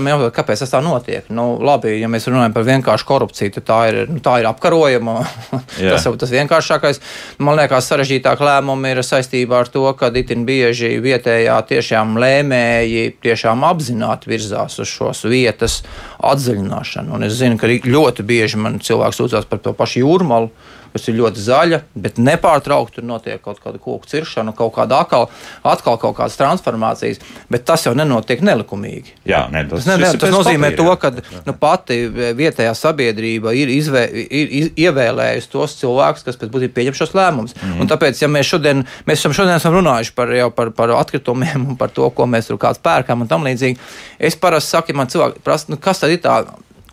jau 0.09 0.29
kāpēc 0.33 0.63
tas 0.63 0.71
tā 0.71 0.79
notiek. 0.81 1.27
Nu, 1.33 1.45
labi, 1.61 1.91
ja 2.01 2.09
mēs 2.09 2.25
runājam 2.29 2.55
par 2.55 2.65
vienkāršu 2.65 3.05
korupciju, 3.05 3.53
tad 3.57 3.65
tā 3.67 3.79
ir, 3.91 3.97
nu, 4.09 4.21
tā 4.23 4.39
ir 4.41 4.47
apkarojama. 4.49 5.17
tas 5.91 6.07
jau 6.07 6.15
tas 6.17 6.33
vienkāršākais. 6.33 7.01
Man 7.43 7.59
liekas, 7.59 7.89
sarežģītāk 7.91 8.41
lēmumi 8.41 8.95
ir 8.95 9.03
saistībā 9.05 9.61
ar 9.61 9.69
to, 9.73 9.83
ka 9.99 10.09
itin 10.09 10.47
bieži 10.47 10.95
vietējā 11.03 11.59
tiešām 11.69 12.17
lēmēji 12.23 13.05
tiešām 13.21 13.67
apzināti 13.67 14.31
virzās 14.33 14.79
uz 14.81 14.89
šos 14.89 15.25
vietas 15.29 15.83
atzaļināšanu. 16.17 17.13
Un 17.13 17.27
es 17.29 17.37
zinu, 17.37 17.59
ka 17.61 17.69
ļoti 17.69 18.25
bieži 18.25 18.63
man 18.63 18.81
cilvēks 18.81 19.21
sūdzās 19.21 19.45
par 19.51 19.61
to 19.61 19.75
pašu 19.77 20.01
jūrmalu 20.01 20.49
kas 20.97 21.07
ir 21.11 21.17
ļoti 21.19 21.43
zaļa, 21.45 21.79
bet 21.97 22.17
nepārtraukti 22.21 22.97
tur 22.97 23.05
notiek 23.07 23.41
kaut 23.43 23.61
kāda 23.61 23.79
koku 23.81 24.09
ciršana, 24.09 24.53
kaut 24.57 24.73
kāda 24.75 25.01
atkal, 25.03 25.27
atkal 25.67 25.99
kaut 26.01 26.17
kādas 26.17 26.37
transformācijas. 26.39 27.21
Bet 27.53 27.65
tas 27.69 27.85
jau 27.85 27.93
nenotiek 27.97 28.41
nelikumīgi. 28.45 29.13
Jā, 29.29 29.45
ne, 29.53 29.63
tas, 29.69 29.85
tas, 29.85 29.89
ne, 29.91 29.97
ne, 30.01 30.11
tas 30.21 30.33
nozīmē 30.33 30.71
papīra, 30.73 30.97
to, 30.97 31.21
ka 31.37 31.43
nu, 31.45 31.55
pati 31.61 31.99
vietējā 32.37 32.73
sabiedrība 32.77 33.53
ir, 33.57 33.71
izvē, 33.77 34.03
ir 34.25 34.53
iz, 34.61 34.71
ievēlējusi 34.87 35.51
tos 35.53 35.77
cilvēkus, 35.81 36.25
kas 36.27 36.39
pēc 36.41 36.53
būtības 36.53 36.75
pieņem 36.77 36.97
šos 36.97 37.15
lēmumus. 37.17 37.55
Mm 37.55 37.67
-hmm. 37.69 37.81
Un 37.81 37.91
tāpēc, 37.93 38.21
ja 38.21 38.31
mēs 38.31 38.51
šodien, 38.53 38.85
mēs 39.07 39.25
šodien 39.27 39.55
esam 39.55 39.77
runājuši 39.77 40.15
par, 40.17 40.33
par, 40.57 40.71
par 40.77 40.95
atkritumiem 40.97 41.69
un 41.71 41.77
par 41.77 41.93
to, 41.93 42.09
ko 42.09 42.25
mēs 42.25 42.49
tur 42.49 42.57
kāds 42.61 42.81
pērkam 42.83 43.21
un 43.21 43.27
tam 43.27 43.45
līdzīgi, 43.45 43.77
es 44.19 44.35
parasti 44.35 44.75
saku, 44.75 44.91
ja 44.91 44.97
man 44.97 45.11
cilvēki 45.13 45.43
prasa, 45.43 45.69
nu, 45.69 45.77
kas 45.77 46.01
tad 46.01 46.13
ir 46.13 46.23
tā, 46.23 46.41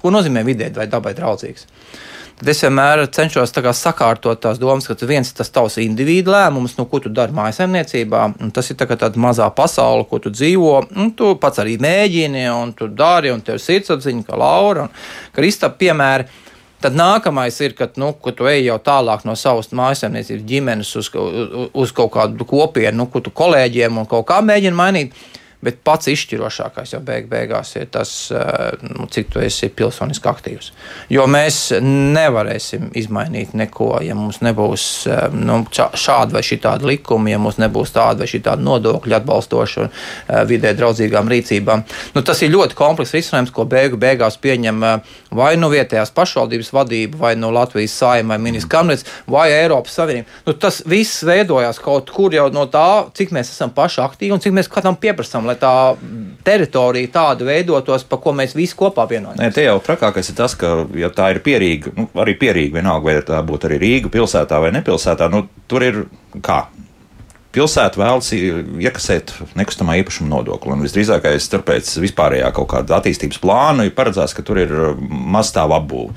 ko 0.03 0.13
nozīmē 0.13 0.45
vidē 0.45 0.73
vai 0.77 0.87
dabai 0.91 1.15
draudzīgs 1.17 1.67
tad 2.39 2.51
es 2.51 2.63
vienmēr 2.65 3.05
cenšos 3.15 3.53
sakārtot 3.79 4.41
tās 4.43 4.59
domas, 4.59 4.87
ka 4.89 4.97
viens 5.07 5.31
ir 5.31 5.37
tas 5.39 5.51
tavs 5.51 5.79
individu 5.83 6.33
lēmums, 6.35 6.77
nu, 6.79 6.87
ko 6.91 7.01
tu 7.01 7.09
dari 7.09 7.33
mājasemniecībā, 7.33 8.23
un 8.43 8.51
tas 8.55 8.71
ir 8.71 8.77
tā 8.77 8.89
tāda 8.91 9.21
mazā 9.21 9.49
pasaule, 9.55 10.07
ko 10.11 10.19
tu 10.19 10.31
dzīvo, 10.35 10.73
un 10.97 11.13
tu 11.17 11.35
pats 11.41 11.63
arī 11.63 11.77
mēģini, 11.79 12.47
un 12.51 12.73
tu 12.77 12.89
dari, 12.89 13.31
un 13.31 13.45
tev 13.45 13.61
ir 13.61 13.65
sirdsapziņa, 13.65 14.27
kā 14.27 14.39
Laura 14.39 14.89
un 14.89 14.97
Kristapa 15.35 15.79
piemēri. 15.79 16.43
Tad 16.85 16.93
nākamais 16.99 17.57
ir, 17.65 17.73
kad 17.73 17.95
nu, 17.97 18.11
tu 18.37 18.49
ej 18.51 18.67
jau 18.67 18.75
tālāk 18.85 19.23
no 19.25 19.33
savas 19.41 19.71
mājasemniecības 19.73 20.43
ģimenes 20.45 20.91
uz, 21.01 21.09
uz, 21.17 21.71
uz 21.73 21.95
kaut 21.97 22.13
kādu 22.13 22.45
kopienu, 22.45 22.99
nu, 22.99 23.07
ko 23.09 23.23
tu 23.25 23.33
kolēģiem 23.33 24.03
un 24.03 24.11
kaut 24.11 24.27
kā 24.29 24.43
mēģini 24.45 24.77
mainīt. 24.77 25.17
Bet 25.65 25.81
pats 25.87 26.11
izšķirošākais 26.13 26.93
jau 26.93 27.01
beig 27.05 27.29
beigās 27.31 27.73
ir 27.79 27.89
tas, 27.93 28.11
eh, 28.35 28.85
nu, 28.85 29.07
cik 29.11 29.31
tu 29.33 29.41
esi 29.41 29.71
pilsoniski 29.73 30.29
aktīvs. 30.29 30.71
Jo 31.13 31.25
mēs 31.31 31.61
nevarēsim 31.81 32.91
izmainīt 33.01 33.55
neko, 33.57 33.91
ja 34.05 34.17
mums 34.19 34.43
nebūs 34.45 34.85
eh, 35.09 35.23
nu, 35.33 35.63
šāda 35.73 36.37
vai 36.37 36.45
šitāda 36.45 36.85
likuma, 36.89 37.33
ja 37.33 37.41
mums 37.41 37.61
nebūs 37.63 37.95
tāda 37.97 38.25
vai 38.25 38.31
šitāda 38.31 38.61
nodokļu 38.65 39.19
atbalstoša 39.21 39.87
eh, 39.87 40.45
vidē 40.51 40.75
draudzīgām 40.77 41.33
rīcībām. 41.33 41.85
Nu, 42.15 42.23
tas 42.23 42.43
ir 42.45 42.53
ļoti 42.53 42.77
komplekss 42.79 43.17
risinājums, 43.17 43.55
ko 43.55 43.65
beigu 43.69 44.01
beigās 44.01 44.37
pieņem 44.41 44.85
vai 45.37 45.55
nu 45.61 45.71
vietējās 45.73 46.13
pašvaldības 46.15 46.73
vadība, 46.75 47.19
vai 47.21 47.35
no 47.39 47.51
Latvijas 47.55 47.97
saima, 47.99 48.35
vai 48.35 48.47
ministrs 48.49 48.71
kabinets, 48.71 49.07
vai 49.31 49.49
Eiropas 49.53 49.97
Savienība. 49.99 50.31
Nu, 50.47 50.55
tas 50.59 50.81
viss 50.89 51.25
veidojās 51.27 51.81
kaut 51.83 52.11
kur 52.15 52.35
jau 52.35 52.47
no 52.55 52.67
tā, 52.71 52.87
cik 53.17 53.35
mēs 53.35 53.53
esam 53.55 53.73
paši 53.75 54.03
aktīvi 54.05 54.37
un 54.37 54.43
cik 54.45 54.57
mēs 54.57 54.71
kādam 54.73 54.99
pieprasām 55.01 55.49
lai 55.49 55.57
tā 55.61 55.75
teritorija 56.47 57.13
tāda 57.15 57.49
veidotos, 57.49 58.07
pa 58.09 58.19
ko 58.23 58.35
mēs 58.37 58.57
visi 58.57 58.77
kopā 58.79 59.07
vienojamies. 59.11 59.55
Te 59.55 59.67
jau 59.67 59.79
trakākais 59.85 60.31
ir 60.31 60.39
tas, 60.39 60.57
ka, 60.59 60.77
ja 60.99 61.11
tā 61.15 61.33
ir 61.35 61.43
pierīga, 61.45 61.95
nu, 61.99 62.09
arī 62.25 62.37
pierīga, 62.41 62.79
vienalga, 62.81 63.11
vai 63.11 63.27
tā 63.27 63.43
būtu 63.47 63.71
arī 63.71 63.81
Rīga 63.85 64.13
pilsētā 64.15 64.61
vai 64.63 64.73
nepilsētā, 64.77 65.29
nu, 65.33 65.45
tur 65.71 65.85
ir 65.87 66.03
kā 66.45 66.65
pilsēta 67.55 68.01
vēlas 68.01 68.31
iekasēt 68.35 69.33
nekustamā 69.59 69.97
īpašuma 70.01 70.31
nodokli. 70.31 70.75
Un 70.75 70.83
visdrīzākais, 70.85 71.47
tāpēc 71.53 71.91
vispārējā 72.03 72.51
kaut 72.57 72.69
kāda 72.73 72.99
attīstības 72.99 73.41
plāna 73.43 73.87
ir 73.87 73.95
paredzēts, 73.97 74.35
ka 74.37 74.45
tur 74.47 74.61
ir 74.63 74.75
mazstāva 75.09 75.79
apbūve. 75.81 76.15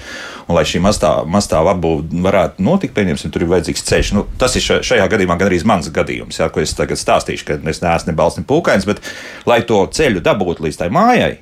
Un, 0.47 0.55
lai 0.57 0.65
šī 0.67 0.81
mazstāva 0.83 1.75
apbūve 1.75 2.21
varētu 2.25 2.65
notikt, 2.65 2.95
pieņemsim, 2.97 3.33
tur 3.33 3.45
ir 3.45 3.51
vajadzīgs 3.53 3.85
ceļš. 3.89 4.13
Nu, 4.17 4.25
tas 4.41 4.57
ir 4.57 4.65
šajā 4.65 5.07
gadījumā 5.13 5.39
gandrīz 5.39 5.67
mans 5.67 5.91
gadījums, 5.93 6.41
jā, 6.41 6.49
ko 6.53 6.63
es 6.63 6.75
tagad 6.77 6.99
stāstīšu, 7.01 7.47
ka 7.47 7.59
es 7.69 7.83
neesmu 7.85 8.11
ne 8.11 8.17
balsts, 8.17 8.41
ne 8.41 8.47
pūkains, 8.49 8.87
bet 8.89 9.03
lai 9.49 9.61
to 9.67 9.83
ceļu 9.93 10.25
dabūtu 10.25 10.67
līdz 10.67 10.81
tai 10.81 10.91
mājai, 10.93 11.33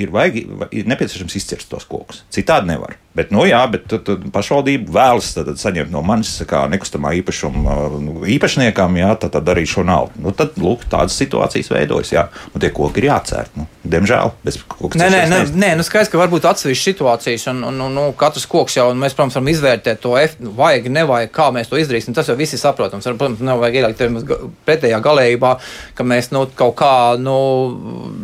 ir, 0.00 0.12
vajag, 0.14 0.42
ir 0.74 0.90
nepieciešams 0.90 1.40
izcirst 1.40 1.70
tos 1.70 1.88
kokus. 1.88 2.24
Citādi 2.34 2.72
nevar. 2.72 2.98
Bet, 3.14 3.30
nu, 3.34 3.44
jā, 3.46 3.60
bet 3.70 3.86
tad, 3.90 4.02
tad 4.08 4.24
pašvaldība 4.34 4.90
vēlas 4.94 5.30
tad, 5.36 5.46
tad 5.50 5.60
saņemt 5.60 5.92
no 5.94 6.02
manis 6.02 6.32
kā 6.50 6.64
nekustamā 6.72 7.12
īpašuma 7.20 7.76
nu, 8.02 8.16
īpašniekam, 8.34 8.98
jā, 8.98 9.12
tad, 9.22 9.36
tad 9.36 9.52
arī 9.52 9.62
šo 9.70 9.84
naudu. 9.86 10.18
Nu, 10.24 10.34
tad, 10.34 10.58
lūk, 10.58 10.82
tādas 10.90 11.14
situācijas 11.20 11.70
veidojas, 11.70 12.10
jā, 12.14 12.26
un 12.50 12.64
tie 12.64 12.72
koki 12.74 13.04
ir 13.04 13.12
jācērt. 13.12 13.54
Nu, 13.54 13.68
diemžēl, 13.86 14.32
bez 14.44 14.58
koku 14.66 14.98
nē, 14.98 15.08
nē, 15.12 15.22
nē, 15.30 15.38
nē, 15.54 15.70
nu 15.78 15.84
skaidrs, 15.86 16.10
ka 16.10 16.18
varbūt 16.18 16.48
atsevišķas 16.48 16.88
situācijas, 16.90 17.46
un, 17.52 17.62
un, 17.68 17.80
un, 17.86 18.00
un 18.02 18.16
katrs 18.18 18.48
koks 18.50 18.78
jau, 18.78 18.88
un 18.90 18.98
mēs, 18.98 19.14
protams, 19.14 19.36
varam 19.38 19.50
izvērtēt 19.52 20.02
to, 20.02 20.14
nu, 20.42 20.54
vajag, 20.58 20.88
nevajag, 20.92 21.32
kā 21.34 21.48
mēs 21.54 21.70
to 21.70 21.78
izdarīsim. 21.78 22.16
Tas 22.16 22.30
jau 22.30 22.36
viss 22.38 22.56
ir 22.56 22.62
saprotams. 22.62 23.06
Protams, 23.06 23.42
nevajag 23.44 23.78
ielikt 23.80 24.34
pretējā 24.66 25.00
galējībā, 25.04 25.52
ka 25.94 26.06
mēs 26.08 26.30
nu, 26.34 26.46
kaut 26.56 26.74
kā 26.80 26.92
nu, 27.20 27.36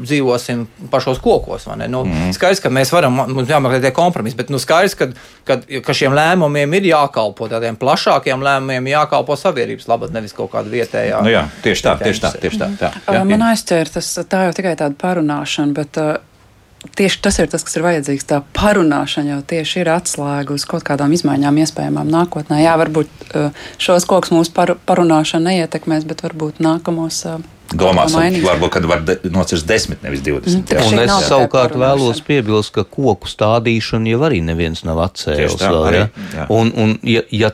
dzīvosim 0.02 0.66
pašos 0.92 1.20
kokos. 1.22 1.68
Nu, 1.86 2.02
mm. 2.06 2.32
Skaidrs, 2.36 2.62
ka 2.64 2.72
mēs 2.72 2.92
varam, 2.94 3.20
mums 3.30 3.50
jāmeklē 3.50 3.82
tie 3.84 3.92
kompromisi, 3.96 4.38
bet 4.38 4.52
nu, 4.52 4.60
skaidrs, 4.62 4.79
skaidrs, 4.88 5.18
ka, 5.44 5.58
ka, 5.58 5.80
ka 5.84 5.96
šiem 5.96 6.16
lēmumiem 6.16 6.78
ir 6.78 6.88
jākalpo 6.92 7.50
tādiem 7.50 7.76
plašākiem 7.80 8.42
lēmumiem, 8.46 8.88
jākalpo 8.94 9.36
sabiedrības 9.36 9.88
labad, 9.90 10.14
nevis 10.16 10.32
kaut 10.36 10.52
kāda 10.54 10.72
vietējā. 10.72 11.20
Nu 11.26 11.34
jā, 11.34 11.44
tieši 11.64 11.86
tā, 11.86 11.96
tieši 12.00 12.24
tā. 12.24 12.32
Tieši 12.40 12.62
tā, 12.62 12.70
tā 12.80 12.92
jā, 13.18 13.22
Man 13.28 13.46
aizķēra 13.50 13.96
tas 13.98 14.10
tā 14.30 14.46
jau 14.48 14.56
tikai 14.56 14.76
tāda 14.80 14.96
parunāšana, 15.00 15.76
bet 15.76 16.00
uh, 16.00 16.16
tieši 16.96 17.20
tas 17.22 17.38
ir 17.38 17.48
tas, 17.52 17.64
kas 17.66 17.76
ir 17.76 17.84
vajadzīgs. 17.84 18.26
Tā 18.28 18.40
parunāšana 18.56 19.34
jau 19.34 19.40
tieši 19.52 19.82
ir 19.82 19.92
atslēga 19.92 20.56
uz 20.56 20.66
kaut 20.68 20.84
kādām 20.86 21.12
izmaiņām, 21.16 21.62
iespējamām 21.64 22.10
nākotnē. 22.12 22.60
Jā, 22.62 22.76
varbūt 22.80 23.32
uh, 23.34 23.64
šos 23.82 24.08
kokus 24.08 24.32
mūsu 24.34 24.54
par, 24.56 24.74
parunāšana 24.88 25.54
neietekmēs, 25.54 26.06
bet 26.08 26.24
varbūt 26.26 26.62
nākamos. 26.64 27.22
Uh, 27.28 27.40
domāsim, 27.70 28.40
varbūt 28.42 28.74
kad 28.74 28.88
var 28.90 29.04
de, 29.06 29.18
nocirst 29.30 29.68
10, 29.68 30.00
nevis 30.02 30.24
20. 30.26 30.74
Mm, 30.74 30.88
un 30.90 31.04
es 31.04 31.28
savukārt 31.28 31.76
vēlos 31.78 32.22
piebilst, 32.26 32.72
ka 32.74 32.84
koku 32.84 33.30
stādīšanu 33.30 34.14
jau 34.14 34.24
arī 34.26 34.40
neviens 34.44 34.82
nav 34.86 35.04
atcēlis. 35.06 35.58
Tā, 35.60 35.70
vēl, 35.70 35.98
ja? 36.00 36.06
Jā. 36.34 36.48
Un, 36.56 36.72
un 36.74 36.96
ja, 37.06 37.22
ja 37.30 37.52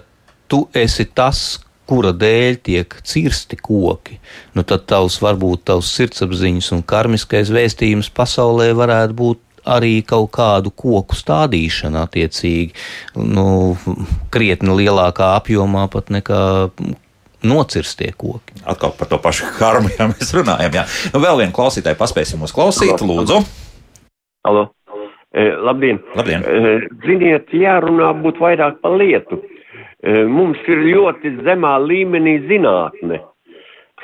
tu 0.49 0.65
esi 0.77 1.09
tas, 1.11 1.59
kura 1.87 2.13
dēļ 2.17 2.61
tiek 2.67 2.99
cirsti 3.07 3.59
koki, 3.61 4.19
nu 4.57 4.65
tad 4.67 4.87
tavs 4.91 5.21
varbūt 5.23 5.67
tavs 5.71 5.93
sirdsapziņas 5.97 6.73
un 6.77 6.85
karmiskais 6.87 7.53
vēstījums 7.55 8.11
pasaulē 8.15 8.73
varētu 8.77 9.17
būt 9.17 9.43
arī 9.67 9.99
kaut 10.07 10.31
kādu 10.37 10.71
koku 10.71 11.17
stādīšana, 11.19 12.07
attiecīgi, 12.07 12.77
nu, 13.19 13.75
krietni 14.35 14.77
lielākā 14.83 15.33
apjomā 15.41 15.89
pat 15.91 16.13
nekā 16.15 16.43
nocirstie 17.47 18.13
koki. 18.17 18.63
Atkal 18.67 18.95
par 18.99 19.11
to 19.11 19.19
pašu 19.23 19.51
karmu, 19.59 19.91
ja 19.99 20.09
mēs 20.13 20.33
runājam. 20.37 20.81
Jā. 20.81 20.87
Nu, 21.15 21.23
vēl 21.23 21.43
vienu 21.43 21.55
klausītāju 21.57 21.99
paspēsim 21.99 22.47
uzklausīt, 22.47 23.03
lūdzu. 23.03 23.43
Halo. 24.47 24.69
E, 25.37 25.51
labdien! 25.67 25.99
labdien. 26.17 26.47
E, 26.47 26.77
ziniet, 27.05 27.51
jārunā 27.53 28.15
būtu 28.23 28.41
vairāk 28.41 28.79
par 28.81 28.95
lietu. 28.97 29.43
E, 30.05 30.13
mums 30.29 30.61
ir 30.69 30.83
ļoti 30.85 31.39
zemā 31.47 31.77
līmenī 31.81 32.37
zinātne. 32.51 33.23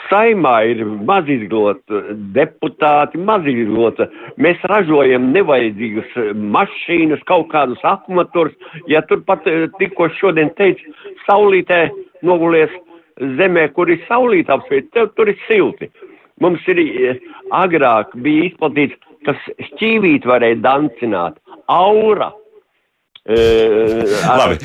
Saimā 0.09 0.55
ir 0.73 0.81
mazizglota 1.09 2.01
deputāti, 2.35 3.21
mazizglota. 3.21 4.09
Mēs 4.41 4.63
ražojam 4.73 5.29
nevajadzīgas 5.35 6.17
mašīnas, 6.57 7.21
kaut 7.29 7.51
kādus 7.53 7.85
akumulators. 7.87 8.57
Ja 8.89 9.05
turpat 9.05 9.47
e, 9.47 9.69
tikko 9.79 10.09
šodien 10.17 10.51
teica, 10.57 10.97
saulītē 11.29 11.85
nogulies 12.25 12.73
zemē, 13.39 13.69
kur 13.77 13.93
ir 13.93 14.01
saulīta 14.09 14.57
apsvērta, 14.57 14.91
tev 14.97 15.13
tur 15.17 15.31
ir 15.31 15.39
silti. 15.47 15.93
Mums 16.41 16.65
ir 16.73 16.81
e, 16.81 17.17
agrāk 17.55 18.17
bija 18.25 18.49
izplatīts, 18.49 18.97
kas 19.29 19.39
šķīvīt 19.69 20.25
varēja 20.27 20.63
dancināt, 20.65 21.37
aura. 21.71 22.33
Uh, 23.23 24.39
Labi, 24.39 24.57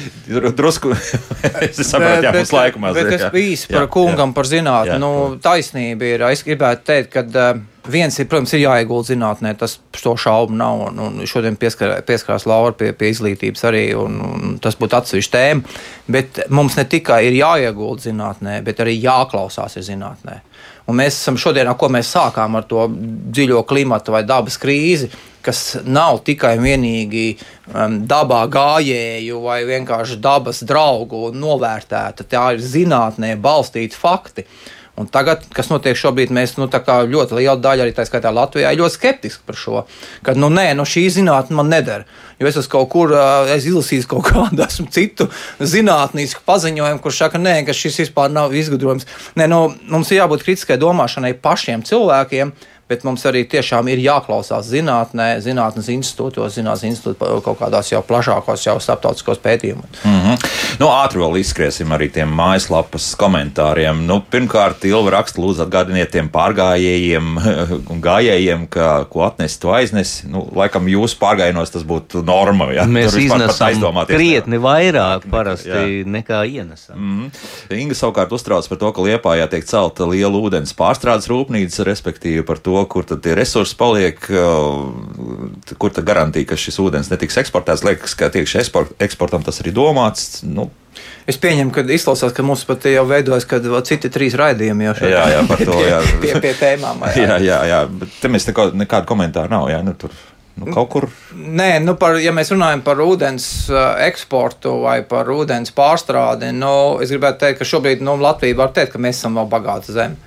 drusku. 0.58 0.90
es 1.62 1.78
saprotu, 1.86 2.24
jā, 2.26 2.32
mums 2.34 2.54
laika 2.56 2.80
mazliet. 2.82 3.12
Bet 3.12 3.20
es 3.20 3.36
īsi 3.38 3.70
par 3.70 3.86
kungam, 3.94 4.32
jā, 4.32 4.34
par 4.34 4.50
zinātni. 4.50 4.96
Nu, 5.04 5.12
taisnība 5.42 6.08
ir. 6.10 6.24
Es 6.32 6.42
gribētu 6.48 6.88
teikt, 6.90 7.14
ka 7.14 7.52
viens 7.86 8.18
ir, 8.18 8.26
protams, 8.26 8.56
ir 8.58 8.64
jāiegulda 8.64 9.12
zinātnē, 9.12 9.54
tas 9.62 9.78
to 9.94 10.16
šaubu 10.18 10.58
nav. 10.58 10.88
Un, 10.88 11.04
un 11.06 11.30
šodien 11.30 11.60
pieskar, 11.60 12.00
pieskarās 12.08 12.48
Laura 12.50 12.74
pie, 12.74 12.90
pie 12.98 13.12
izglītības 13.14 13.68
arī, 13.70 13.84
un, 14.00 14.18
un 14.26 14.58
tas 14.64 14.80
būtu 14.82 15.04
atsevišķa 15.04 15.38
tēma. 15.38 15.78
Bet 16.18 16.42
mums 16.50 16.80
ne 16.82 16.88
tikai 16.90 17.28
ir 17.30 17.38
jāiegulda 17.38 18.10
zinātnē, 18.10 18.58
bet 18.66 18.82
arī 18.82 18.98
jāklausās 18.98 19.78
zinātnē. 19.86 20.42
Un 20.88 20.96
mēs 20.96 21.18
esam 21.20 21.36
šodien, 21.40 21.68
ko 21.76 21.90
mēs 21.92 22.14
sākām 22.16 22.56
ar 22.56 22.68
to 22.68 22.86
dziļo 22.88 23.66
klimatu 23.68 24.14
vai 24.16 24.24
dabas 24.28 24.56
krīzi 24.62 25.12
kas 25.48 25.78
nav 25.88 26.20
tikai 26.28 26.58
un 26.58 26.66
vienīgi 26.66 27.28
um, 27.38 28.02
dabā 28.10 28.42
gājēju 28.52 29.40
vai 29.46 29.62
vienkārši 29.68 30.20
dabas 30.20 30.60
draugu 30.68 31.30
novērtēta. 31.32 32.26
Tā 32.28 32.44
ir 32.58 32.64
zinātnē 32.64 33.36
balstīta 33.40 33.96
fakti. 33.96 34.44
Un 34.98 35.06
tagad, 35.14 35.44
kas 35.54 35.68
notiek 35.70 35.98
šobrīd, 35.98 36.32
mēs 36.34 36.56
nu, 36.58 36.66
ļoti 36.66 37.36
liela 37.38 37.60
daļa, 37.62 37.84
arī 37.86 37.94
tā 37.94 38.02
skaitā 38.08 38.32
Latvijā, 38.34 38.72
ir 38.74 38.82
ļoti 38.82 38.96
skeptiski 38.96 39.44
par 39.46 39.60
šo. 39.60 39.84
Ka, 40.26 40.34
nu, 40.34 40.50
nē, 40.50 40.72
nu, 40.74 40.88
šī 40.90 41.04
zinātne 41.20 41.54
man 41.60 41.70
nedara. 41.70 42.08
Jo 42.42 42.50
es 42.50 42.58
esmu 42.58 42.72
kaut 42.74 42.90
kur, 42.90 43.14
es 43.54 43.68
izlasīju 43.70 44.08
kaut 44.10 44.26
kādu 44.32 44.66
citu 44.96 45.30
zinātnīsku 45.62 46.42
paziņojumu, 46.50 47.04
kurš 47.04 47.22
saka, 47.24 47.42
nē, 47.42 47.60
ka 47.68 47.78
šis 47.78 48.02
vispār 48.08 48.34
nav 48.34 48.56
izgudrojums. 48.58 49.06
Nē, 49.38 49.46
nu, 49.54 49.62
mums 49.86 50.10
ir 50.10 50.24
jābūt 50.24 50.48
kritiskai 50.48 50.80
domāšanai 50.82 51.36
pašiem 51.46 51.86
cilvēkiem 51.86 52.56
bet 52.88 53.04
mums 53.04 53.26
arī 53.28 53.44
tiešām 53.50 53.90
ir 53.92 54.00
jāklausās 54.00 54.70
zinātnē, 54.72 55.28
zinātnes 55.44 55.90
institūtos, 55.92 56.56
zinātnes 56.56 56.86
institūtos 56.94 57.44
kaut 57.44 57.60
kādās 57.60 57.92
jau 57.92 58.00
plašākos, 58.08 58.64
jau 58.64 58.78
starptautiskos 58.80 59.42
pētījumos. 59.44 60.04
Mm 60.04 60.20
-hmm. 60.24 60.46
nu, 60.80 60.88
ātri 60.88 61.20
vēl 61.20 61.40
izskriesim 61.42 61.92
arī 61.92 62.08
tiem 62.14 62.32
mājaslapas 62.32 63.10
komentāriem. 63.20 64.06
Nu, 64.08 64.22
pirmkārt, 64.32 64.86
Ilva 64.88 65.18
raksta, 65.18 65.42
lūdzu, 65.42 65.66
atgādiniet 65.66 66.12
tiem 66.12 66.30
pārgājējiem 66.32 67.28
un 67.92 68.02
gājējiem, 68.02 68.68
ka, 68.72 69.06
ko 69.12 69.26
atnesi, 69.28 69.60
to 69.60 69.74
aiznesi. 69.76 70.28
Nu, 70.32 70.48
laikam 70.56 70.88
jūsu 70.88 71.20
pārgājienos 71.20 71.72
tas 71.72 71.84
būtu 71.84 72.24
norma. 72.24 72.72
Ja? 72.72 72.86
Mēs 72.86 73.18
iznesam 73.20 74.00
krietni 74.08 74.58
vairāk 74.58 75.28
parasti 75.32 75.70
jā. 75.70 76.08
nekā 76.08 76.46
ienesam. 76.48 76.96
Mm 76.96 77.32
-hmm. 77.32 77.78
Inga 77.78 77.96
savukārt 77.96 78.32
uztrauc 78.32 78.70
par 78.70 78.78
to, 78.78 78.92
ka 78.92 79.02
Liepājā 79.02 79.48
tiek 79.50 79.66
celta 79.66 80.06
liela 80.06 80.38
ūdens 80.38 80.74
pārstrādes 80.78 81.28
rūpnīca, 81.28 81.84
respektīvi 81.84 82.46
par 82.46 82.58
to, 82.58 82.77
kur 82.90 83.06
tad 83.08 83.24
tie 83.26 83.34
resursi 83.38 83.76
paliek, 83.80 84.20
kur 85.78 85.94
tad 85.96 86.06
garantija, 86.08 86.48
ka 86.52 86.60
šis 86.60 86.78
ūdens 86.84 87.12
netiks 87.12 87.40
eksportēts. 87.42 87.86
Liekas, 87.88 88.14
ka 88.20 88.30
tieši 88.34 88.62
eksport, 88.64 88.94
eksportam 89.04 89.46
tas 89.46 89.64
arī 89.64 89.74
domāts. 89.76 90.44
Nu, 90.48 90.70
Es 91.28 91.38
pieņemu, 91.38 91.74
ka 91.76 91.84
izklausās, 91.92 92.32
ka 92.34 92.46
mums 92.46 92.64
pat 92.66 92.88
jau 92.90 93.04
veidojas 93.06 93.46
citi 93.86 94.10
trīs 94.10 94.38
raidījumi 94.40 94.88
jau 94.88 94.96
šeit. 95.02 95.12
Jā, 95.12 95.26
jā, 95.36 95.44
par 95.50 95.62
to 95.68 95.76
jā. 95.84 96.00
pie, 96.08 96.18
pie, 96.24 96.40
pie 96.46 96.54
tēmām. 96.58 97.04
Jā, 97.18 97.36
jā, 97.36 97.38
jā, 97.44 97.60
jā. 97.70 97.84
bet 98.00 98.18
te 98.22 98.32
mēs 98.32 98.48
neko, 98.50 98.72
nekādu 98.78 99.10
komentāru 99.12 99.52
nav. 99.52 99.68
Jā, 99.70 99.84
nu, 99.86 99.94
tur. 100.00 100.16
Nu, 100.58 100.72
kaut 100.74 100.90
kur. 100.90 101.06
Nē, 101.38 101.84
nu 101.84 101.94
par, 102.00 102.16
ja 102.18 102.32
mēs 102.34 102.50
runājam 102.50 102.82
par 102.86 102.98
ūdens 103.04 103.46
eksportu 104.08 104.74
vai 104.88 105.02
par 105.06 105.30
ūdens 105.30 105.70
pārstrādi, 105.76 106.50
nu, 106.56 106.72
es 107.04 107.14
gribētu 107.14 107.44
teikt, 107.44 107.60
ka 107.60 107.68
šobrīd 107.70 108.02
nu, 108.06 108.16
Latvija 108.24 108.58
var 108.58 108.74
teikt, 108.74 108.96
ka 108.96 109.02
mēs 109.04 109.20
esam 109.20 109.38
vēl 109.38 109.52
bagāta 109.52 109.94
zeme. 109.94 110.18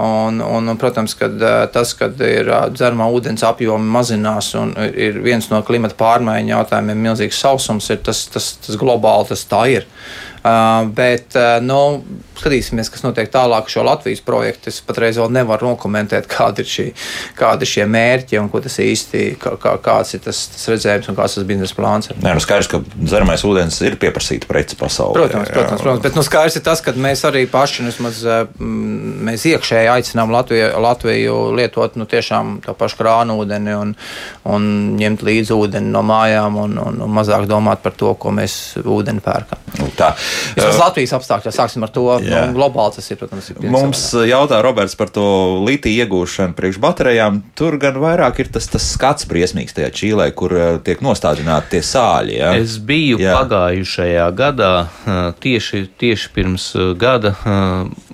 Un, 0.00 0.38
un, 0.38 0.70
protams, 0.78 1.16
ka 1.18 1.26
tas, 1.74 1.92
ka 1.98 2.06
ir 2.24 2.46
dzeramā 2.76 3.08
ūdens 3.10 3.42
apjomi 3.44 3.90
mazinās 3.90 4.52
un 4.56 4.70
ir 4.78 5.18
viens 5.24 5.50
no 5.50 5.58
klimata 5.66 5.98
pārmaiņu 5.98 6.54
jautājumiem, 6.54 7.02
milzīgs 7.08 7.40
sausums, 7.42 7.90
ir 7.90 7.98
tas, 8.06 8.22
tas, 8.30 8.52
tas 8.62 8.78
globāli 8.80 9.32
tas 9.32 9.42
tā 9.50 9.64
ir. 9.74 9.88
Uh, 9.90 10.29
bet, 10.96 11.36
uh, 11.36 11.58
nu, 11.64 11.80
skatīsimies, 12.40 12.88
kas 12.92 13.04
notiek 13.04 13.28
tālāk 13.32 13.68
ar 13.68 13.72
šo 13.72 13.84
Latvijas 13.84 14.22
projektu. 14.24 14.70
Es 14.72 14.80
patreiz 14.84 15.18
vēl 15.20 15.32
nevaru 15.34 15.70
nokomentēt, 15.70 16.28
kādi 16.30 16.64
ir, 16.64 16.70
šī, 16.70 16.86
kādi 17.38 17.66
ir 17.66 17.70
šie 17.74 17.86
mērķi 17.90 18.40
un 18.40 18.48
ko 18.52 18.62
tas 18.64 18.78
īsti, 18.80 19.24
kā, 19.40 19.54
kā, 19.60 19.74
kāds 19.84 20.14
ir 20.16 20.24
tas, 20.24 20.42
tas 20.54 20.68
redzējums 20.72 21.10
un 21.12 21.18
kāds 21.18 21.36
tas 21.36 21.48
biznesa 21.48 21.76
plāns. 21.76 22.10
Ir. 22.10 22.20
Nē, 22.24 22.34
nu 22.36 22.44
skaidrs, 22.44 22.70
ka 22.72 22.80
dzeramais 22.96 23.44
ūdens 23.46 23.80
ir 23.84 23.98
pieprasīta 24.00 24.48
prece 24.50 24.78
pasaulē. 24.80 25.18
Protams, 25.18 25.50
jā, 25.50 25.52
jā. 25.52 25.58
protams, 25.58 25.84
protams, 25.84 26.04
bet 26.06 26.18
nu, 26.18 26.24
skaidrs 26.26 26.58
ir 26.60 26.64
tas, 26.66 26.84
ka 26.84 26.94
mēs 26.96 27.24
arī 27.28 27.44
paši, 27.50 27.84
nu, 27.84 27.92
vismaz, 27.92 28.22
mēs 29.30 29.46
iekšēji 29.52 29.92
aicinām 29.98 30.32
Latviju, 30.32 30.70
Latviju 30.80 31.38
lietot 31.58 31.98
nu, 32.00 32.08
tiešām 32.08 32.58
to 32.64 32.76
pašu 32.78 33.00
krānu 33.02 33.36
ūdeni 33.42 33.76
un, 33.76 33.94
un 34.48 34.70
ņemt 35.00 35.24
līdzi 35.26 35.56
ūdeni 35.56 35.92
no 35.92 36.04
mājām 36.06 36.56
un, 36.64 36.78
un, 36.80 37.04
un 37.04 37.16
mazāk 37.20 37.48
domāt 37.50 37.84
par 37.84 37.96
to, 37.98 38.14
ko 38.20 38.32
mēs 38.34 38.78
ūdeni 38.80 39.22
pērkam. 39.24 39.89
Tā. 39.98 40.10
Vismaz 40.56 40.76
uh, 40.76 40.82
Latvijas 40.84 41.14
apstākļos 41.18 41.58
sāksim 41.60 41.86
ar 41.86 41.92
to. 41.94 42.06
Jā. 42.24 42.44
Nu, 42.48 42.56
globāli 42.58 42.96
tas 42.96 43.10
ir, 43.10 43.18
protams, 43.20 43.50
ir 43.52 43.70
Mums 43.70 44.04
jautā 44.28 44.60
Roberts 44.64 44.96
par 44.98 45.12
to 45.14 45.24
litiju 45.66 46.04
iegūšanu 46.04 46.56
priekš 46.58 46.80
baterijām. 46.82 47.42
Tur 47.58 47.78
gan 47.82 47.98
vairāk 48.02 48.42
ir 48.44 48.52
tas, 48.54 48.68
tas 48.70 48.86
skats 48.94 49.28
briesmīgs 49.30 49.76
tajā 49.76 49.90
Čīlē, 50.00 50.30
kur 50.36 50.54
tiek 50.86 51.02
nostādināti 51.04 51.76
tie 51.76 51.82
sāļi. 51.86 52.38
Ja? 52.40 52.52
Es 52.58 52.78
biju 52.82 53.20
jā. 53.22 53.34
pagājušajā 53.38 54.28
gadā, 54.38 54.72
tieši, 55.42 55.84
tieši 56.00 56.32
pirms 56.36 56.70
gada 57.00 57.34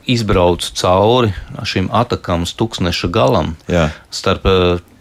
izbraucu 0.07 0.73
cauri 0.79 1.33
šim 1.67 1.89
atakams 1.93 2.55
tūkstneša 2.59 3.11
galam 3.13 3.57
Jā. 3.71 3.89
starp 4.11 4.47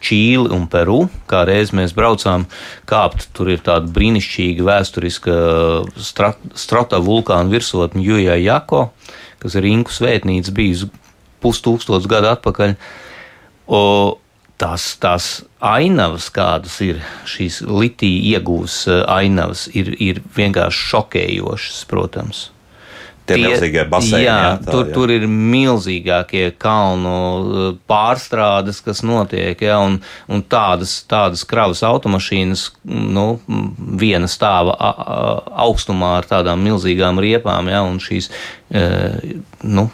Čīli 0.06 0.52
un 0.54 0.68
Peru. 0.72 1.06
Kā 1.30 1.44
reiz 1.48 1.74
mēs 1.76 1.96
braucām 1.98 2.46
kāpt, 2.90 3.30
tur 3.36 3.50
ir 3.54 3.64
tāda 3.66 3.90
brīnišķīga 3.96 4.68
vēsturiska 4.68 5.38
strat, 5.98 6.42
strata 6.58 7.02
vulkāna 7.04 7.50
virsotne 7.54 8.04
Juja 8.06 8.38
Jako, 8.40 8.90
kas 9.42 9.58
ir 9.58 9.70
Inku 9.70 9.94
svētnīca 9.96 10.54
bijusi 10.56 10.92
pustūkstots 11.44 12.10
gadu 12.10 12.32
atpakaļ. 12.34 12.76
O, 13.66 13.82
tās, 14.62 14.88
tās 15.02 15.30
ainavas, 15.60 16.30
kādas 16.34 16.80
ir 16.86 17.02
šīs 17.30 17.62
litija 17.66 18.38
iegūs 18.38 18.84
ainavas, 19.10 19.68
ir, 19.74 19.96
ir 20.02 20.22
vienkārši 20.38 20.92
šokējošas, 20.92 21.86
protams. 21.90 22.50
Tie, 23.26 23.40
milzīgie 23.42 23.86
baseini. 23.90 24.26
Jā, 24.28 24.36
jā, 24.38 24.50
tā, 24.62 24.72
tur, 24.72 24.84
jā. 24.86 24.94
tur 24.94 25.14
ir 25.16 25.24
milzīgākie 25.30 26.44
kalnu 26.62 27.14
uh, 27.14 27.70
pārstrādes, 27.90 28.84
kas 28.86 29.02
notiek, 29.06 29.64
jā, 29.66 29.80
un, 29.82 29.98
un 30.30 30.44
tādas, 30.46 31.00
tādas 31.10 31.42
kravas 31.50 31.82
automašīnas, 31.88 32.68
nu, 32.86 33.26
viena 34.02 34.30
stāva 34.30 34.76
augstumā 35.66 36.16
ar 36.20 36.30
tādām 36.30 36.62
milzīgām 36.66 37.22
riepām, 37.24 37.72
jā, 37.74 37.82
un 37.86 37.98
šīs, 38.04 38.30
e, 38.70 38.86
nu, 39.66 39.88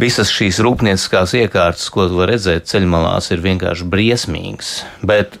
visas 0.00 0.32
šīs 0.32 0.62
rūpnieciskās 0.64 1.36
iekārtas, 1.42 1.88
ko 1.92 2.08
var 2.14 2.32
redzēt 2.32 2.68
ceļmalās, 2.70 3.30
ir 3.34 3.44
vienkārši 3.44 3.88
briesmīgas. 3.90 4.74
Bet 5.04 5.36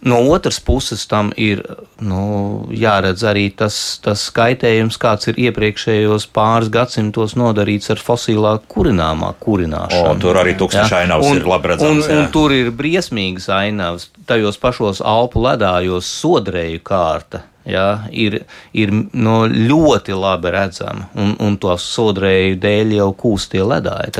No 0.00 0.20
otras 0.30 0.60
puses, 0.60 1.06
tam 1.10 1.32
ir 1.34 1.64
nu, 1.98 2.66
jāredz 2.70 3.24
arī 3.26 3.48
tas, 3.50 3.98
tas 4.02 4.22
skaitējums, 4.30 4.98
kāds 5.02 5.26
ir 5.32 5.40
iepriekšējos 5.48 6.28
pāris 6.34 6.70
gadsimtos 6.70 7.34
nodarīts 7.38 7.90
ar 7.90 8.02
fosilā 8.02 8.54
kurināmā 8.70 9.32
kurināšanu. 9.42 10.14
O, 10.14 10.20
tur 10.22 10.38
arī 10.38 10.54
tūkstoši 10.60 11.00
ainavas 11.00 11.26
un, 11.26 11.40
ir 11.40 11.50
labi 11.50 11.72
redzams. 11.72 12.06
Un, 12.06 12.22
un 12.22 12.30
tur 12.34 12.54
ir 12.54 12.70
briesmīgas 12.78 13.50
ainavas. 13.58 14.06
Tajos 14.28 14.60
pašos 14.62 15.02
Alpu 15.02 15.42
ledājos 15.42 16.06
sodrēju 16.20 16.84
kārta. 16.86 17.42
Ja, 17.68 18.06
ir 18.08 18.38
ir 18.72 18.92
no 19.12 19.42
ļoti 19.44 20.14
labi 20.16 20.54
redzama, 20.54 21.10
un, 21.20 21.34
un 21.44 21.58
to 21.60 21.74
sodrēju 21.76 22.56
dēļ 22.62 22.94
jau 22.96 23.10
kūstie 23.18 23.60
ledāji. 23.60 24.14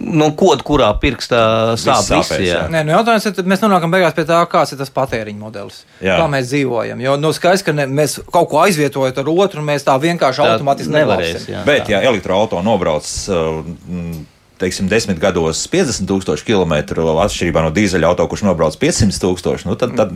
Nu, 0.00 0.30
Kodu, 0.38 0.64
kurā 0.66 0.88
pirkstā 0.98 1.40
sāp 1.78 2.08
visi. 2.08 2.48
Jā. 2.48 2.64
Nē, 2.72 2.82
nu 2.86 2.94
jautājums 2.94 3.26
ir, 3.28 3.42
mēs 3.50 3.62
nonākam 3.62 3.92
beigās 3.92 4.16
pie 4.16 4.24
tā, 4.26 4.40
kāds 4.50 4.74
ir 4.74 4.80
tas 4.80 4.90
patēriņa 4.94 5.38
modelis. 5.38 5.82
Jā. 6.02 6.16
Kā 6.18 6.26
mēs 6.32 6.48
dzīvojam. 6.50 7.02
Jo 7.04 7.14
nu, 7.20 7.30
skaidrs, 7.36 7.64
ka 7.66 7.74
ne, 7.76 7.86
mēs 7.86 8.18
kaut 8.32 8.48
ko 8.50 8.62
aizvietojam 8.64 9.20
ar 9.22 9.30
otru, 9.30 9.64
mēs 9.66 9.86
tā 9.86 9.94
vienkārši 10.00 10.42
tā 10.42 10.50
automātiski 10.56 10.94
nevarēsim. 10.96 11.62
Bet, 11.68 11.92
ja 11.92 12.02
elektroautorāta 12.10 12.66
nobrauc. 12.66 13.08
Uh, 13.30 14.20
teiksim, 14.60 14.90
desmit 14.92 15.20
gados 15.20 15.62
50 15.72 16.04
tūkstoši 16.08 16.44
kilometru, 16.44 17.06
atšķirībā 17.24 17.62
no 17.64 17.70
dīzeļa 17.72 18.10
auto, 18.10 18.26
kurš 18.28 18.44
nobrauc 18.44 18.76
500 18.80 19.16
tūkstoši, 19.22 19.68
nu, 19.70 19.76
tad, 19.80 19.94
tad 19.96 20.12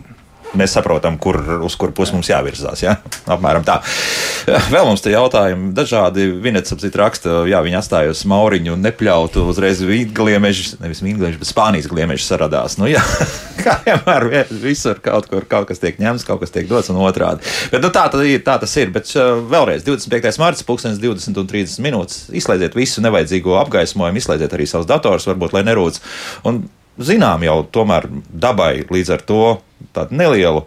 mēs 0.59 0.75
saprotam, 0.77 1.19
kur, 1.21 1.39
uz 1.65 1.77
kur 1.81 1.93
pusi 1.97 2.15
mums 2.17 2.31
jāvirzās. 2.31 2.83
Ja? 2.85 2.97
Apmēram 3.31 3.65
tā. 3.67 3.81
Vēl 4.45 4.85
mums 4.89 5.05
te 5.05 5.13
jautājumi 5.13 5.73
dažādi. 5.77 6.27
Vinets 6.45 6.75
apzīt 6.75 6.97
raksta, 7.01 7.43
jā, 7.49 7.61
viņi 7.65 7.79
atstāja 7.81 8.13
uz 8.13 8.25
mauriņu 8.29 8.75
un 8.75 8.85
nepļautu 8.85 9.47
uzreiz 9.51 9.81
vīngliemeži, 9.87 10.77
nevis 10.83 11.03
vīngliemeži, 11.05 11.41
bet 11.41 11.51
Spānijas 11.51 11.89
gliemeži 11.91 12.27
saradās. 12.27 12.77
Nu, 12.81 12.89
jā, 12.91 13.03
kā 13.65 13.79
vienmēr 13.87 14.29
visur 14.63 15.01
kaut 15.05 15.29
kur 15.31 15.49
kaut 15.49 15.69
kas 15.71 15.83
tiek 15.83 15.99
ņemts, 16.03 16.27
kaut 16.29 16.43
kas 16.45 16.55
tiek 16.55 16.69
dots 16.71 16.93
un 16.93 17.01
otrādi. 17.05 17.45
Bet 17.73 17.85
nu, 17.85 17.91
tā, 17.95 18.07
ir, 18.27 18.45
tā 18.47 18.59
tas 18.63 18.77
ir. 18.81 18.93
Bet 18.95 19.11
uh, 19.17 19.41
vēlreiz 19.51 19.87
25. 19.87 20.39
marts, 20.43 20.65
20 20.65 21.41
un 21.41 21.51
30 21.51 21.85
minūtes. 21.85 22.25
Izslēdziet 22.37 22.77
visu 22.79 23.05
nevajadzīgo 23.05 23.59
apgaismojumu, 23.63 24.21
izslēdziet 24.21 24.57
arī 24.57 24.69
savus 24.71 24.89
datorus, 24.91 25.29
varbūt, 25.31 25.57
lai 25.57 25.65
nerūc. 25.67 26.01
Un 26.49 26.65
zinām 26.99 27.43
jau 27.47 27.63
tomēr 27.75 28.09
dabai 28.29 28.85
līdz 28.91 29.15
ar 29.17 29.25
to 29.27 29.43
tādu 29.95 30.17
nelielu 30.19 30.65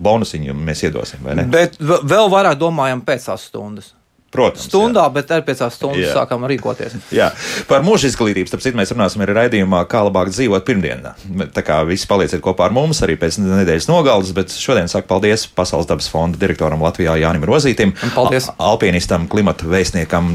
bonusiņu 0.00 0.54
mēs 0.56 0.84
iedosim. 0.88 1.24
Bet 1.52 1.78
vēl 1.80 2.30
vairāk 2.32 2.58
domājam 2.60 3.02
pēc 3.04 3.30
tās 3.30 3.48
stundas. 3.50 3.94
Protams, 4.30 4.68
stundā, 4.68 5.02
jā. 5.08 5.10
bet 5.16 5.32
arī 5.34 5.42
pēc 5.48 5.58
tās 5.64 5.74
stundas 5.74 6.04
jā. 6.04 6.12
sākām 6.14 6.44
rīkoties. 6.46 6.92
Jā, 7.18 7.32
par 7.66 7.82
mūža 7.82 8.12
izglītību, 8.12 8.46
starp 8.46 8.62
citu, 8.62 8.78
mēs 8.78 8.92
runāsim 8.94 9.24
arī 9.24 9.34
raidījumā, 9.34 9.80
kā 9.90 10.04
labāk 10.06 10.30
dzīvot 10.30 10.66
pirmdienā. 10.68 11.16
Tā 11.56 11.64
kā 11.66 11.80
visi 11.88 12.06
palieciet 12.10 12.42
kopā 12.44 12.68
ar 12.68 12.76
mums 12.76 13.02
arī 13.02 13.18
pēc 13.18 13.40
nedēļas 13.42 13.90
nogalas, 13.90 14.30
bet 14.36 14.54
šodien 14.54 14.86
saku 14.90 15.10
paldies 15.10 15.48
Pasaules 15.50 15.90
dabas 15.90 16.06
fonda 16.12 16.38
direktoram 16.38 16.82
Latvijā 16.86 17.18
Jānim 17.18 17.46
Rozītim, 17.50 17.96
alpinistam, 18.14 19.26
klimata 19.30 19.66
vēstniekam 19.66 20.32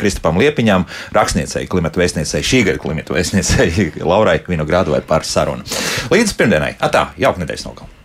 Kristupam 0.00 0.40
Liepiņam, 0.44 0.84
rakstniecei, 1.16 1.64
klimata 1.72 2.04
vēstniecei, 2.04 2.44
šī 2.44 2.66
gada 2.68 2.82
klimata 2.84 3.16
vēstniecei 3.16 3.92
Laurai 4.10 4.42
Vinogradovai 4.44 5.00
par 5.08 5.24
sarunu. 5.24 5.64
Līdz 6.12 6.36
pirmdienai, 6.36 6.74
atā, 6.84 7.14
jauka 7.16 7.46
nedēļas 7.46 7.72
nogalu! 7.72 7.97